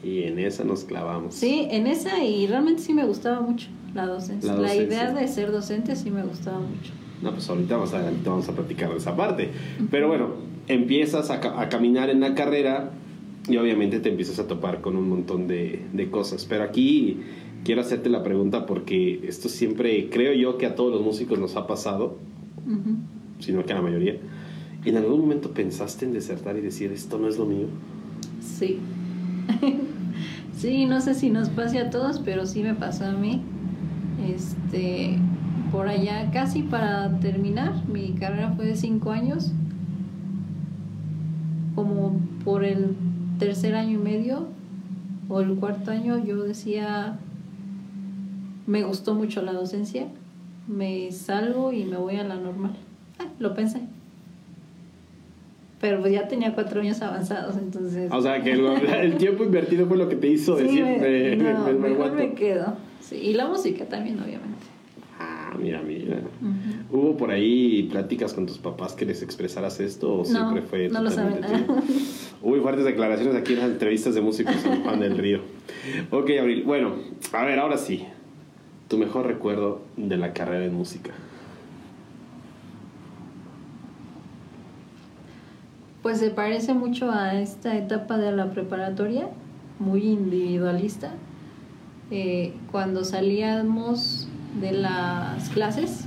Y 0.04 0.24
en 0.24 0.40
esa 0.40 0.64
nos 0.64 0.84
clavamos. 0.84 1.36
Sí, 1.36 1.68
en 1.70 1.88
esa 1.88 2.24
y 2.24 2.48
realmente 2.48 2.82
sí 2.82 2.94
me 2.94 3.06
gustaba 3.06 3.42
mucho 3.42 3.68
la 3.94 4.06
docencia. 4.08 4.54
La 4.54 4.60
La, 4.62 4.68
docencia. 4.70 4.88
idea 4.88 5.14
de 5.14 5.28
ser 5.28 5.52
docente 5.52 5.96
sí 5.96 6.10
me 6.12 6.24
gustaba 6.24 6.60
mucho. 6.60 6.92
No, 7.22 7.32
pues 7.32 7.48
ahorita 7.50 7.78
más 7.78 7.94
adelante 7.94 8.28
vamos 8.28 8.50
a 8.50 8.54
platicar 8.56 8.90
de 8.92 8.98
esa 8.98 9.16
parte. 9.16 9.50
Pero 9.92 10.08
bueno, 10.08 10.30
empiezas 10.68 11.30
a, 11.30 11.62
a 11.62 11.70
caminar 11.70 12.10
en 12.10 12.20
la 12.20 12.34
carrera 12.34 12.92
y 13.48 13.58
obviamente 13.58 14.00
te 14.00 14.10
empiezas 14.10 14.40
a 14.40 14.48
topar 14.48 14.82
con 14.82 14.96
un 14.96 15.08
montón 15.08 15.48
de, 15.48 15.82
de 15.94 16.10
cosas. 16.10 16.46
Pero 16.46 16.64
aquí 16.64 17.18
quiero 17.64 17.82
hacerte 17.82 18.10
la 18.10 18.24
pregunta 18.24 18.66
porque 18.66 19.22
esto 19.28 19.50
siempre, 19.50 20.10
creo 20.10 20.34
yo 20.34 20.58
que 20.58 20.66
a 20.66 20.74
todos 20.76 20.92
los 20.92 21.02
músicos 21.04 21.38
nos 21.38 21.56
ha 21.56 21.68
pasado, 21.68 22.18
Sino 23.40 23.66
que 23.66 23.74
la 23.74 23.82
mayoría. 23.82 24.16
¿En 24.86 24.98
algún 24.98 25.22
momento 25.22 25.52
pensaste 25.52 26.06
en 26.06 26.14
desertar 26.14 26.58
y 26.58 26.62
decir, 26.62 26.92
esto 26.92 27.20
no 27.20 27.28
es 27.28 27.38
lo 27.38 27.46
mío? 27.46 27.68
Sí. 28.42 28.80
sí, 30.58 30.86
no 30.86 31.02
sé 31.02 31.14
si 31.14 31.30
nos 31.30 31.50
pase 31.50 31.80
a 31.80 31.90
todos, 31.90 32.20
pero 32.20 32.46
sí 32.46 32.64
me 32.64 32.74
pasó 32.74 33.06
a 33.06 33.12
mí. 33.12 33.42
Este, 34.28 35.18
por 35.72 35.88
allá 35.88 36.32
casi 36.32 36.64
para 36.64 37.20
terminar, 37.20 37.88
mi 37.88 38.14
carrera 38.14 38.52
fue 38.52 38.66
de 38.66 38.76
cinco 38.76 39.12
años. 39.12 39.52
Como 41.76 42.20
por 42.44 42.64
el 42.64 42.96
tercer 43.40 43.76
año 43.76 44.00
y 44.00 44.04
medio 44.04 44.48
o 45.30 45.40
el 45.42 45.56
cuarto 45.56 45.92
año 45.92 46.18
yo 46.24 46.44
decía, 46.44 47.18
me 48.68 48.84
gustó 48.84 49.16
mucho 49.16 49.42
la 49.42 49.54
docencia, 49.54 50.08
me 50.68 51.12
salgo 51.12 51.72
y 51.74 51.86
me 51.86 51.98
voy 51.98 52.16
a 52.18 52.24
la 52.24 52.36
normal. 52.36 52.72
Ah, 53.20 53.26
lo 53.40 53.54
pensé. 53.54 53.82
Pero 55.80 56.00
pues 56.00 56.14
ya 56.14 56.28
tenía 56.28 56.54
cuatro 56.54 56.82
años 56.82 57.02
avanzados, 57.02 57.58
entonces... 57.58 58.12
O 58.12 58.22
sea, 58.22 58.42
que 58.44 58.56
lo- 58.56 58.76
el 58.78 59.18
tiempo 59.18 59.44
invertido 59.44 59.88
fue 59.88 59.98
lo 59.98 60.08
que 60.08 60.16
te 60.16 60.28
hizo 60.28 60.56
Sí, 60.58 60.64
decir, 60.64 60.84
me- 60.84 61.00
me, 61.00 61.36
no, 61.54 61.66
me- 61.66 61.74
me 61.74 61.80
mejor 61.90 61.92
aguanto". 62.08 62.16
me 62.18 62.34
quedo. 62.36 62.76
Sí, 63.00 63.16
y 63.16 63.34
la 63.34 63.48
música 63.48 63.86
también, 63.86 64.20
obviamente. 64.20 64.60
Ah, 65.20 65.56
mira, 65.60 65.82
mira. 65.82 66.18
Ujú. 66.18 66.98
¿Hubo 66.98 67.18
por 67.18 67.32
ahí 67.32 67.84
pláticas 67.92 68.34
con 68.34 68.46
tus 68.46 68.60
papás 68.60 68.94
que 68.94 69.06
les 69.06 69.24
expresaras 69.24 69.80
esto 69.80 70.14
o 70.14 70.18
No, 70.20 70.26
siempre 70.26 70.62
fue 70.62 70.88
no 70.90 71.02
lo 71.02 71.10
saben. 71.10 71.40
Uy, 72.44 72.60
fuertes 72.62 72.86
declaraciones 72.86 73.36
aquí 73.36 73.54
en 73.54 73.60
las 73.60 73.70
entrevistas 73.70 74.14
de 74.14 74.22
músicos 74.22 74.64
en 74.66 74.84
Juan 74.84 75.00
del 75.00 75.18
Río. 75.18 75.40
Ok, 76.12 76.30
Abril. 76.40 76.64
Bueno, 76.64 76.94
a 77.34 77.44
ver, 77.46 77.58
ahora 77.60 77.78
sí. 77.78 78.06
Tu 78.92 78.98
mejor 78.98 79.26
recuerdo 79.26 79.84
de 79.96 80.18
la 80.18 80.34
carrera 80.34 80.66
en 80.66 80.74
música. 80.74 81.12
Pues 86.02 86.20
se 86.20 86.30
parece 86.30 86.74
mucho 86.74 87.10
a 87.10 87.40
esta 87.40 87.78
etapa 87.78 88.18
de 88.18 88.34
la 88.34 88.52
preparatoria, 88.52 89.30
muy 89.80 90.04
individualista. 90.04 91.14
Eh, 92.12 92.54
cuando 92.70 93.06
salíamos 93.06 94.28
de 94.60 94.74
las 94.74 95.48
clases, 95.52 96.04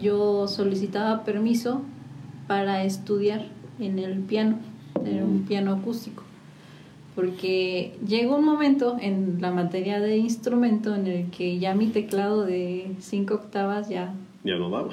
yo 0.00 0.48
solicitaba 0.48 1.22
permiso 1.22 1.82
para 2.48 2.82
estudiar 2.82 3.46
en 3.78 4.00
el 4.00 4.18
piano, 4.18 4.58
en 5.04 5.22
un 5.22 5.44
piano 5.44 5.74
acústico. 5.74 6.24
Porque 7.18 7.98
llegó 8.06 8.36
un 8.36 8.44
momento 8.44 8.96
en 9.00 9.38
la 9.40 9.50
materia 9.50 9.98
de 9.98 10.18
instrumento 10.18 10.94
en 10.94 11.08
el 11.08 11.30
que 11.30 11.58
ya 11.58 11.74
mi 11.74 11.88
teclado 11.88 12.44
de 12.44 12.94
cinco 13.00 13.34
octavas 13.34 13.88
ya 13.88 14.14
Ya 14.44 14.54
no 14.54 14.70
daba. 14.70 14.90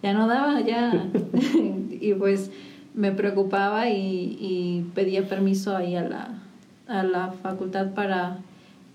ya 0.00 0.12
no 0.12 0.28
daba, 0.28 0.60
ya. 0.60 1.10
y 1.90 2.14
pues 2.14 2.52
me 2.94 3.10
preocupaba 3.10 3.90
y, 3.90 4.38
y 4.40 4.86
pedía 4.94 5.28
permiso 5.28 5.76
ahí 5.76 5.96
a 5.96 6.04
la, 6.08 6.38
a 6.86 7.02
la 7.02 7.32
facultad 7.32 7.94
para 7.94 8.38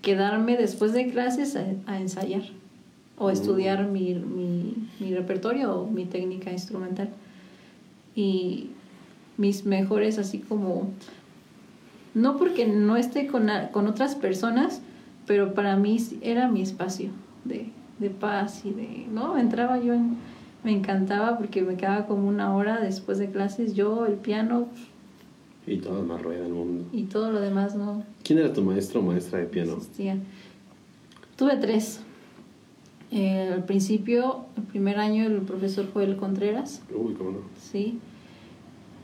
quedarme 0.00 0.56
después 0.56 0.94
de 0.94 1.10
clases 1.10 1.56
a, 1.56 1.66
a 1.84 2.00
ensayar 2.00 2.44
o 3.18 3.28
estudiar 3.28 3.86
mi, 3.86 4.14
mi, 4.14 4.88
mi 4.98 5.14
repertorio 5.14 5.74
o 5.78 5.90
mi 5.90 6.06
técnica 6.06 6.50
instrumental. 6.50 7.10
Y 8.16 8.68
mis 9.36 9.66
mejores, 9.66 10.18
así 10.18 10.38
como, 10.38 10.88
no 12.14 12.36
porque 12.36 12.66
no 12.66 12.96
esté 12.96 13.26
con, 13.26 13.48
con 13.72 13.86
otras 13.86 14.14
personas, 14.14 14.82
pero 15.26 15.54
para 15.54 15.76
mí 15.76 15.96
era 16.20 16.48
mi 16.48 16.62
espacio 16.62 17.10
de, 17.44 17.70
de 17.98 18.10
paz 18.10 18.64
y 18.64 18.70
de, 18.72 19.06
¿no? 19.12 19.38
Entraba 19.38 19.78
yo 19.78 19.94
en, 19.94 20.16
me 20.64 20.72
encantaba 20.72 21.38
porque 21.38 21.62
me 21.62 21.76
quedaba 21.76 22.06
como 22.06 22.28
una 22.28 22.54
hora 22.54 22.80
después 22.80 23.18
de 23.18 23.30
clases, 23.30 23.74
yo, 23.74 24.06
el 24.06 24.14
piano 24.14 24.66
Y 25.66 25.78
todo 25.78 26.02
más 26.02 26.20
rueda 26.22 26.46
el 26.46 26.52
mundo. 26.52 26.84
y 26.92 27.04
todo 27.04 27.30
lo 27.32 27.40
demás 27.40 27.74
no 27.74 28.02
¿Quién 28.24 28.38
era 28.40 28.52
tu 28.52 28.62
maestro 28.62 29.00
o 29.00 29.02
maestra 29.02 29.38
de 29.38 29.46
piano? 29.46 29.72
existía. 29.74 30.16
Tuve 31.36 31.56
tres. 31.56 32.00
Eh, 33.10 33.50
al 33.52 33.64
principio, 33.64 34.46
el 34.56 34.62
primer 34.62 34.98
año, 34.98 35.24
el 35.26 35.40
profesor 35.42 35.86
Joel 35.92 36.16
Contreras, 36.16 36.82
Uy, 36.94 37.14
cómo 37.14 37.30
no. 37.32 37.38
sí. 37.60 37.98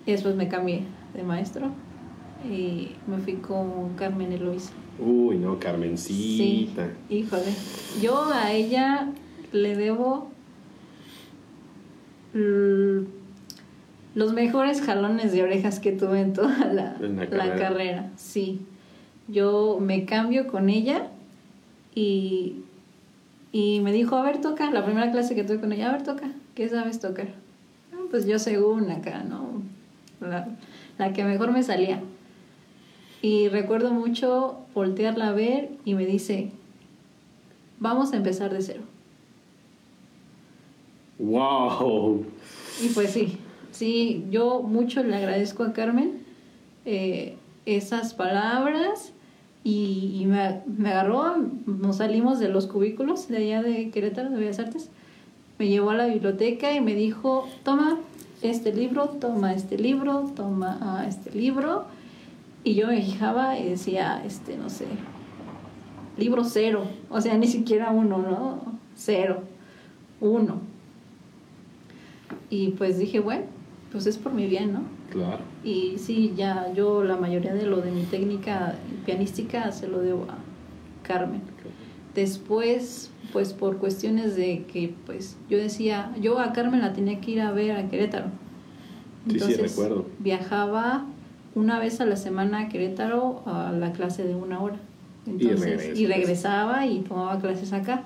Y 0.06 0.12
después 0.12 0.34
me 0.36 0.48
cambié 0.48 0.82
de 1.14 1.22
maestro 1.24 1.70
y 2.44 2.92
me 3.06 3.18
fui 3.18 3.34
con 3.34 3.94
Carmen 3.96 4.32
Eloisa. 4.32 4.72
Uy, 4.98 5.38
no, 5.38 5.54
Sí, 5.54 5.58
Carmencita. 5.60 6.88
híjole. 7.08 7.52
Yo 8.02 8.26
a 8.32 8.52
ella 8.52 9.08
le 9.52 9.76
debo 9.76 10.28
l- 12.34 13.04
los 14.14 14.32
mejores 14.32 14.80
jalones 14.82 15.32
de 15.32 15.42
orejas 15.42 15.78
que 15.80 15.92
tuve 15.92 16.20
en 16.20 16.32
toda 16.32 16.66
la, 16.72 16.96
En 17.00 17.16
la 17.16 17.24
la 17.24 17.30
carrera. 17.30 17.58
carrera. 17.58 18.10
Sí. 18.16 18.60
Yo 19.28 19.78
me 19.80 20.04
cambio 20.04 20.46
con 20.48 20.68
ella 20.70 21.08
y, 21.94 22.56
y 23.52 23.80
me 23.80 23.92
dijo, 23.92 24.16
a 24.16 24.22
ver, 24.22 24.40
toca. 24.40 24.70
La 24.70 24.84
primera 24.84 25.10
clase 25.12 25.34
que 25.34 25.44
tuve 25.44 25.60
con 25.60 25.72
ella, 25.72 25.90
a 25.90 25.92
ver, 25.92 26.02
toca. 26.02 26.30
¿Qué 26.54 26.68
sabes 26.68 26.98
tocar? 26.98 27.28
"Ah, 27.92 27.96
pues 28.10 28.26
yo 28.26 28.38
según 28.38 28.90
acá, 28.90 29.22
¿no? 29.22 29.62
La, 30.20 30.48
la 30.98 31.12
que 31.12 31.24
mejor 31.24 31.52
me 31.52 31.62
salía. 31.62 32.00
Y 33.20 33.48
recuerdo 33.48 33.92
mucho 33.92 34.58
voltearla 34.74 35.28
a 35.28 35.32
ver 35.32 35.70
y 35.84 35.94
me 35.94 36.06
dice, 36.06 36.50
vamos 37.80 38.12
a 38.12 38.16
empezar 38.16 38.52
de 38.52 38.62
cero. 38.62 38.82
¡Wow! 41.18 42.24
Y 42.82 42.88
pues 42.90 43.10
sí, 43.10 43.38
sí, 43.72 44.24
yo 44.30 44.62
mucho 44.62 45.02
le 45.02 45.16
agradezco 45.16 45.64
a 45.64 45.72
Carmen. 45.72 46.22
Eh, 46.84 47.36
esas 47.66 48.14
palabras 48.14 49.12
y, 49.64 50.24
me, 50.26 50.62
me, 50.66 50.90
agarró, 50.90 51.36
nos 51.66 51.96
salimos 51.96 52.38
de 52.38 52.48
los 52.48 52.66
cubículos 52.66 53.28
de 53.28 53.38
allá 53.38 53.62
de 53.62 53.90
Querétaro, 53.90 54.30
de 54.30 54.38
Bellas 54.38 54.58
Artes, 54.58 54.88
me 55.58 55.68
llevó 55.68 55.90
a 55.90 55.94
la 55.94 56.06
biblioteca 56.06 56.72
y 56.72 56.80
me 56.80 56.94
dijo, 56.94 57.46
toma 57.64 57.98
este 58.42 58.72
libro, 58.72 59.08
toma 59.08 59.52
este 59.52 59.76
libro, 59.76 60.30
toma 60.34 60.78
ah, 60.80 61.04
este 61.06 61.30
libro. 61.32 61.86
Y 62.68 62.74
yo 62.74 62.88
me 62.88 63.00
fijaba 63.00 63.58
y 63.58 63.70
decía, 63.70 64.22
este, 64.26 64.58
no 64.58 64.68
sé, 64.68 64.84
libro 66.18 66.44
cero, 66.44 66.84
o 67.08 67.18
sea, 67.18 67.38
ni 67.38 67.46
siquiera 67.46 67.90
uno, 67.90 68.18
¿no? 68.18 68.60
Cero, 68.94 69.44
uno. 70.20 70.60
Y 72.50 72.72
pues 72.72 72.98
dije, 72.98 73.20
bueno, 73.20 73.46
pues 73.90 74.04
es 74.04 74.18
por 74.18 74.34
mi 74.34 74.46
bien, 74.46 74.74
¿no? 74.74 74.82
Claro. 75.10 75.38
Y 75.64 75.94
sí, 75.96 76.34
ya 76.36 76.70
yo 76.74 77.02
la 77.04 77.16
mayoría 77.16 77.54
de 77.54 77.64
lo 77.64 77.80
de 77.80 77.90
mi 77.90 78.02
técnica 78.02 78.74
pianística 79.06 79.72
se 79.72 79.88
lo 79.88 80.00
debo 80.00 80.24
a 80.24 80.36
Carmen. 81.06 81.40
Después, 82.14 83.10
pues 83.32 83.54
por 83.54 83.78
cuestiones 83.78 84.36
de 84.36 84.66
que, 84.70 84.94
pues 85.06 85.38
yo 85.48 85.56
decía, 85.56 86.14
yo 86.20 86.38
a 86.38 86.52
Carmen 86.52 86.82
la 86.82 86.92
tenía 86.92 87.18
que 87.22 87.30
ir 87.30 87.40
a 87.40 87.50
ver 87.50 87.78
a 87.78 87.88
Querétaro. 87.88 88.26
Entonces, 89.26 89.56
sí, 89.56 89.62
sí, 89.62 89.68
recuerdo. 89.68 90.04
Viajaba 90.18 91.06
una 91.54 91.78
vez 91.78 92.00
a 92.00 92.06
la 92.06 92.16
semana 92.16 92.60
a 92.60 92.68
Querétaro 92.68 93.42
a 93.46 93.72
la 93.72 93.92
clase 93.92 94.24
de 94.24 94.34
una 94.34 94.60
hora. 94.60 94.76
Entonces, 95.26 95.98
y, 95.98 96.06
regresaba 96.06 96.86
y 96.86 97.00
tomaba 97.00 97.38
clases 97.38 97.72
acá. 97.72 98.04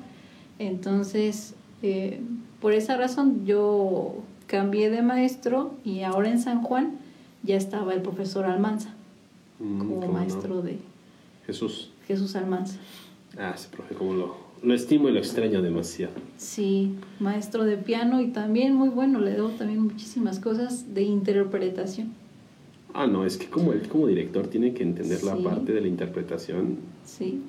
Entonces, 0.59 1.55
eh, 1.83 2.21
por 2.61 2.73
esa 2.73 2.97
razón 2.97 3.45
yo 3.45 4.17
cambié 4.47 4.91
de 4.91 5.03
maestro 5.03 5.75
y 5.85 6.03
ahora 6.03 6.31
en 6.31 6.39
San 6.41 6.63
Juan 6.63 6.99
ya 7.43 7.57
estaba 7.57 7.95
el 7.95 8.03
profesor 8.03 8.45
Almanza 8.45 8.95
mm, 9.59 9.79
como 9.79 10.07
maestro 10.09 10.63
de 10.63 10.79
Jesús. 11.47 11.91
Jesús 12.07 12.37
Almanza. 12.37 12.79
Ah, 13.39 13.53
ese 13.55 13.69
profe, 13.69 13.95
como 13.95 14.15
lo, 14.15 14.37
lo 14.63 14.75
estimo 14.75 15.09
y 15.09 15.13
lo 15.13 15.19
extraño 15.19 15.63
demasiado. 15.63 16.13
Sí, 16.37 16.95
maestro 17.19 17.65
de 17.65 17.77
piano 17.77 18.21
y 18.21 18.29
también 18.29 18.75
muy 18.75 18.91
bueno, 18.91 19.21
le 19.21 19.33
debo 19.33 19.49
también 19.51 19.83
muchísimas 19.83 20.39
cosas 20.39 20.95
de 20.95 21.03
interpretación. 21.03 22.13
Ah, 22.95 23.07
no, 23.07 23.25
es 23.25 23.37
que 23.37 23.47
como 23.47 23.73
él 23.73 23.89
como 23.89 24.07
director 24.07 24.47
tiene 24.49 24.75
que 24.75 24.83
entender 24.83 25.23
la 25.23 25.37
parte 25.37 25.73
de 25.73 25.81
la 25.81 25.89
interpretación. 25.89 26.79
Sí. 27.05 27.43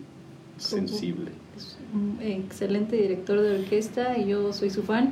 Sensible. 0.58 1.32
Es 1.58 1.78
un 1.94 2.18
excelente 2.22 2.96
director 2.96 3.42
de 3.42 3.60
orquesta 3.60 4.18
y 4.18 4.28
yo 4.28 4.54
soy 4.54 4.70
su 4.70 4.84
fan 4.84 5.12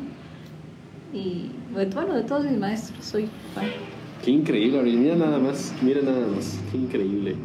y 1.13 1.52
bueno, 1.74 2.13
de 2.15 2.24
todos 2.24 2.46
mis 2.46 2.58
maestros, 2.58 3.04
soy 3.04 3.28
fan. 3.54 3.65
Qué 4.24 4.32
increíble, 4.32 4.82
mira 4.84 5.15
nada 5.15 5.39
más, 5.39 5.74
mira 5.82 6.02
nada 6.02 6.28
más, 6.28 6.60
qué 6.72 6.78
increíble. 6.78 7.36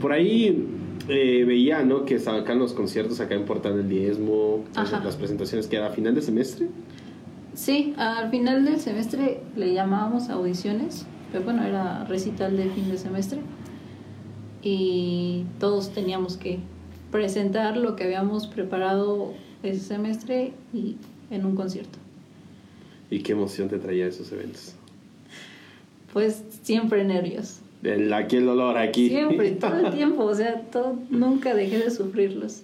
Por 0.00 0.12
ahí 0.12 0.66
eh, 1.08 1.44
veía, 1.44 1.82
¿no? 1.82 2.04
Que 2.04 2.16
acá 2.16 2.52
en 2.52 2.58
los 2.58 2.72
conciertos, 2.72 3.20
acá 3.20 3.34
en 3.34 3.44
Portal 3.44 3.76
del 3.76 3.88
Diezmo, 3.88 4.64
las 4.74 5.16
presentaciones 5.16 5.66
que 5.66 5.76
era 5.76 5.88
a 5.88 5.90
final 5.90 6.14
de 6.14 6.22
semestre. 6.22 6.68
Sí, 7.54 7.94
al 7.96 8.30
final 8.30 8.64
del 8.64 8.78
semestre 8.78 9.40
le 9.56 9.74
llamábamos 9.74 10.28
audiciones, 10.30 11.06
pero 11.32 11.44
bueno, 11.44 11.64
era 11.64 12.04
recital 12.04 12.56
de 12.56 12.70
fin 12.70 12.90
de 12.90 12.98
semestre. 12.98 13.40
Y 14.62 15.44
todos 15.58 15.92
teníamos 15.92 16.36
que 16.36 16.58
presentar 17.10 17.76
lo 17.76 17.96
que 17.96 18.04
habíamos 18.04 18.46
preparado 18.46 19.32
ese 19.62 19.80
semestre 19.80 20.52
y 20.72 20.96
en 21.30 21.44
un 21.46 21.56
concierto. 21.56 21.98
¿Y 23.10 23.20
qué 23.20 23.32
emoción 23.32 23.68
te 23.68 23.78
traía 23.78 24.06
esos 24.06 24.30
eventos? 24.32 24.74
Pues 26.12 26.42
siempre 26.62 27.04
nervios. 27.04 27.60
El, 27.82 28.12
aquí 28.12 28.36
el 28.36 28.46
dolor, 28.46 28.76
aquí. 28.76 29.08
Siempre, 29.08 29.50
todo 29.60 29.86
el 29.86 29.94
tiempo, 29.94 30.24
o 30.24 30.34
sea, 30.34 30.60
todo, 30.70 30.98
nunca 31.08 31.54
dejé 31.54 31.78
de 31.78 31.90
sufrirlos. 31.90 32.62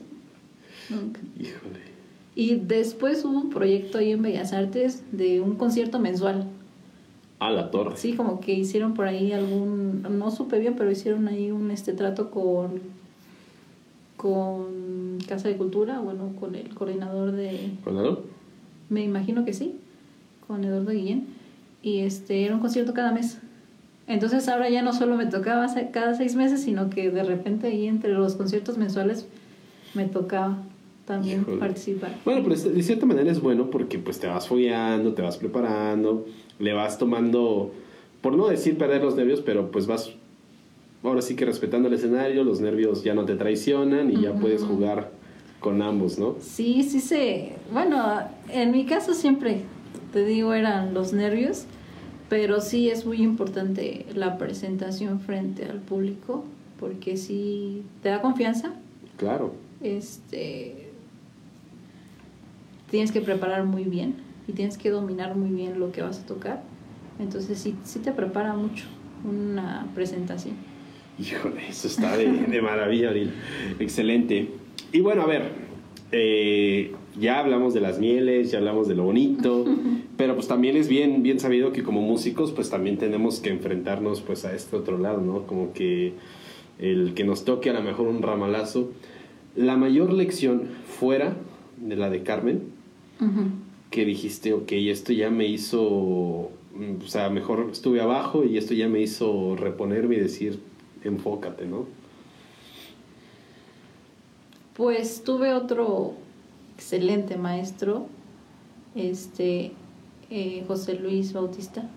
Nunca. 0.91 1.21
Híjole. 1.39 1.81
Y 2.35 2.57
después 2.57 3.25
hubo 3.25 3.39
un 3.41 3.51
proyecto 3.51 3.99
ahí 3.99 4.13
en 4.13 4.23
Bellas 4.23 4.53
Artes 4.53 5.03
de 5.11 5.41
un 5.41 5.57
concierto 5.57 5.99
mensual. 5.99 6.47
A 7.39 7.51
la 7.51 7.71
torre. 7.71 7.97
Sí, 7.97 8.15
como 8.15 8.41
que 8.41 8.53
hicieron 8.55 8.95
por 8.95 9.07
ahí 9.07 9.33
algún, 9.33 10.03
no 10.03 10.31
supe 10.31 10.59
bien, 10.59 10.75
pero 10.77 10.91
hicieron 10.91 11.29
ahí 11.29 11.51
un 11.51 11.71
este 11.71 11.93
trato 11.93 12.31
con 12.31 12.81
con 14.17 15.19
Casa 15.29 15.49
de 15.49 15.57
Cultura, 15.57 16.01
bueno, 16.01 16.33
con 16.41 16.55
el 16.55 16.75
coordinador 16.75 17.33
de... 17.33 17.73
¿Coordinador? 17.85 18.25
Me 18.89 19.05
imagino 19.05 19.45
que 19.45 19.53
sí 19.53 19.77
con 20.47 20.65
Eduardo 20.65 20.93
Guillén 20.93 21.27
y 21.83 21.99
este 21.99 22.45
era 22.45 22.55
un 22.55 22.61
concierto 22.61 22.95
cada 22.95 23.13
mes. 23.13 23.39
Entonces 24.07 24.49
ahora 24.49 24.69
ya 24.69 24.83
no 24.83 24.93
solo 24.93 25.17
me 25.17 25.27
tocaba 25.27 25.67
cada 25.93 26.15
seis 26.15 26.37
meses, 26.37 26.63
sino 26.63 26.91
que 26.91 27.11
de 27.11 27.25
repente 27.25 27.67
ahí 27.67 27.87
entre 27.87 28.13
los 28.13 28.37
conciertos 28.37 28.79
mensuales 28.79 29.27
me 29.95 30.05
tocaba 30.05 30.59
también 31.07 31.45
participar. 31.59 32.13
Bueno, 32.25 32.43
pero 32.45 32.57
de 32.57 32.83
cierta 32.83 33.07
manera 33.07 33.31
es 33.31 33.41
bueno 33.41 33.71
porque 33.71 33.99
pues 33.99 34.19
te 34.21 34.27
vas 34.27 34.47
follando, 34.47 35.15
te 35.15 35.23
vas 35.23 35.37
preparando, 35.37 36.27
le 36.59 36.73
vas 36.73 36.99
tomando, 36.99 37.73
por 38.21 38.35
no 38.35 38.49
decir 38.49 38.79
perder 38.79 39.03
los 39.03 39.17
nervios, 39.17 39.41
pero 39.41 39.71
pues 39.71 39.87
vas 39.87 40.13
ahora 41.03 41.23
sí 41.23 41.37
que 41.37 41.45
respetando 41.45 41.89
el 41.89 41.95
escenario, 41.95 42.45
los 42.45 42.61
nervios 42.61 43.05
ya 43.05 43.15
no 43.15 43.25
te 43.25 43.37
traicionan 43.37 44.11
y 44.11 44.23
ya 44.23 44.33
puedes 44.33 44.63
jugar 44.65 45.11
con 45.61 45.83
ambos, 45.83 46.19
¿no? 46.19 46.37
Sí, 46.41 46.83
sí 46.83 47.01
sé. 47.01 47.57
Bueno, 47.73 48.21
en 48.49 48.73
mi 48.73 48.87
caso 48.87 49.15
siempre 49.15 49.63
te 50.13 50.25
digo, 50.25 50.53
eran 50.53 50.95
los 50.95 51.13
nervios, 51.13 51.65
pero 52.29 52.61
sí 52.61 52.91
es 52.91 53.07
muy 53.07 53.23
importante 53.23 54.07
la 54.15 54.39
presentación 54.39 55.21
frente 55.21 55.65
al 55.65 55.79
público, 55.79 56.45
porque 56.81 57.17
sí 57.17 57.83
te 58.03 58.09
da 58.09 58.21
confianza. 58.21 58.73
Claro. 59.17 59.55
Este, 59.81 60.89
tienes 62.91 63.13
que 63.13 63.21
preparar 63.21 63.65
muy 63.65 63.85
bien 63.85 64.26
y 64.49 64.53
tienes 64.53 64.79
que 64.79 64.91
dominar 64.91 65.37
muy 65.37 65.51
bien 65.51 65.79
lo 65.79 65.93
que 65.93 66.03
vas 66.03 66.21
a 66.21 66.27
tocar. 66.27 66.63
Entonces 67.19 67.59
sí, 67.59 67.75
sí 67.85 67.99
te 67.99 68.13
prepara 68.13 68.55
mucho 68.55 68.85
una 69.25 69.87
presentación. 69.95 70.55
Híjole, 71.19 71.69
eso 71.69 71.89
está 71.89 72.17
de, 72.17 72.27
de 72.49 72.63
maravilla, 72.63 73.09
Abril. 73.09 73.33
Excelente. 73.79 74.49
Y 74.93 75.01
bueno, 75.01 75.23
a 75.23 75.27
ver, 75.27 75.51
eh, 76.13 76.93
ya 77.19 77.41
hablamos 77.41 77.75
de 77.75 77.81
las 77.81 77.99
mieles, 77.99 78.51
ya 78.51 78.59
hablamos 78.59 78.87
de 78.87 78.95
lo 78.95 79.05
bonito, 79.05 79.65
pero 80.17 80.35
pues 80.35 80.47
también 80.47 80.77
es 80.77 80.89
bien, 80.89 81.23
bien 81.23 81.41
sabido 81.41 81.73
que 81.73 81.83
como 81.83 82.01
músicos 82.03 82.53
pues 82.53 82.71
también 82.71 82.99
tenemos 82.99 83.41
que 83.41 83.51
enfrentarnos 83.51 84.21
pues 84.21 84.45
a 84.45 84.55
este 84.55 84.77
otro 84.77 84.99
lado, 84.99 85.21
¿no? 85.21 85.47
Como 85.47 85.73
que 85.73 86.15
el 86.79 87.15
que 87.15 87.25
nos 87.25 87.45
toque 87.45 87.71
a 87.71 87.73
lo 87.73 87.83
mejor 87.83 88.07
un 88.07 88.23
ramalazo. 88.23 88.93
La 89.57 89.77
mayor 89.77 90.13
lección 90.13 90.65
fuera 90.87 91.35
de 91.79 91.97
la 91.97 92.11
de 92.11 92.23
Carmen, 92.23 92.63
que 93.97 94.05
dijiste, 94.05 94.53
ok, 94.53 94.73
esto 94.73 95.15
ya 95.15 95.31
me 95.31 95.47
hizo, 95.47 96.51
mm, 96.75 97.03
o 97.03 97.09
sea, 97.09 97.31
mejor 97.31 97.71
estuve 97.73 98.03
abajo 98.03 98.45
y 98.45 98.59
esto 98.59 98.75
ya 98.75 98.89
me 98.89 99.01
hizo 99.01 99.57
reponerme 99.57 100.17
y 100.17 100.21
decir, 100.21 100.61
enfócate, 101.03 101.65
¿no? 101.65 101.87
Pues 104.75 105.25
tuve 105.25 105.55
otro 105.55 106.13
excelente 106.75 107.39
maestro, 107.39 108.07
este 108.95 109.73
eh, 110.29 110.63
José 110.69 110.97
Luis 110.97 111.33
Bautista. 111.33 111.89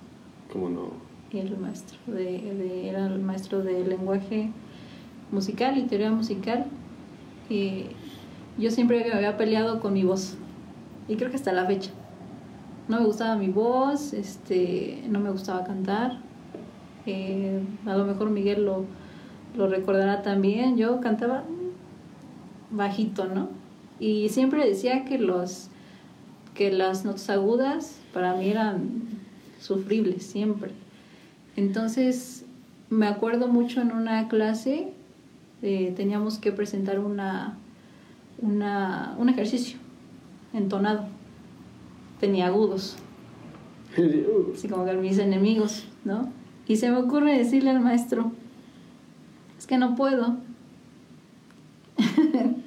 ¿Cómo 0.54 0.70
no? 0.70 0.92
El 1.34 1.58
maestro 1.58 1.98
de, 2.08 2.88
era 2.88 3.08
el 3.08 3.20
maestro 3.20 3.62
de 3.62 3.86
lenguaje 3.86 4.52
musical 5.34 5.78
y 5.78 5.82
teoría 5.82 6.12
musical. 6.12 6.66
Y 7.50 7.88
yo 8.58 8.72
siempre 8.72 9.04
me 9.04 9.12
había 9.12 9.36
peleado 9.36 9.82
con 9.82 9.92
mi 9.92 10.06
voz 10.06 10.38
y 11.10 11.16
creo 11.16 11.30
que 11.32 11.36
hasta 11.36 11.52
la 11.52 11.66
fecha. 11.66 11.90
No 12.88 13.00
me 13.00 13.06
gustaba 13.06 13.36
mi 13.36 13.50
voz, 13.50 14.14
este, 14.14 15.04
no 15.10 15.20
me 15.20 15.32
gustaba 15.32 15.64
cantar. 15.66 16.20
Eh, 17.06 17.62
a 17.86 17.98
lo 17.98 18.06
mejor 18.06 18.30
Miguel 18.30 18.64
lo, 18.64 18.86
lo 19.58 19.68
recordará 19.68 20.22
también. 20.22 20.78
Yo 20.78 21.02
cantaba 21.02 21.44
bajito, 22.70 23.26
¿no? 23.26 23.50
Y 24.00 24.30
siempre 24.30 24.66
decía 24.66 25.04
que 25.04 25.18
los 25.18 25.70
que 26.54 26.72
las 26.72 27.06
notas 27.06 27.30
agudas 27.30 28.00
para 28.14 28.36
mí 28.36 28.50
eran 28.50 29.02
sufribles 29.60 30.26
siempre. 30.26 30.72
Entonces, 31.56 32.46
me 32.90 33.08
acuerdo 33.08 33.48
mucho 33.48 33.82
en 33.82 33.92
una 33.92 34.28
clase 34.28 34.94
eh, 35.62 35.94
teníamos 35.96 36.38
que 36.38 36.52
presentar 36.52 37.00
una, 37.00 37.58
una, 38.42 39.16
un 39.18 39.30
ejercicio 39.30 39.78
entonado. 40.54 41.06
Tenía 42.20 42.48
agudos. 42.48 42.98
Así 44.54 44.68
como 44.68 44.86
que 44.86 44.94
mis 44.94 45.18
enemigos, 45.18 45.88
¿no? 46.04 46.32
Y 46.68 46.76
se 46.78 46.92
me 46.92 46.98
ocurre 46.98 47.38
decirle 47.38 47.72
al 47.72 47.80
maestro, 47.80 48.32
es 49.58 49.66
que 49.66 49.78
no 49.78 49.96
puedo. 49.96 50.38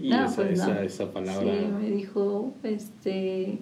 Y 0.00 0.14
esa, 0.14 0.34
pues 0.34 0.60
esa, 0.60 1.12
palabra. 1.12 1.42
Sí, 1.42 1.66
me 1.78 1.90
dijo, 1.90 2.54
este. 2.62 3.58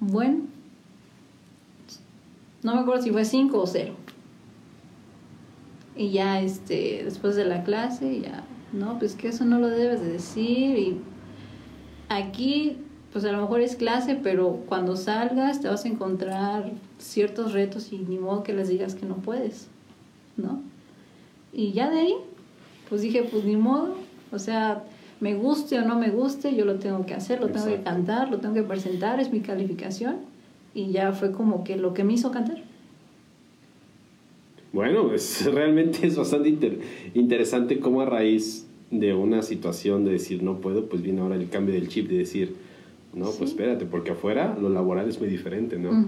Bueno. 0.00 0.42
No 2.62 2.74
me 2.74 2.80
acuerdo 2.80 3.02
si 3.02 3.10
fue 3.10 3.24
5 3.24 3.58
o 3.58 3.66
0. 3.66 3.94
Y 5.96 6.10
ya 6.10 6.40
este, 6.40 7.02
después 7.04 7.36
de 7.36 7.44
la 7.44 7.62
clase, 7.62 8.20
ya, 8.20 8.44
no, 8.72 8.98
pues 8.98 9.14
que 9.14 9.28
eso 9.28 9.44
no 9.44 9.58
lo 9.58 9.68
debes 9.68 10.00
de 10.00 10.12
decir. 10.12 10.78
Y 10.78 11.00
aquí, 12.08 12.76
pues 13.12 13.24
a 13.24 13.32
lo 13.32 13.40
mejor 13.40 13.60
es 13.60 13.76
clase, 13.76 14.18
pero 14.22 14.62
cuando 14.66 14.96
salgas 14.96 15.60
te 15.60 15.68
vas 15.68 15.84
a 15.84 15.88
encontrar 15.88 16.70
ciertos 16.98 17.52
retos 17.52 17.92
y 17.92 17.98
ni 17.98 18.18
modo 18.18 18.42
que 18.42 18.52
les 18.52 18.68
digas 18.68 18.94
que 18.94 19.06
no 19.06 19.16
puedes, 19.16 19.68
¿no? 20.36 20.60
Y 21.52 21.72
ya 21.72 21.90
de 21.90 22.00
ahí, 22.00 22.14
pues 22.88 23.02
dije, 23.02 23.22
pues 23.22 23.44
ni 23.44 23.56
modo, 23.56 23.94
o 24.32 24.38
sea, 24.38 24.84
me 25.20 25.34
guste 25.34 25.78
o 25.78 25.84
no 25.84 25.98
me 25.98 26.10
guste, 26.10 26.54
yo 26.54 26.64
lo 26.64 26.76
tengo 26.76 27.06
que 27.06 27.14
hacer, 27.14 27.40
lo 27.40 27.48
tengo 27.48 27.66
que 27.66 27.82
cantar, 27.82 28.30
lo 28.30 28.38
tengo 28.38 28.54
que 28.54 28.62
presentar, 28.62 29.20
es 29.20 29.32
mi 29.32 29.40
calificación. 29.40 30.16
Y 30.74 30.90
ya 30.90 31.12
fue 31.12 31.30
como 31.30 31.62
que 31.62 31.76
lo 31.76 31.94
que 31.94 32.02
me 32.02 32.14
hizo 32.14 32.32
cantar. 32.32 32.62
Bueno, 34.72 35.14
es, 35.14 35.44
realmente 35.54 36.06
es 36.06 36.16
bastante 36.16 36.48
interesante 37.14 37.78
cómo 37.78 38.00
a 38.00 38.06
raíz 38.06 38.66
de 38.90 39.14
una 39.14 39.42
situación 39.42 40.04
de 40.04 40.12
decir 40.12 40.42
no 40.42 40.60
puedo, 40.60 40.88
pues 40.88 41.02
viene 41.02 41.20
ahora 41.20 41.36
el 41.36 41.48
cambio 41.48 41.74
del 41.74 41.88
chip 41.88 42.08
de 42.08 42.18
decir, 42.18 42.56
no, 43.14 43.30
pues 43.30 43.50
espérate, 43.50 43.86
porque 43.86 44.10
afuera 44.10 44.56
lo 44.60 44.68
laboral 44.68 45.08
es 45.08 45.20
muy 45.20 45.28
diferente, 45.28 45.78
¿no? 45.78 46.04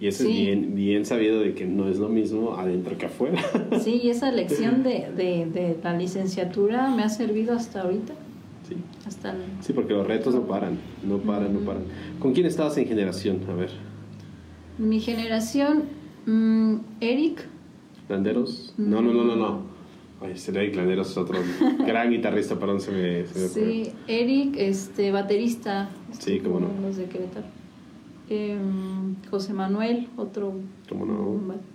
Y 0.00 0.06
eso 0.06 0.24
es 0.24 0.30
bien, 0.30 0.74
bien 0.74 1.04
sabido 1.04 1.40
de 1.40 1.54
que 1.54 1.66
no 1.66 1.88
es 1.88 1.98
lo 1.98 2.08
mismo 2.08 2.54
adentro 2.56 2.96
que 2.96 3.06
afuera. 3.06 3.42
Sí, 3.80 4.00
y 4.02 4.08
esa 4.08 4.32
lección 4.32 4.82
de, 4.82 5.10
de, 5.14 5.46
de 5.46 5.76
la 5.82 5.96
licenciatura 5.96 6.90
me 6.94 7.02
ha 7.02 7.10
servido 7.10 7.54
hasta 7.54 7.82
ahorita. 7.82 8.14
Sí. 8.66 8.76
Hasta 9.06 9.34
sí, 9.60 9.72
porque 9.74 9.92
los 9.92 10.06
retos 10.06 10.34
no 10.34 10.42
paran, 10.42 10.78
no 11.06 11.18
paran, 11.18 11.52
no 11.52 11.60
paran. 11.60 11.82
¿Con 12.18 12.32
quién 12.32 12.46
estabas 12.46 12.76
en 12.78 12.86
generación? 12.86 13.40
A 13.48 13.54
ver. 13.54 13.70
Mi 14.78 14.98
generación, 15.00 15.84
mm, 16.26 16.76
Eric. 17.00 17.46
¿Landeros? 18.08 18.74
No, 18.76 19.02
no, 19.02 19.12
no, 19.12 19.24
no, 19.24 19.36
no. 19.36 19.75
Ay, 20.20 20.34
Eric 20.48 20.76
Landeros 20.76 21.10
es 21.10 21.16
otro 21.16 21.38
gran 21.86 22.10
guitarrista, 22.10 22.58
perdón, 22.58 22.80
se 22.80 22.90
me, 22.90 23.26
se 23.26 23.48
Sí, 23.48 23.92
Eric, 24.06 24.56
este, 24.56 25.12
baterista. 25.12 25.90
Sí, 26.18 26.40
cómo 26.40 26.60
no. 26.60 26.68
Los 26.80 26.96
de 26.96 27.04
Querétaro. 27.04 27.46
Em, 28.28 29.14
José 29.30 29.52
Manuel, 29.52 30.08
otro 30.16 30.54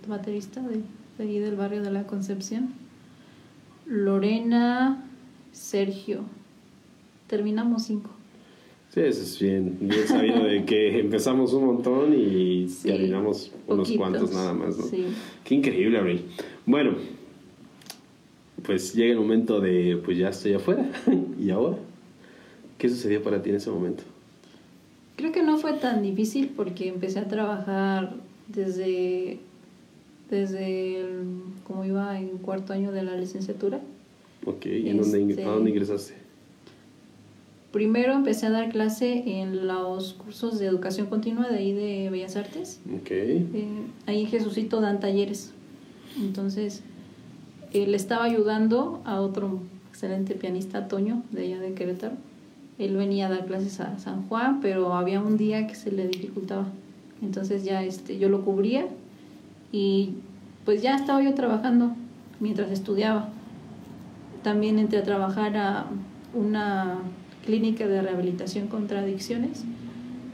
baterista 0.07 0.61
de, 0.61 0.81
de 1.17 1.23
ahí 1.23 1.39
del 1.39 1.55
barrio 1.55 1.81
de 1.81 1.91
la 1.91 2.07
Concepción. 2.07 2.73
Lorena, 3.85 5.05
Sergio. 5.51 6.21
Terminamos 7.27 7.83
cinco. 7.83 8.09
Sí, 8.93 8.99
eso 8.99 9.21
es 9.21 9.39
bien, 9.39 9.77
bien 9.79 10.05
sabido 10.05 10.43
de 10.43 10.65
que 10.65 10.99
empezamos 10.99 11.53
un 11.53 11.65
montón 11.65 12.13
y 12.13 12.67
terminamos 12.83 13.53
unos 13.67 13.89
cuantos 13.93 14.33
nada 14.33 14.53
más, 14.53 14.77
¿no? 14.77 14.83
Sí. 14.83 15.05
Qué 15.45 15.55
increíble, 15.55 15.97
Abril. 15.97 16.25
Bueno, 16.65 16.95
pues 18.63 18.93
llega 18.93 19.13
el 19.13 19.19
momento 19.19 19.59
de, 19.59 19.99
pues 20.03 20.17
ya 20.17 20.29
estoy 20.29 20.53
afuera. 20.53 20.89
¿Y 21.39 21.49
ahora? 21.49 21.77
¿Qué 22.77 22.89
sucedió 22.89 23.21
para 23.21 23.41
ti 23.41 23.49
en 23.49 23.57
ese 23.57 23.69
momento? 23.69 24.03
Creo 25.15 25.31
que 25.31 25.43
no 25.43 25.57
fue 25.57 25.73
tan 25.73 26.01
difícil 26.01 26.51
porque 26.55 26.87
empecé 26.87 27.19
a 27.19 27.27
trabajar 27.27 28.15
desde, 28.47 29.39
desde 30.29 31.05
como 31.67 31.85
iba 31.85 32.17
en 32.17 32.37
cuarto 32.39 32.73
año 32.73 32.91
de 32.91 33.03
la 33.03 33.15
licenciatura. 33.15 33.79
Ok, 34.45 34.65
¿y 34.65 34.91
dónde, 34.91 35.17
a 35.17 35.47
dónde 35.47 35.69
este, 35.69 35.69
ingresaste? 35.69 36.13
Primero 37.71 38.13
empecé 38.13 38.47
a 38.47 38.49
dar 38.49 38.69
clase 38.69 39.23
en 39.25 39.67
los 39.67 40.13
cursos 40.13 40.59
de 40.59 40.65
educación 40.65 41.07
continua 41.07 41.47
de 41.47 41.57
ahí 41.57 41.73
de 41.73 42.09
Bellas 42.09 42.35
Artes. 42.35 42.81
Ok. 42.93 43.11
Eh, 43.11 43.67
ahí 44.07 44.25
Jesucito 44.25 44.81
dan 44.81 44.99
talleres. 44.99 45.53
Entonces, 46.17 46.83
él 47.73 47.95
estaba 47.95 48.25
ayudando 48.25 49.01
a 49.05 49.21
otro 49.21 49.59
excelente 49.89 50.35
pianista, 50.35 50.87
Toño, 50.87 51.23
de 51.31 51.43
allá 51.43 51.59
de 51.59 51.73
Querétaro. 51.73 52.15
Él 52.77 52.97
venía 52.97 53.27
a 53.27 53.29
dar 53.29 53.45
clases 53.45 53.79
a 53.79 53.99
San 53.99 54.27
Juan, 54.27 54.59
pero 54.61 54.93
había 54.93 55.21
un 55.21 55.37
día 55.37 55.67
que 55.67 55.75
se 55.75 55.91
le 55.91 56.07
dificultaba. 56.07 56.67
Entonces 57.21 57.63
ya 57.63 57.83
este, 57.83 58.17
yo 58.17 58.27
lo 58.29 58.43
cubría 58.43 58.87
y 59.71 60.15
pues 60.65 60.81
ya 60.81 60.95
estaba 60.95 61.21
yo 61.21 61.33
trabajando 61.33 61.91
mientras 62.39 62.71
estudiaba. 62.71 63.29
También 64.43 64.79
entré 64.79 64.99
a 64.99 65.03
trabajar 65.03 65.55
a 65.55 65.85
una 66.33 66.99
clínica 67.45 67.87
de 67.87 68.01
rehabilitación 68.01 68.67
contra 68.67 69.01
adicciones. 69.01 69.63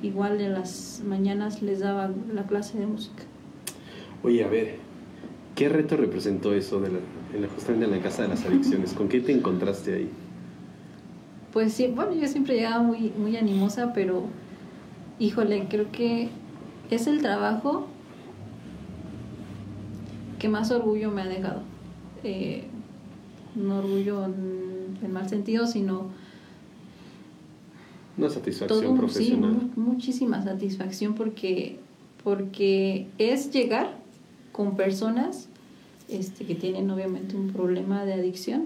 Igual 0.01 0.39
en 0.39 0.53
las 0.53 1.01
mañanas 1.05 1.61
les 1.61 1.79
daba 1.79 2.09
la 2.33 2.43
clase 2.43 2.77
de 2.79 2.87
música. 2.87 3.23
Oye, 4.23 4.43
a 4.43 4.47
ver, 4.47 4.75
¿qué 5.55 5.69
reto 5.69 5.97
representó 5.97 6.53
eso 6.53 6.79
de 6.79 6.89
la, 6.89 6.99
en 7.33 7.41
la, 7.41 7.47
justamente 7.47 7.85
en 7.85 7.91
la 7.91 7.99
casa 7.99 8.23
de 8.23 8.29
las 8.29 8.45
adicciones? 8.45 8.93
¿Con 8.93 9.09
qué 9.09 9.19
te 9.19 9.31
encontraste 9.31 9.95
ahí? 9.95 10.09
Pues 11.53 11.73
sí, 11.73 11.87
bueno, 11.87 12.13
yo 12.13 12.27
siempre 12.27 12.55
llegaba 12.55 12.81
muy, 12.81 13.11
muy 13.17 13.35
animosa, 13.37 13.93
pero 13.93 14.23
híjole, 15.19 15.67
creo 15.69 15.91
que 15.91 16.29
es 16.89 17.07
el 17.07 17.21
trabajo 17.21 17.87
que 20.39 20.49
más 20.49 20.71
orgullo 20.71 21.11
me 21.11 21.21
ha 21.21 21.27
dejado. 21.27 21.61
Eh, 22.23 22.65
no 23.55 23.79
orgullo 23.79 24.25
en, 24.25 24.97
en, 25.01 25.11
mal 25.11 25.27
sentido, 25.27 25.65
sino... 25.67 26.11
Una 28.17 28.29
satisfacción 28.29 28.97
profesional. 28.97 29.59
Sí, 29.61 29.79
muchísima 29.79 30.43
satisfacción 30.43 31.13
porque, 31.13 31.79
porque 32.23 33.07
es 33.17 33.51
llegar 33.51 33.95
con 34.51 34.75
personas 34.75 35.49
este, 36.07 36.45
que 36.45 36.55
tienen 36.55 36.89
obviamente 36.89 37.35
un 37.35 37.51
problema 37.51 38.05
de 38.05 38.13
adicción 38.13 38.65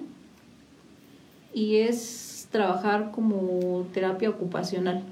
y 1.54 1.78
es 1.78 2.48
trabajar 2.52 3.12
como 3.12 3.86
terapia 3.94 4.30
ocupacional 4.30 5.04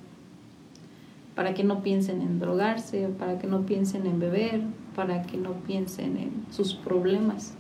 para 1.36 1.54
que 1.54 1.64
no 1.64 1.82
piensen 1.84 2.22
en 2.22 2.40
drogarse, 2.40 3.08
para 3.18 3.40
que 3.40 3.48
no 3.48 3.66
piensen 3.66 4.06
en 4.06 4.20
beber, 4.20 4.62
para 4.96 5.22
que 5.24 5.38
no 5.38 5.54
piensen 5.66 6.18
en 6.18 6.32
sus 6.52 6.74
problemas. 6.74 7.54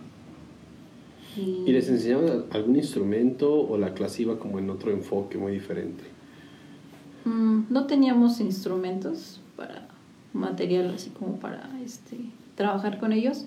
¿Y, 1.37 1.71
les 1.71 1.87
enseñaban 1.87 2.45
algún 2.51 2.75
instrumento 2.75 3.53
o 3.53 3.77
la 3.77 3.93
clase 3.93 4.23
iba 4.23 4.37
como 4.37 4.59
en 4.59 4.69
otro 4.69 4.91
enfoque 4.91 5.37
muy 5.37 5.53
diferente? 5.53 6.03
Mm, 7.23 7.61
no 7.69 7.85
teníamos 7.87 8.41
instrumentos 8.41 9.39
para 9.55 9.87
material 10.33 10.93
así 10.93 11.09
como 11.11 11.39
para 11.39 11.69
este 11.83 12.17
trabajar 12.55 12.99
con 12.99 13.13
ellos. 13.13 13.45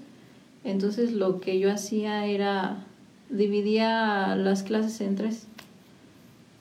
Entonces 0.64 1.12
lo 1.12 1.40
que 1.40 1.58
yo 1.58 1.72
hacía 1.72 2.26
era 2.26 2.84
dividía 3.30 4.36
las 4.36 4.62
clases 4.62 5.00
en 5.00 5.16
tres. 5.16 5.46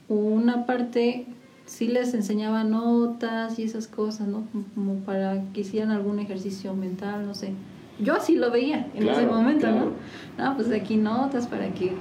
Una 0.08 0.66
parte 0.66 1.26
sí 1.66 1.88
les 1.88 2.14
enseñaba 2.14 2.64
notas 2.64 3.60
y 3.60 3.64
esas 3.64 3.88
cosas, 3.88 4.28
¿no? 4.28 4.44
Como 4.76 4.96
para 5.00 5.44
que 5.54 5.62
hicieran 5.62 5.92
algún 5.92 6.20
ejercicio 6.20 6.74
mental, 6.74 7.26
no 7.26 7.34
sé. 7.34 7.54
Yo 8.00 8.16
así 8.16 8.36
lo 8.36 8.50
veía 8.52 8.88
en 8.96 9.08
ese 9.08 9.26
momento, 9.26 9.68
¿no? 9.70 9.92
No, 10.38 10.56
pues 10.56 10.72
aquí 10.72 10.98
notas 10.98 11.48
para 11.48 11.70
que, 11.74 11.94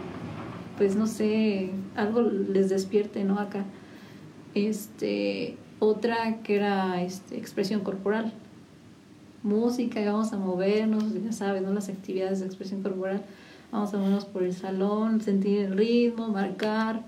pues 0.79 0.97
no 0.97 1.07
sé, 1.07 1.71
algo 1.95 2.23
les 2.23 2.71
despierte, 2.71 3.23
¿no? 3.25 3.39
Acá. 3.39 3.65
Este, 4.55 5.57
otra 5.79 6.39
que 6.43 6.57
era 6.57 7.03
este, 7.03 7.37
expresión 7.37 7.83
corporal 7.83 8.33
música 9.43 10.01
y 10.01 10.07
vamos 10.07 10.33
a 10.33 10.37
movernos, 10.37 11.05
ya 11.23 11.33
sabes, 11.33 11.63
¿no? 11.63 11.73
Las 11.73 11.89
actividades 11.89 12.41
de 12.41 12.47
expresión 12.47 12.83
corporal, 12.83 13.23
vamos 13.73 13.93
a 13.95 13.99
movernos 13.99 14.25
por 14.25 14.43
el 14.43 14.55
salón, 14.55 15.21
sentir 15.21 15.61
el 15.61 15.77
ritmo, 15.77 16.29
marcar, 16.29 17.03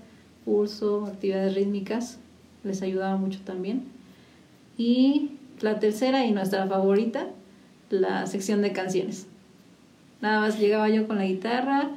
pulso, 0.45 1.05
actividades 1.05 1.55
rítmicas, 1.55 2.19
les 2.63 2.81
ayudaba 2.81 3.17
mucho 3.17 3.39
también. 3.43 3.83
Y 4.77 5.31
la 5.61 5.79
tercera 5.79 6.25
y 6.25 6.31
nuestra 6.31 6.67
favorita, 6.67 7.27
la 7.89 8.25
sección 8.27 8.61
de 8.61 8.73
canciones. 8.73 9.27
Nada 10.21 10.39
más 10.39 10.59
llegaba 10.59 10.89
yo 10.89 11.07
con 11.07 11.17
la 11.17 11.25
guitarra 11.25 11.91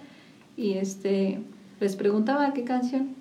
y 0.57 0.73
este 0.73 1.41
les 1.81 1.97
preguntaba 1.97 2.53
qué 2.53 2.65
canción. 2.65 3.15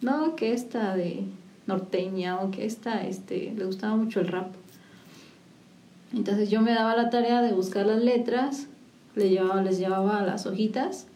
No, 0.00 0.36
que 0.36 0.52
esta 0.52 0.94
de 0.94 1.24
norteña 1.66 2.40
o 2.40 2.50
que 2.50 2.64
esta 2.64 3.06
este 3.06 3.52
le 3.56 3.64
gustaba 3.64 3.96
mucho 3.96 4.20
el 4.20 4.28
rap. 4.28 4.57
Entonces 6.12 6.50
yo 6.50 6.62
me 6.62 6.72
daba 6.72 6.96
la 6.96 7.10
tarea 7.10 7.42
de 7.42 7.52
buscar 7.52 7.86
las 7.86 8.02
letras, 8.02 8.66
les 9.14 9.30
llevaba, 9.30 9.62
les 9.62 9.78
llevaba 9.78 10.22
las 10.22 10.46
hojitas 10.46 11.06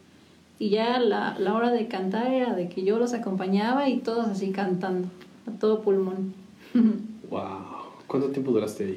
y 0.59 0.70
ya 0.70 0.99
la, 0.99 1.38
la 1.38 1.55
hora 1.55 1.70
de 1.70 1.88
cantar 1.88 2.32
era 2.32 2.55
de 2.55 2.68
que 2.68 2.84
yo 2.84 2.99
los 2.99 3.14
acompañaba 3.14 3.88
y 3.88 3.99
todos 3.99 4.26
así 4.26 4.51
cantando, 4.51 5.09
a 5.47 5.59
todo 5.59 5.82
pulmón. 5.82 6.34
¡Wow! 7.30 7.82
¿Cuánto 8.07 8.28
tiempo 8.28 8.53
duraste 8.53 8.84
ahí? 8.84 8.97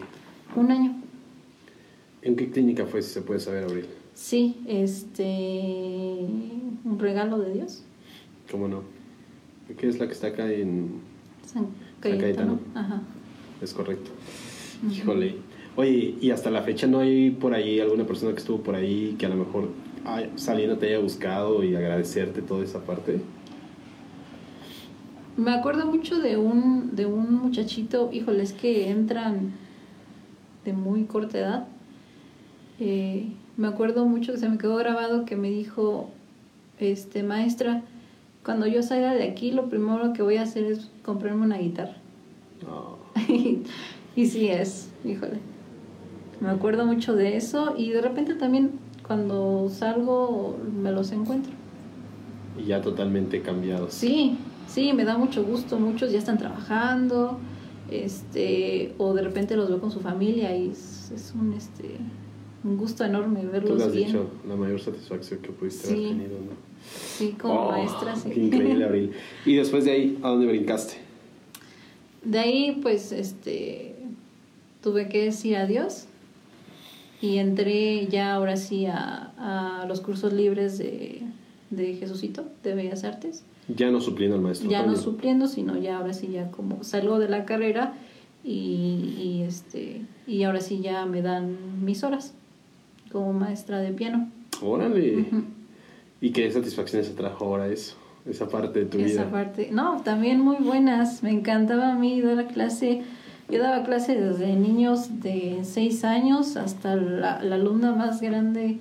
Un 0.56 0.72
año. 0.72 0.96
¿En 2.22 2.36
qué 2.36 2.50
clínica 2.50 2.86
fue, 2.86 3.02
si 3.02 3.14
se 3.14 3.22
puede 3.22 3.40
saber, 3.40 3.64
Abril? 3.64 3.86
Sí, 4.14 4.58
este. 4.68 5.24
Un 6.84 6.98
regalo 7.00 7.38
de 7.38 7.54
Dios. 7.54 7.84
¿Cómo 8.50 8.68
no? 8.68 8.82
¿Qué 9.78 9.88
es 9.88 10.00
la 10.00 10.08
que 10.08 10.14
está 10.14 10.28
acá 10.28 10.52
en. 10.52 11.02
San 11.46 11.68
Cayetano. 12.00 12.60
Ajá. 12.74 13.02
Es 13.62 13.74
correcto. 13.74 14.12
Híjole. 14.90 15.36
Oye, 15.78 16.16
y 16.22 16.32
hasta 16.32 16.50
la 16.50 16.62
fecha 16.62 16.88
no 16.88 17.00
hay 17.00 17.32
por 17.32 17.54
ahí 17.54 17.80
alguna 17.80 18.06
persona 18.06 18.32
que 18.32 18.40
estuvo 18.40 18.60
por 18.60 18.76
ahí 18.76 19.16
que 19.20 19.26
a 19.26 19.30
lo 19.30 19.36
mejor 19.36 19.70
saliendo 20.36 20.78
te 20.78 20.88
haya 20.88 21.00
buscado 21.00 21.64
y 21.64 21.76
agradecerte 21.76 22.42
toda 22.42 22.64
esa 22.64 22.84
parte? 22.84 23.20
Me 25.38 25.52
acuerdo 25.52 25.86
mucho 25.86 26.20
de 26.20 26.38
un, 26.38 26.96
de 26.96 27.06
un 27.06 27.34
muchachito, 27.34 28.10
híjoles, 28.12 28.54
que 28.54 28.90
entran 28.90 29.52
de 30.64 30.74
muy 30.74 31.04
corta 31.06 31.40
edad. 31.40 31.68
Eh, 32.80 33.32
me 33.58 33.68
acuerdo 33.68 34.06
mucho 34.06 34.34
que 34.34 34.38
se 34.38 34.48
me 34.48 34.58
quedó 34.58 34.78
grabado 34.78 35.26
que 35.26 35.36
me 35.36 35.50
dijo, 35.50 36.10
este, 36.80 37.24
maestra, 37.24 37.84
cuando 38.46 38.68
yo 38.68 38.82
salga 38.82 39.14
de 39.14 39.24
aquí, 39.24 39.52
lo 39.52 39.70
primero 39.70 40.14
que 40.14 40.22
voy 40.22 40.38
a 40.38 40.44
hacer 40.44 40.66
es 40.66 40.90
comprarme 41.04 41.44
una 41.44 41.58
guitarra. 41.58 41.98
y 44.16 44.26
sí 44.26 44.48
es, 44.48 44.90
híjole. 45.04 45.55
Me 46.40 46.50
acuerdo 46.50 46.86
mucho 46.86 47.16
de 47.16 47.38
eso 47.38 47.76
y 47.78 47.92
de 47.92 48.02
repente 48.02 48.36
también 48.36 48.72
cuando 49.06 49.70
salgo 49.70 50.58
me 50.82 50.92
los 50.92 51.12
encuentro. 51.12 51.54
Y 52.60 52.66
ya 52.68 52.82
totalmente 52.82 53.42
cambiados. 53.42 53.94
Sí, 53.94 54.38
sí, 54.68 54.94
me 54.94 55.06
da 55.06 55.18
mucho 55.18 55.44
gusto. 55.44 55.80
Muchos 55.80 56.12
ya 56.12 56.20
están 56.20 56.38
trabajando, 56.38 57.40
este, 57.92 58.94
o 58.98 59.14
de 59.14 59.22
repente 59.22 59.56
los 59.56 59.70
veo 59.70 59.80
con 59.80 59.92
su 59.92 60.00
familia 60.00 60.56
y 60.56 60.70
es, 60.70 61.34
un, 61.40 61.54
este, 61.54 61.98
un 62.64 62.78
gusto 62.78 63.04
enorme 63.04 63.46
verlos 63.46 63.74
Tú 63.74 63.78
lo 63.78 63.86
has 63.86 63.94
bien. 63.94 64.08
dicho, 64.08 64.30
la 64.48 64.56
mayor 64.56 64.80
satisfacción 64.80 65.40
que 65.42 65.50
pudiste 65.50 65.90
haber 65.90 66.10
tenido, 66.10 66.40
¿no? 66.40 66.66
Sí, 67.18 67.36
como 67.40 67.68
oh, 67.68 67.72
maestra, 67.72 68.16
sí. 68.16 68.30
increíble, 68.36 68.86
Abril. 68.86 69.12
¿Y 69.46 69.56
después 69.56 69.86
de 69.86 69.92
ahí, 69.92 70.20
a 70.22 70.30
dónde 70.30 70.48
brincaste? 70.48 70.96
De 72.24 72.40
ahí, 72.40 72.80
pues, 72.82 73.12
este, 73.12 73.96
tuve 74.82 75.10
que 75.10 75.26
decir 75.26 75.58
adiós 75.58 76.08
y 77.22 77.38
entré 77.38 78.08
ya 78.08 78.34
ahora 78.34 78.58
sí 78.58 78.86
a, 78.86 79.32
a 79.38 79.86
los 79.88 80.02
cursos 80.02 80.34
libres 80.34 80.78
de, 80.78 81.22
de 81.70 81.96
Jesucito, 81.96 82.46
de 82.64 82.76
Bellas 82.76 83.04
Artes. 83.04 83.44
Ya 83.68 83.90
no 83.90 84.00
supliendo 84.00 84.36
al 84.36 84.42
maestro. 84.42 84.70
Ya 84.70 84.86
no 84.86 84.96
supliendo, 84.96 85.48
sino 85.48 85.78
ya 85.78 85.98
ahora 85.98 86.14
sí 86.14 86.28
ya 86.28 86.52
como 86.52 86.84
salgo 86.84 87.18
de 87.18 87.30
la 87.30 87.46
carrera 87.46 87.94
y, 88.44 89.16
y, 89.20 89.44
este 89.48 90.02
y 90.28 90.44
ahora 90.44 90.62
sí 90.62 90.82
ya 90.82 91.06
me 91.06 91.22
dan 91.24 91.84
mis 91.84 92.04
horas 92.04 92.34
como 93.12 93.34
maestra 93.34 93.80
de 93.80 93.92
piano. 93.92 94.30
Órale. 94.62 95.26
¿Y 96.22 96.30
qué 96.32 96.50
satisfacciones 96.52 97.08
se 97.08 97.14
trajo 97.14 97.46
ahora 97.46 97.68
eso? 97.68 97.96
Esa 98.30 98.48
parte 98.48 98.80
de 98.80 98.86
tu 98.86 98.98
vida. 98.98 99.08
Esa 99.08 99.32
parte, 99.32 99.70
no, 99.72 100.02
también 100.04 100.40
muy 100.42 100.58
buenas. 100.58 101.24
Me 101.24 101.32
encantaba 101.32 101.94
a 101.94 101.96
mí 101.96 102.22
dar 102.22 102.36
la 102.36 102.48
clase 102.48 103.02
yo 103.50 103.62
daba 103.62 103.84
clase 103.84 104.20
desde 104.20 104.56
niños 104.56 105.22
de 105.22 105.60
seis 105.64 106.04
años 106.04 106.58
hasta 106.58 106.96
la, 106.96 107.36
alumna 107.36 107.94
más 107.94 108.22
grande 108.22 108.80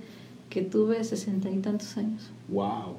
que 0.48 0.62
tuve, 0.62 1.02
sesenta 1.04 1.50
y 1.50 1.58
tantos 1.58 1.96
años. 1.96 2.30
¡Wow! 2.48 2.94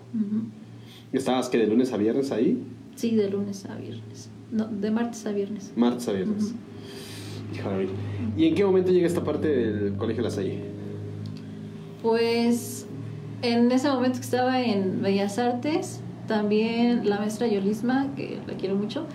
¿Estabas 1.12 1.50
que 1.50 1.58
de 1.58 1.68
lunes 1.68 1.92
a 1.94 1.98
viernes 1.98 2.32
ahí? 2.32 2.62
Sí, 2.96 3.16
de 3.16 3.30
lunes 3.30 3.66
a 3.66 3.76
viernes. 3.76 4.30
No, 4.52 4.68
de 4.68 4.92
martes 4.92 5.26
a 5.26 5.32
viernes. 5.32 5.72
Martes 5.76 6.08
a 6.08 6.12
viernes. 6.12 6.54
¿Y 8.38 8.48
en 8.48 8.56
qué 8.56 8.66
momento 8.66 8.92
llega 8.92 9.08
esta 9.08 9.24
parte 9.24 9.48
del 9.48 9.94
Colegio 9.96 10.24
La 10.24 10.30
Salle? 10.30 10.60
Pues 12.02 12.86
en 13.42 13.72
ese 13.72 13.90
momento 13.90 14.20
que 14.20 14.26
estaba 14.26 14.62
en 14.62 15.02
Bellas 15.02 15.40
Artes, 15.40 16.02
también 16.28 17.10
la 17.10 17.18
maestra 17.18 17.48
Yolisma, 17.48 18.14
que 18.16 18.40
la 18.48 18.56
quiero 18.56 18.76
mucho, 18.76 19.06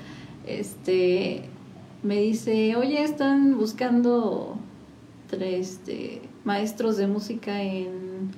este, 0.47 1.50
me 2.03 2.21
dice, 2.21 2.77
oye, 2.77 3.03
están 3.03 3.59
buscando 3.59 4.57
tres 5.29 5.73
este, 5.73 6.23
maestros 6.45 6.97
de 6.97 7.07
música 7.07 7.63
en 7.63 8.31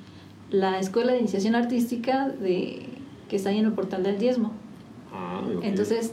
la 0.51 0.79
Escuela 0.79 1.13
de 1.13 1.21
Iniciación 1.21 1.55
Artística 1.55 2.29
de, 2.29 2.87
que 3.29 3.37
está 3.37 3.51
ahí 3.51 3.59
en 3.59 3.67
el 3.67 3.73
portal 3.73 4.03
del 4.03 4.19
diezmo. 4.19 4.53
Ah, 5.13 5.43
Entonces, 5.63 6.13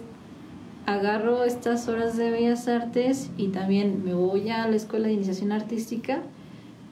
agarro 0.85 1.43
estas 1.43 1.87
horas 1.87 2.15
de 2.17 2.31
Bellas 2.31 2.67
Artes 2.67 3.29
y 3.37 3.49
también 3.49 4.03
me 4.03 4.13
voy 4.13 4.49
a 4.49 4.67
la 4.67 4.75
Escuela 4.75 5.07
de 5.07 5.13
Iniciación 5.13 5.51
Artística 5.51 6.21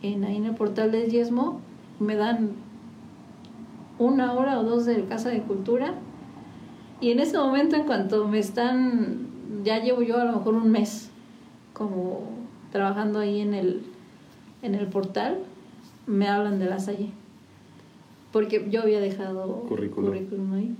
en, 0.01 0.23
ahí 0.23 0.37
en 0.37 0.45
el 0.45 0.55
portal 0.55 0.91
del 0.91 1.09
diezmo. 1.09 1.61
Me 1.99 2.15
dan 2.15 2.51
una 3.99 4.33
hora 4.33 4.59
o 4.59 4.63
dos 4.63 4.85
de 4.85 5.05
Casa 5.05 5.29
de 5.29 5.41
Cultura. 5.41 5.93
Y 6.99 7.11
en 7.11 7.19
ese 7.19 7.37
momento, 7.37 7.75
en 7.75 7.83
cuanto 7.83 8.27
me 8.27 8.39
están 8.39 9.36
ya 9.67 9.83
llevo 9.83 10.01
yo 10.01 10.17
a 10.17 10.23
lo 10.23 10.31
mejor 10.31 10.53
un 10.53 10.71
mes 10.71 11.09
como 11.73 12.29
trabajando 12.71 13.19
ahí 13.19 13.41
en 13.41 13.53
el, 13.53 13.81
en 14.61 14.75
el 14.75 14.87
portal, 14.87 15.39
me 16.05 16.27
hablan 16.27 16.57
de 16.57 16.65
la 16.65 16.79
Salle. 16.79 17.09
Porque 18.31 18.65
yo 18.69 18.81
había 18.81 19.01
dejado 19.01 19.63
currículum, 19.67 20.53
ahí. 20.53 20.75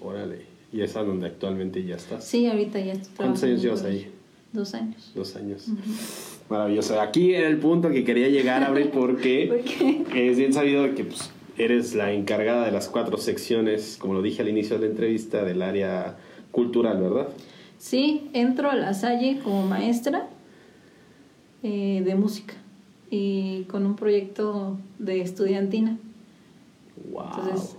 Órale. 0.00 0.46
¿Y 0.72 0.80
es 0.80 0.96
a 0.96 1.02
donde 1.02 1.26
actualmente 1.26 1.84
ya 1.84 1.96
estás? 1.96 2.24
Sí, 2.24 2.46
ahorita 2.46 2.78
ya 2.80 2.92
estoy 2.92 3.16
¿Cuántos 3.16 3.42
años 3.42 3.62
llevas 3.62 3.82
ahí? 3.84 4.10
Dos 4.52 4.74
años. 4.74 5.12
Dos 5.14 5.36
años. 5.36 5.66
Maravilloso. 6.48 7.00
Aquí 7.00 7.34
era 7.34 7.48
el 7.48 7.58
punto 7.58 7.90
que 7.90 8.04
quería 8.04 8.28
llegar, 8.28 8.62
Abril, 8.62 8.90
porque 8.92 9.62
es 10.14 10.38
bien 10.38 10.52
sabido 10.52 10.94
que 10.94 11.04
pues, 11.04 11.30
eres 11.58 11.94
la 11.94 12.12
encargada 12.12 12.64
de 12.64 12.72
las 12.72 12.88
cuatro 12.88 13.18
secciones, 13.18 13.96
como 13.98 14.14
lo 14.14 14.22
dije 14.22 14.42
al 14.42 14.48
inicio 14.48 14.76
de 14.76 14.86
la 14.86 14.90
entrevista, 14.90 15.42
del 15.42 15.62
área 15.62 16.16
cultural, 16.52 17.00
¿verdad? 17.00 17.28
Sí, 17.82 18.30
entro 18.32 18.70
a 18.70 18.76
la 18.76 18.94
Salle 18.94 19.40
como 19.42 19.66
maestra 19.66 20.28
eh, 21.64 22.00
de 22.06 22.14
música 22.14 22.54
y 23.10 23.64
con 23.64 23.84
un 23.84 23.96
proyecto 23.96 24.78
de 25.00 25.20
estudiantina. 25.20 25.98
Entonces, 27.04 27.76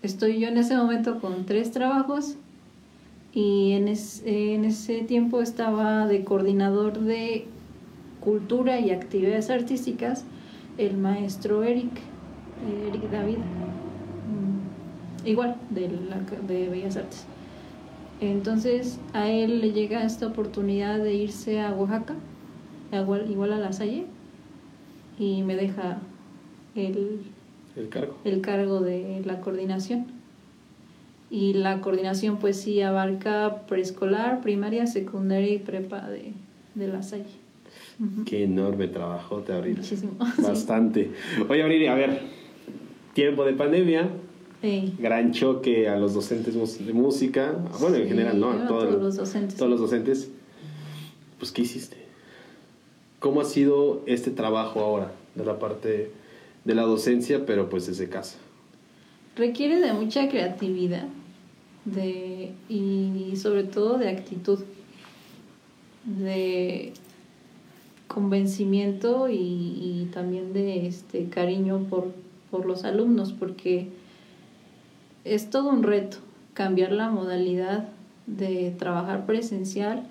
estoy 0.00 0.40
yo 0.40 0.48
en 0.48 0.56
ese 0.56 0.74
momento 0.78 1.20
con 1.20 1.44
tres 1.44 1.72
trabajos 1.72 2.36
y 3.34 3.72
en, 3.72 3.92
en 4.24 4.64
ese 4.64 5.02
tiempo 5.02 5.42
estaba 5.42 6.06
de 6.06 6.24
coordinador 6.24 6.98
de 6.98 7.44
cultura 8.20 8.80
y 8.80 8.92
actividades 8.92 9.50
artísticas 9.50 10.24
el 10.78 10.96
maestro 10.96 11.64
Eric, 11.64 11.92
Eric 12.88 13.10
David, 13.10 13.36
mm, 13.36 15.26
igual 15.26 15.56
de, 15.68 15.90
de 16.48 16.68
Bellas 16.70 16.96
Artes. 16.96 17.26
Entonces 18.20 18.98
a 19.12 19.30
él 19.30 19.60
le 19.60 19.72
llega 19.72 20.04
esta 20.04 20.26
oportunidad 20.26 20.98
de 20.98 21.14
irse 21.14 21.60
a 21.60 21.72
Oaxaca, 21.72 22.14
igual, 22.92 23.30
igual 23.30 23.52
a 23.52 23.58
la 23.58 23.72
Salle, 23.72 24.06
y 25.18 25.42
me 25.42 25.56
deja 25.56 25.98
el, 26.74 27.20
el, 27.76 27.88
cargo. 27.88 28.16
el 28.24 28.40
cargo 28.40 28.80
de 28.80 29.22
la 29.24 29.40
coordinación. 29.40 30.06
Y 31.30 31.52
la 31.52 31.80
coordinación 31.80 32.38
pues 32.38 32.58
sí 32.58 32.80
abarca 32.80 33.66
preescolar, 33.68 34.40
primaria, 34.40 34.86
secundaria 34.86 35.52
y 35.52 35.58
prepa 35.58 36.08
de, 36.08 36.32
de 36.74 36.88
la 36.88 37.02
Salle. 37.02 37.48
Qué 38.24 38.44
enorme 38.44 38.88
trabajo 38.88 39.38
te 39.38 39.52
Abril. 39.52 39.76
Muchísimo. 39.76 40.12
Bastante. 40.38 41.10
Oye, 41.48 41.62
Abril, 41.62 41.88
a 41.88 41.94
ver, 41.94 42.20
tiempo 43.12 43.44
de 43.44 43.52
pandemia, 43.52 44.08
Gran 44.60 45.32
choque 45.32 45.88
a 45.88 45.96
los 45.96 46.14
docentes 46.14 46.54
de 46.84 46.92
música, 46.92 47.56
bueno, 47.80 47.96
en 47.96 48.08
general, 48.08 48.40
¿no? 48.40 48.50
A 48.50 48.66
todos, 48.66 49.00
los 49.00 49.16
docentes. 49.16 49.56
Todos 49.56 49.70
los 49.70 49.80
docentes. 49.80 50.30
Pues, 51.38 51.52
¿qué 51.52 51.62
hiciste? 51.62 51.96
¿Cómo 53.20 53.40
ha 53.40 53.44
sido 53.44 54.02
este 54.06 54.32
trabajo 54.32 54.80
ahora, 54.80 55.12
de 55.36 55.44
la 55.44 55.60
parte 55.60 56.10
de 56.64 56.74
la 56.74 56.82
docencia, 56.82 57.46
pero 57.46 57.70
pues 57.70 57.86
desde 57.86 58.08
casa? 58.08 58.38
Requiere 59.36 59.78
de 59.78 59.92
mucha 59.92 60.28
creatividad 60.28 61.06
de, 61.84 62.52
y 62.68 63.32
sobre 63.36 63.62
todo 63.62 63.96
de 63.96 64.08
actitud, 64.08 64.58
de 66.04 66.92
convencimiento 68.08 69.28
y, 69.28 69.36
y 69.36 70.08
también 70.12 70.52
de 70.52 70.88
este 70.88 71.28
cariño 71.28 71.86
por, 71.88 72.12
por 72.50 72.66
los 72.66 72.84
alumnos, 72.84 73.32
porque 73.32 73.88
es 75.34 75.50
todo 75.50 75.70
un 75.70 75.82
reto 75.82 76.18
cambiar 76.54 76.92
la 76.92 77.08
modalidad 77.10 77.88
de 78.26 78.74
trabajar 78.78 79.26
presencial, 79.26 80.02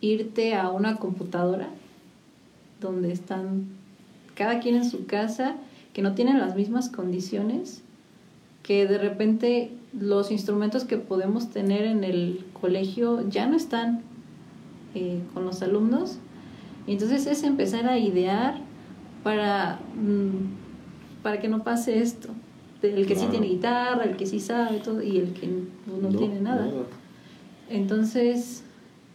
irte 0.00 0.54
a 0.54 0.70
una 0.70 0.96
computadora 0.96 1.68
donde 2.80 3.12
están 3.12 3.66
cada 4.34 4.60
quien 4.60 4.74
en 4.74 4.90
su 4.90 5.06
casa, 5.06 5.54
que 5.92 6.02
no 6.02 6.14
tienen 6.14 6.38
las 6.38 6.56
mismas 6.56 6.88
condiciones, 6.88 7.82
que 8.62 8.86
de 8.86 8.98
repente 8.98 9.70
los 9.98 10.30
instrumentos 10.30 10.84
que 10.84 10.96
podemos 10.96 11.50
tener 11.50 11.84
en 11.84 12.04
el 12.04 12.44
colegio 12.60 13.28
ya 13.28 13.46
no 13.46 13.56
están 13.56 14.02
eh, 14.94 15.20
con 15.34 15.44
los 15.44 15.62
alumnos. 15.62 16.18
Entonces 16.86 17.26
es 17.26 17.42
empezar 17.42 17.86
a 17.86 17.98
idear 17.98 18.58
para, 19.22 19.78
mm, 19.94 21.22
para 21.22 21.40
que 21.40 21.48
no 21.48 21.62
pase 21.62 22.00
esto 22.00 22.30
el 22.82 23.06
que 23.06 23.16
sí 23.16 23.26
tiene 23.30 23.46
guitarra, 23.46 24.04
el 24.04 24.16
que 24.16 24.26
sí 24.26 24.40
sabe 24.40 24.78
todo 24.78 25.02
y 25.02 25.18
el 25.18 25.32
que 25.32 25.48
no, 25.48 26.08
tiene 26.08 26.40
nada. 26.40 26.68
Entonces, 27.68 28.64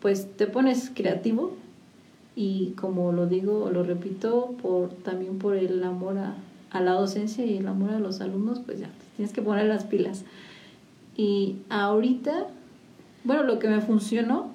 pues 0.01 0.35
te 0.37 0.47
pones 0.47 0.91
creativo 0.93 1.55
y 2.35 2.71
como 2.71 3.11
lo 3.11 3.27
digo, 3.27 3.69
lo 3.71 3.83
repito, 3.83 4.55
por 4.61 4.89
también 4.89 5.39
por 5.39 5.55
el 5.55 5.83
amor 5.83 6.17
a, 6.17 6.35
a 6.71 6.81
la 6.81 6.93
docencia 6.93 7.45
y 7.45 7.57
el 7.57 7.67
amor 7.67 7.91
a 7.91 7.99
los 7.99 8.21
alumnos, 8.21 8.59
pues 8.65 8.79
ya, 8.79 8.89
tienes 9.15 9.33
que 9.33 9.41
poner 9.41 9.65
las 9.65 9.85
pilas. 9.85 10.25
Y 11.15 11.57
ahorita, 11.69 12.47
bueno, 13.23 13.43
lo 13.43 13.59
que 13.59 13.69
me 13.69 13.81
funcionó 13.81 14.51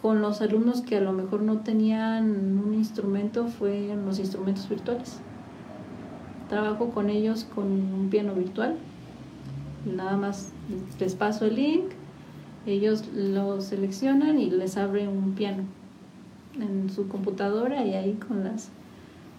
con 0.00 0.22
los 0.22 0.40
alumnos 0.40 0.80
que 0.80 0.96
a 0.96 1.00
lo 1.00 1.12
mejor 1.12 1.42
no 1.42 1.58
tenían 1.58 2.58
un 2.58 2.74
instrumento 2.74 3.48
fueron 3.48 4.06
los 4.06 4.18
instrumentos 4.18 4.68
virtuales. 4.68 5.20
Trabajo 6.50 6.90
con 6.90 7.08
ellos 7.08 7.46
con 7.54 7.66
un 7.66 8.08
piano 8.10 8.34
virtual. 8.34 8.76
Nada 9.86 10.16
más 10.16 10.50
les 10.98 11.14
paso 11.14 11.46
el 11.46 11.54
link, 11.54 11.84
ellos 12.66 13.04
lo 13.14 13.60
seleccionan 13.60 14.38
y 14.38 14.50
les 14.50 14.76
abre 14.76 15.06
un 15.06 15.34
piano 15.34 15.62
en 16.60 16.90
su 16.90 17.06
computadora 17.06 17.86
y 17.86 17.94
ahí 17.94 18.14
con 18.14 18.44
las 18.44 18.68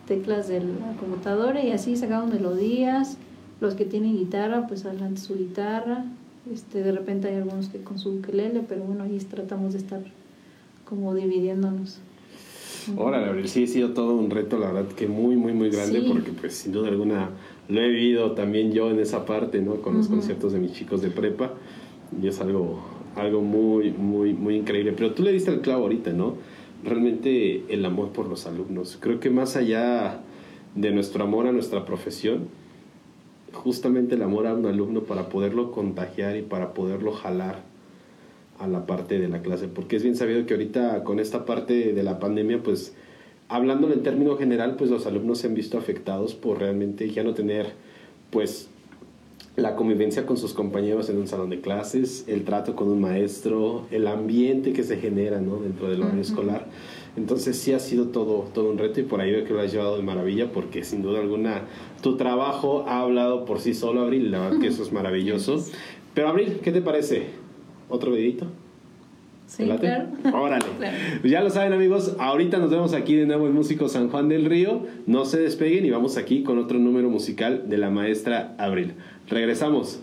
teclas 0.07 0.47
de 0.47 0.61
la 0.61 0.95
computadora 0.99 1.61
y 1.61 1.71
así 1.71 1.97
sacamos 1.97 2.31
melodías. 2.31 3.17
Los 3.59 3.75
que 3.75 3.85
tienen 3.85 4.17
guitarra, 4.17 4.65
pues 4.67 4.85
hablan 4.85 5.17
su 5.17 5.37
guitarra. 5.37 6.05
Este, 6.51 6.81
de 6.81 6.93
repente 6.93 7.27
hay 7.27 7.35
algunos 7.35 7.67
que 7.67 7.83
con 7.83 7.99
su 7.99 8.11
ukelele, 8.11 8.61
pero 8.67 8.83
bueno, 8.83 9.03
ahí 9.03 9.17
tratamos 9.19 9.73
de 9.73 9.79
estar 9.79 10.01
como 10.85 11.13
dividiéndonos. 11.13 11.99
Órale, 12.97 13.27
Abril, 13.27 13.47
sí 13.47 13.63
ha 13.63 13.67
sido 13.67 13.89
todo 13.89 14.15
un 14.15 14.29
reto, 14.29 14.57
la 14.57 14.71
verdad 14.71 14.91
que 14.91 15.07
muy, 15.07 15.35
muy, 15.35 15.53
muy 15.53 15.69
grande, 15.69 16.03
porque 16.07 16.31
pues 16.31 16.55
sin 16.55 16.71
duda 16.71 16.89
alguna 16.89 17.29
lo 17.67 17.81
he 17.81 17.89
vivido 17.89 18.31
también 18.31 18.71
yo 18.71 18.89
en 18.89 18.99
esa 18.99 19.25
parte, 19.25 19.61
¿no? 19.61 19.75
Con 19.77 19.97
los 19.97 20.07
conciertos 20.07 20.53
de 20.53 20.59
mis 20.59 20.73
chicos 20.73 21.01
de 21.01 21.09
prepa, 21.09 21.53
y 22.21 22.27
es 22.27 22.41
algo, 22.41 22.81
algo 23.15 23.41
muy, 23.41 23.91
muy, 23.91 24.33
muy 24.33 24.55
increíble. 24.55 24.93
Pero 24.93 25.13
tú 25.13 25.23
le 25.23 25.31
diste 25.31 25.51
el 25.51 25.61
clavo 25.61 25.83
ahorita, 25.83 26.11
¿no? 26.11 26.35
realmente 26.83 27.63
el 27.73 27.85
amor 27.85 28.09
por 28.09 28.27
los 28.27 28.45
alumnos. 28.45 28.97
Creo 28.99 29.19
que 29.19 29.29
más 29.29 29.55
allá 29.55 30.21
de 30.75 30.91
nuestro 30.91 31.23
amor 31.23 31.47
a 31.47 31.51
nuestra 31.51 31.85
profesión, 31.85 32.47
justamente 33.53 34.15
el 34.15 34.23
amor 34.23 34.47
a 34.47 34.53
un 34.53 34.65
alumno 34.65 35.01
para 35.01 35.29
poderlo 35.29 35.71
contagiar 35.71 36.37
y 36.37 36.41
para 36.41 36.73
poderlo 36.73 37.11
jalar 37.11 37.63
a 38.61 38.67
la 38.67 38.85
parte 38.85 39.19
de 39.19 39.27
la 39.27 39.41
clase, 39.41 39.67
porque 39.67 39.95
es 39.95 40.03
bien 40.03 40.15
sabido 40.15 40.45
que 40.45 40.53
ahorita 40.53 41.03
con 41.03 41.19
esta 41.19 41.45
parte 41.45 41.93
de 41.93 42.03
la 42.03 42.19
pandemia, 42.19 42.61
pues 42.61 42.93
hablando 43.49 43.91
en 43.91 44.03
término 44.03 44.37
general, 44.37 44.75
pues 44.77 44.89
los 44.89 45.05
alumnos 45.07 45.39
se 45.39 45.47
han 45.47 45.55
visto 45.55 45.77
afectados 45.77 46.35
por 46.35 46.59
realmente 46.59 47.09
ya 47.09 47.23
no 47.23 47.33
tener 47.33 47.73
pues 48.29 48.69
la 49.55 49.75
convivencia 49.75 50.25
con 50.25 50.37
sus 50.37 50.53
compañeros 50.53 51.09
en 51.09 51.17
un 51.17 51.27
salón 51.27 51.49
de 51.49 51.59
clases, 51.59 52.23
el 52.27 52.45
trato 52.45 52.75
con 52.75 52.87
un 52.87 53.01
maestro, 53.01 53.87
el 53.91 54.07
ambiente 54.07 54.71
que 54.71 54.83
se 54.83 54.97
genera 54.97 55.41
¿no? 55.41 55.57
dentro 55.57 55.89
del 55.89 56.03
horario 56.03 56.21
escolar. 56.21 56.67
Entonces 57.17 57.57
sí 57.57 57.73
ha 57.73 57.79
sido 57.79 58.07
todo, 58.07 58.47
todo 58.53 58.69
un 58.69 58.77
reto 58.77 59.01
y 59.01 59.03
por 59.03 59.19
ahí 59.19 59.31
veo 59.31 59.43
que 59.43 59.53
lo 59.53 59.59
has 59.59 59.71
llevado 59.71 59.97
de 59.97 60.03
maravilla 60.03 60.53
porque 60.53 60.85
sin 60.85 61.01
duda 61.01 61.19
alguna 61.19 61.63
tu 62.01 62.15
trabajo 62.15 62.85
ha 62.87 63.01
hablado 63.01 63.43
por 63.43 63.59
sí 63.59 63.73
solo, 63.73 64.01
Abril, 64.01 64.31
la 64.31 64.39
verdad 64.39 64.59
que 64.59 64.67
eso 64.67 64.83
es 64.83 64.93
maravilloso. 64.93 65.61
Pero 66.13 66.29
Abril, 66.29 66.59
¿qué 66.63 66.71
te 66.71 66.81
parece? 66.81 67.40
¿Otro 67.91 68.13
videito? 68.13 68.47
Sí, 69.45 69.65
claro. 69.65 70.07
Órale. 70.33 70.65
Ya 71.25 71.41
lo 71.41 71.49
saben 71.49 71.73
amigos, 71.73 72.15
ahorita 72.19 72.57
nos 72.57 72.69
vemos 72.69 72.93
aquí 72.93 73.15
de 73.15 73.25
nuevo 73.25 73.47
en 73.47 73.53
Músico 73.53 73.89
San 73.89 74.09
Juan 74.09 74.29
del 74.29 74.45
Río. 74.45 74.87
No 75.07 75.25
se 75.25 75.41
despeguen 75.41 75.85
y 75.85 75.89
vamos 75.89 76.15
aquí 76.15 76.41
con 76.41 76.57
otro 76.57 76.79
número 76.79 77.09
musical 77.09 77.63
de 77.67 77.77
la 77.77 77.89
maestra 77.89 78.55
Abril. 78.57 78.93
Regresamos. 79.27 79.99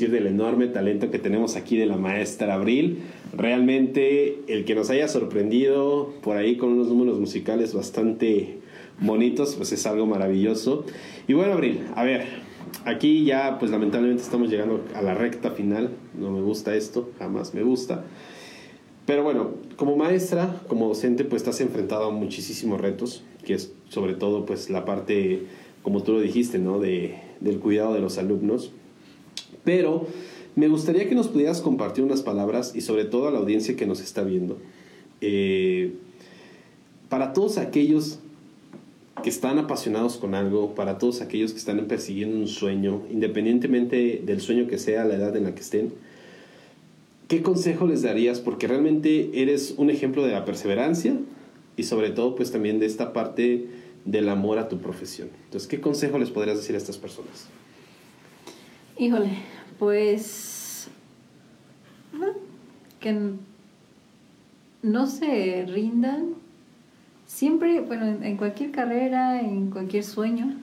Decir 0.00 0.14
del 0.14 0.28
enorme 0.28 0.66
talento 0.66 1.10
que 1.10 1.18
tenemos 1.18 1.56
aquí 1.56 1.76
de 1.76 1.84
la 1.84 1.98
maestra 1.98 2.54
Abril. 2.54 3.02
Realmente 3.36 4.40
el 4.48 4.64
que 4.64 4.74
nos 4.74 4.88
haya 4.88 5.08
sorprendido 5.08 6.14
por 6.22 6.38
ahí 6.38 6.56
con 6.56 6.70
unos 6.70 6.88
números 6.88 7.20
musicales 7.20 7.74
bastante 7.74 8.60
bonitos, 8.98 9.56
pues 9.56 9.72
es 9.72 9.86
algo 9.86 10.06
maravilloso. 10.06 10.86
Y 11.28 11.34
bueno, 11.34 11.52
Abril, 11.52 11.80
a 11.96 12.04
ver, 12.04 12.24
aquí 12.86 13.26
ya 13.26 13.58
pues 13.58 13.70
lamentablemente 13.70 14.22
estamos 14.22 14.48
llegando 14.48 14.82
a 14.94 15.02
la 15.02 15.12
recta 15.12 15.50
final. 15.50 15.90
No 16.18 16.30
me 16.30 16.40
gusta 16.40 16.74
esto, 16.74 17.10
jamás 17.18 17.52
me 17.52 17.62
gusta. 17.62 18.04
Pero 19.04 19.22
bueno, 19.22 19.50
como 19.76 19.96
maestra, 19.96 20.62
como 20.66 20.88
docente, 20.88 21.24
pues 21.24 21.42
estás 21.42 21.60
enfrentado 21.60 22.06
a 22.06 22.10
muchísimos 22.10 22.80
retos, 22.80 23.22
que 23.44 23.52
es 23.52 23.74
sobre 23.90 24.14
todo 24.14 24.46
pues 24.46 24.70
la 24.70 24.86
parte, 24.86 25.42
como 25.82 26.02
tú 26.02 26.14
lo 26.14 26.20
dijiste, 26.20 26.58
¿no? 26.58 26.78
De, 26.78 27.18
del 27.40 27.58
cuidado 27.58 27.92
de 27.92 28.00
los 28.00 28.16
alumnos. 28.16 28.72
Pero 29.64 30.06
me 30.56 30.68
gustaría 30.68 31.08
que 31.08 31.14
nos 31.14 31.28
pudieras 31.28 31.60
compartir 31.60 32.04
unas 32.04 32.22
palabras 32.22 32.72
y 32.74 32.80
sobre 32.80 33.04
todo 33.04 33.28
a 33.28 33.30
la 33.30 33.38
audiencia 33.38 33.76
que 33.76 33.86
nos 33.86 34.00
está 34.00 34.22
viendo. 34.22 34.58
Eh, 35.20 35.94
para 37.08 37.32
todos 37.32 37.58
aquellos 37.58 38.18
que 39.22 39.28
están 39.28 39.58
apasionados 39.58 40.16
con 40.16 40.34
algo, 40.34 40.74
para 40.74 40.98
todos 40.98 41.20
aquellos 41.20 41.52
que 41.52 41.58
están 41.58 41.84
persiguiendo 41.86 42.36
un 42.36 42.48
sueño, 42.48 43.02
independientemente 43.10 44.22
del 44.24 44.40
sueño 44.40 44.66
que 44.66 44.78
sea, 44.78 45.04
la 45.04 45.14
edad 45.14 45.36
en 45.36 45.44
la 45.44 45.54
que 45.54 45.60
estén, 45.60 45.92
¿qué 47.28 47.42
consejo 47.42 47.86
les 47.86 48.02
darías? 48.02 48.40
Porque 48.40 48.66
realmente 48.66 49.30
eres 49.34 49.74
un 49.76 49.90
ejemplo 49.90 50.24
de 50.24 50.32
la 50.32 50.44
perseverancia 50.44 51.16
y 51.76 51.82
sobre 51.84 52.10
todo 52.10 52.34
pues 52.34 52.50
también 52.50 52.78
de 52.78 52.86
esta 52.86 53.12
parte 53.12 53.66
del 54.04 54.28
amor 54.28 54.58
a 54.58 54.68
tu 54.68 54.78
profesión. 54.78 55.28
Entonces, 55.44 55.68
¿qué 55.68 55.80
consejo 55.80 56.18
les 56.18 56.30
podrías 56.30 56.56
decir 56.56 56.74
a 56.74 56.78
estas 56.78 56.96
personas? 56.96 57.48
Híjole, 59.00 59.30
pues 59.78 60.90
que 63.00 63.18
no 64.82 65.06
se 65.06 65.64
rindan 65.66 66.34
siempre, 67.26 67.80
bueno, 67.80 68.22
en, 68.22 68.36
cualquier 68.36 68.72
carrera, 68.72 69.40
en 69.40 69.70
cualquier 69.70 70.04
sueño, 70.04 70.54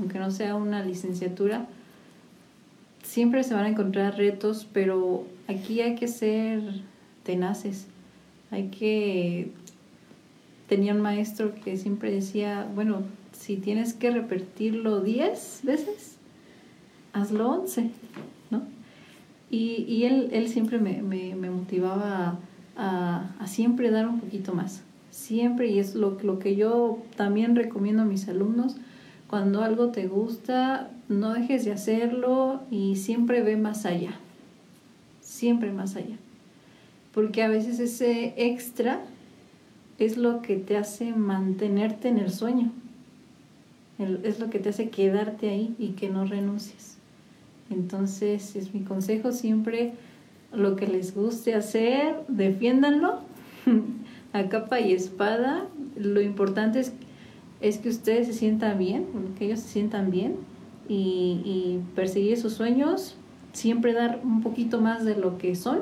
aunque 0.00 0.18
no 0.18 0.32
sea 0.32 0.56
una 0.56 0.82
licenciatura, 0.82 1.68
siempre 3.04 3.44
se 3.44 3.54
van 3.54 3.66
a 3.66 3.68
encontrar 3.68 4.16
retos, 4.16 4.66
pero 4.72 5.24
aquí 5.46 5.80
hay 5.80 5.94
que 5.94 6.08
ser 6.08 6.62
tenaces. 7.22 7.86
Hay 8.50 8.70
que... 8.70 9.52
Tenía 10.68 10.94
un 10.94 11.00
maestro 11.00 11.54
que 11.54 11.76
siempre 11.76 12.10
decía, 12.10 12.66
bueno, 12.74 13.02
si 13.30 13.56
tienes 13.56 13.94
que 13.94 14.10
repetirlo 14.10 15.00
10 15.00 15.60
veces, 15.62 16.13
hazlo 17.14 17.50
11, 17.50 17.90
¿no? 18.50 18.62
Y, 19.50 20.04
él, 20.04 20.48
siempre 20.48 20.78
me, 20.78 21.34
motivaba 21.50 22.38
a, 22.76 23.46
siempre 23.46 23.90
dar 23.90 24.06
un 24.08 24.20
poquito 24.20 24.52
más 24.54 24.82
siempre, 25.14 25.68
y 25.68 25.78
es 25.78 25.94
lo 25.94 26.18
que 26.18 26.56
yo 26.56 26.98
también 27.16 27.54
recomiendo 27.54 28.02
a 28.02 28.04
mis 28.04 28.28
alumnos, 28.28 28.76
cuando 29.28 29.62
algo 29.62 29.88
te 29.88 30.08
gusta, 30.08 30.90
no 31.08 31.32
dejes 31.32 31.64
de 31.64 31.72
hacerlo 31.72 32.62
y 32.70 32.96
siempre 32.96 33.42
ve 33.42 33.56
más 33.56 33.86
allá, 33.86 34.18
siempre 35.20 35.72
más 35.72 35.96
allá. 35.96 36.16
Porque 37.12 37.42
a 37.42 37.48
veces 37.48 37.78
ese 37.78 38.34
extra 38.36 39.00
es 39.98 40.16
lo 40.16 40.42
que 40.42 40.56
te 40.56 40.76
hace 40.76 41.12
mantenerte 41.12 42.08
en 42.08 42.18
el 42.18 42.32
sueño, 42.32 42.72
es 43.98 44.40
lo 44.40 44.50
que 44.50 44.58
te 44.58 44.70
hace 44.70 44.90
quedarte 44.90 45.48
ahí 45.48 45.76
y 45.78 45.90
que 45.90 46.10
no 46.10 46.24
renuncies. 46.24 46.93
Entonces 47.70 48.56
es 48.56 48.74
mi 48.74 48.80
consejo 48.80 49.32
siempre, 49.32 49.92
lo 50.52 50.76
que 50.76 50.86
les 50.86 51.14
guste 51.14 51.54
hacer, 51.54 52.14
defiéndanlo 52.28 53.20
a 54.32 54.48
capa 54.48 54.80
y 54.80 54.92
espada. 54.92 55.66
Lo 55.96 56.20
importante 56.20 56.80
es, 56.80 56.92
es 57.60 57.78
que 57.78 57.88
ustedes 57.88 58.26
se 58.26 58.32
sientan 58.32 58.78
bien, 58.78 59.06
que 59.38 59.46
ellos 59.46 59.60
se 59.60 59.68
sientan 59.68 60.10
bien 60.10 60.36
y, 60.88 61.80
perseguir 61.94 62.36
sus 62.36 62.52
sueños, 62.52 63.16
siempre 63.52 63.92
dar 63.92 64.20
un 64.22 64.42
poquito 64.42 64.80
más 64.80 65.04
de 65.04 65.16
lo 65.16 65.38
que 65.38 65.54
son 65.54 65.80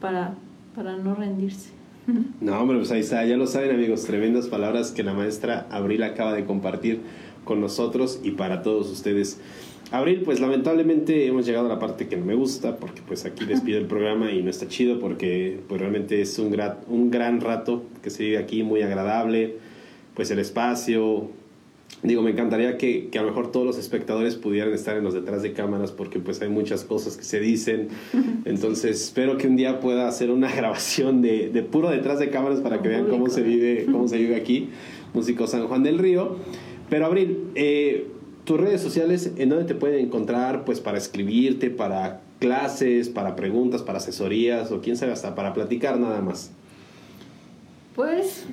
para, 0.00 0.34
para 0.74 0.96
no 0.96 1.14
rendirse. 1.14 1.70
No, 2.40 2.60
hombre, 2.60 2.76
pues 2.76 2.90
ahí 2.90 3.00
está, 3.00 3.24
ya 3.24 3.38
lo 3.38 3.46
saben 3.46 3.70
amigos, 3.70 4.04
tremendas 4.04 4.48
palabras 4.48 4.92
que 4.92 5.02
la 5.02 5.14
maestra 5.14 5.66
Abril 5.70 6.02
acaba 6.02 6.34
de 6.34 6.44
compartir 6.44 7.00
con 7.44 7.60
nosotros 7.60 8.20
y 8.22 8.32
para 8.32 8.62
todos 8.62 8.90
ustedes. 8.90 9.40
Abril, 9.90 10.22
pues 10.24 10.40
lamentablemente 10.40 11.26
hemos 11.26 11.46
llegado 11.46 11.66
a 11.66 11.68
la 11.68 11.78
parte 11.78 12.08
que 12.08 12.16
no 12.16 12.24
me 12.24 12.34
gusta, 12.34 12.76
porque 12.76 13.02
pues 13.06 13.24
aquí 13.24 13.44
despido 13.44 13.78
el 13.78 13.86
programa 13.88 14.32
y 14.32 14.42
no 14.42 14.50
está 14.50 14.66
chido, 14.68 14.98
porque 14.98 15.60
pues 15.68 15.80
realmente 15.80 16.20
es 16.20 16.38
un, 16.38 16.50
gran, 16.50 16.78
un 16.88 17.10
gran 17.10 17.40
rato 17.40 17.84
que 18.02 18.10
se 18.10 18.24
vive 18.24 18.38
aquí, 18.38 18.62
muy 18.62 18.82
agradable, 18.82 19.56
pues 20.14 20.30
el 20.30 20.38
espacio. 20.38 21.30
Digo, 22.02 22.22
me 22.22 22.30
encantaría 22.32 22.76
que, 22.76 23.08
que, 23.08 23.18
a 23.18 23.22
lo 23.22 23.28
mejor 23.28 23.52
todos 23.52 23.64
los 23.64 23.78
espectadores 23.78 24.34
pudieran 24.34 24.72
estar 24.72 24.96
en 24.96 25.04
los 25.04 25.14
detrás 25.14 25.42
de 25.42 25.52
cámaras, 25.52 25.92
porque 25.92 26.18
pues 26.18 26.40
hay 26.42 26.48
muchas 26.48 26.84
cosas 26.84 27.16
que 27.16 27.24
se 27.24 27.40
dicen. 27.40 27.88
Entonces, 28.44 29.00
espero 29.00 29.38
que 29.38 29.46
un 29.46 29.56
día 29.56 29.80
pueda 29.80 30.08
hacer 30.08 30.30
una 30.30 30.52
grabación 30.54 31.22
de, 31.22 31.50
de 31.50 31.62
puro 31.62 31.90
detrás 31.90 32.18
de 32.18 32.30
cámaras 32.30 32.60
para 32.60 32.82
que 32.82 32.88
vean 32.88 33.06
cómo 33.06 33.28
se 33.28 33.42
vive, 33.42 33.86
cómo 33.90 34.08
se 34.08 34.18
vive 34.18 34.36
aquí, 34.36 34.70
Músico 35.12 35.46
San 35.46 35.68
Juan 35.68 35.82
del 35.82 35.98
Río. 35.98 36.36
Pero 36.90 37.06
Abril, 37.06 37.44
eh, 37.54 38.08
tus 38.44 38.60
redes 38.60 38.80
sociales, 38.80 39.32
¿en 39.36 39.48
dónde 39.48 39.64
te 39.64 39.74
pueden 39.74 40.04
encontrar? 40.04 40.64
Pues 40.64 40.80
para 40.80 40.98
escribirte, 40.98 41.70
para 41.70 42.20
clases, 42.38 43.08
para 43.08 43.36
preguntas, 43.36 43.82
para 43.82 43.98
asesorías 43.98 44.70
o 44.70 44.80
quién 44.80 44.96
sabe 44.96 45.12
hasta 45.12 45.34
para 45.34 45.54
platicar 45.54 45.98
nada 45.98 46.20
más. 46.20 46.50
Pues 47.96 48.44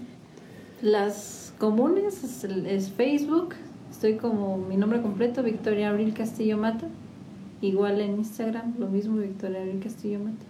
las 0.82 1.54
comunes 1.58 2.24
es, 2.24 2.90
Facebook, 2.92 3.56
estoy 3.90 4.16
como 4.16 4.58
mi 4.58 4.78
nombre 4.78 5.02
completo, 5.02 5.44
Victoria 5.44 5.90
Abril 5.90 6.14
Castillo 6.14 6.58
Mata. 6.58 6.88
Igual 7.62 8.02
en 8.02 8.16
Instagram, 8.16 8.76
lo 8.80 8.88
mismo, 8.88 9.18
Victoria 9.18 9.62
Abril 9.62 9.82
Castillo 9.84 10.20
Mata. 10.20 10.46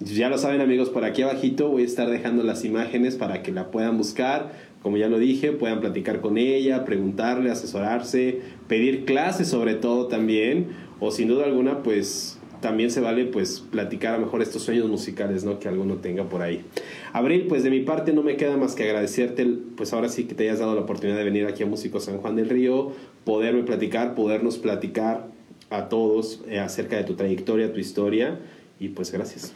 Ya 0.00 0.28
lo 0.28 0.38
saben 0.38 0.60
amigos, 0.60 0.90
por 0.90 1.04
aquí 1.04 1.22
abajito 1.22 1.68
voy 1.68 1.82
a 1.82 1.86
estar 1.86 2.10
dejando 2.10 2.42
las 2.42 2.64
imágenes 2.64 3.14
para 3.14 3.42
que 3.42 3.52
la 3.52 3.70
puedan 3.70 3.96
buscar 3.96 4.52
como 4.84 4.98
ya 4.98 5.08
lo 5.08 5.18
dije, 5.18 5.52
puedan 5.52 5.80
platicar 5.80 6.20
con 6.20 6.36
ella, 6.36 6.84
preguntarle, 6.84 7.50
asesorarse, 7.50 8.42
pedir 8.68 9.06
clases 9.06 9.48
sobre 9.48 9.76
todo 9.76 10.08
también, 10.08 10.68
o 11.00 11.10
sin 11.10 11.28
duda 11.28 11.46
alguna, 11.46 11.82
pues 11.82 12.38
también 12.60 12.90
se 12.90 13.00
vale 13.00 13.24
pues 13.24 13.60
platicar 13.60 14.14
a 14.14 14.18
mejor 14.18 14.42
estos 14.42 14.60
sueños 14.60 14.90
musicales, 14.90 15.42
¿no? 15.42 15.58
Que 15.58 15.68
alguno 15.68 15.94
tenga 15.94 16.24
por 16.24 16.42
ahí. 16.42 16.66
Abril, 17.14 17.46
pues 17.48 17.64
de 17.64 17.70
mi 17.70 17.80
parte 17.80 18.12
no 18.12 18.22
me 18.22 18.36
queda 18.36 18.58
más 18.58 18.74
que 18.74 18.82
agradecerte, 18.82 19.46
pues 19.74 19.94
ahora 19.94 20.10
sí 20.10 20.24
que 20.24 20.34
te 20.34 20.42
hayas 20.42 20.58
dado 20.58 20.74
la 20.74 20.82
oportunidad 20.82 21.16
de 21.16 21.24
venir 21.24 21.46
aquí 21.46 21.62
a 21.62 21.66
Músico 21.66 21.98
San 21.98 22.18
Juan 22.18 22.36
del 22.36 22.50
Río, 22.50 22.92
poderme 23.24 23.62
platicar, 23.62 24.14
podernos 24.14 24.58
platicar 24.58 25.28
a 25.70 25.88
todos 25.88 26.42
eh, 26.46 26.58
acerca 26.58 26.98
de 26.98 27.04
tu 27.04 27.14
trayectoria, 27.14 27.72
tu 27.72 27.80
historia, 27.80 28.38
y 28.78 28.88
pues 28.88 29.10
gracias. 29.12 29.54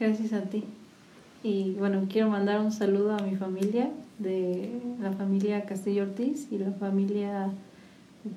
Gracias 0.00 0.32
a 0.32 0.42
ti. 0.42 0.64
Y 1.44 1.76
bueno, 1.78 2.08
quiero 2.10 2.28
mandar 2.28 2.60
un 2.60 2.72
saludo 2.72 3.14
a 3.14 3.22
mi 3.22 3.36
familia, 3.36 3.90
de 4.18 4.70
la 5.00 5.12
familia 5.12 5.64
Castillo 5.64 6.04
Ortiz 6.04 6.48
y 6.50 6.58
la 6.58 6.70
familia 6.72 7.50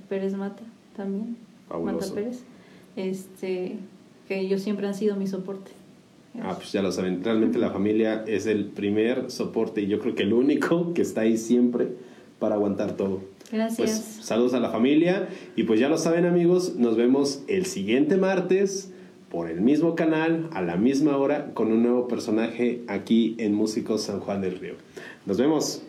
Pérez 0.10 0.36
Mata 0.36 0.64
también. 0.96 1.38
Mata 1.70 2.06
Pérez. 2.14 2.44
Este, 2.96 3.78
que 4.28 4.40
ellos 4.40 4.62
siempre 4.62 4.88
han 4.88 4.96
sido 4.96 5.16
mi 5.16 5.28
soporte. 5.28 5.72
Ah, 6.42 6.54
pues 6.56 6.72
ya 6.72 6.82
lo 6.82 6.92
saben, 6.92 7.24
realmente 7.24 7.58
la 7.58 7.72
familia 7.72 8.24
es 8.28 8.46
el 8.46 8.66
primer 8.66 9.32
soporte 9.32 9.82
y 9.82 9.88
yo 9.88 10.00
creo 10.00 10.14
que 10.14 10.24
el 10.24 10.34
único 10.34 10.94
que 10.94 11.02
está 11.02 11.22
ahí 11.22 11.38
siempre 11.38 11.88
para 12.40 12.56
aguantar 12.56 12.96
todo. 12.96 13.22
Gracias. 13.52 13.78
Pues 13.78 14.26
saludos 14.26 14.54
a 14.54 14.60
la 14.60 14.70
familia 14.70 15.30
y 15.56 15.64
pues 15.64 15.80
ya 15.80 15.90
lo 15.90 15.98
saben 15.98 16.26
amigos, 16.26 16.76
nos 16.76 16.96
vemos 16.96 17.44
el 17.48 17.66
siguiente 17.66 18.18
martes 18.18 18.92
por 19.30 19.50
el 19.50 19.62
mismo 19.62 19.96
canal, 19.96 20.50
a 20.54 20.62
la 20.62 20.78
misma 20.78 21.18
hora, 21.18 21.54
con 21.54 21.72
un 21.72 21.84
nuevo 21.84 22.08
personaje 22.08 22.84
aquí 22.88 23.36
en 23.40 23.54
Músicos 23.54 24.04
San 24.04 24.20
Juan 24.20 24.42
del 24.42 24.60
Río. 24.60 24.76
Nos 25.28 25.38
vemos. 25.38 25.82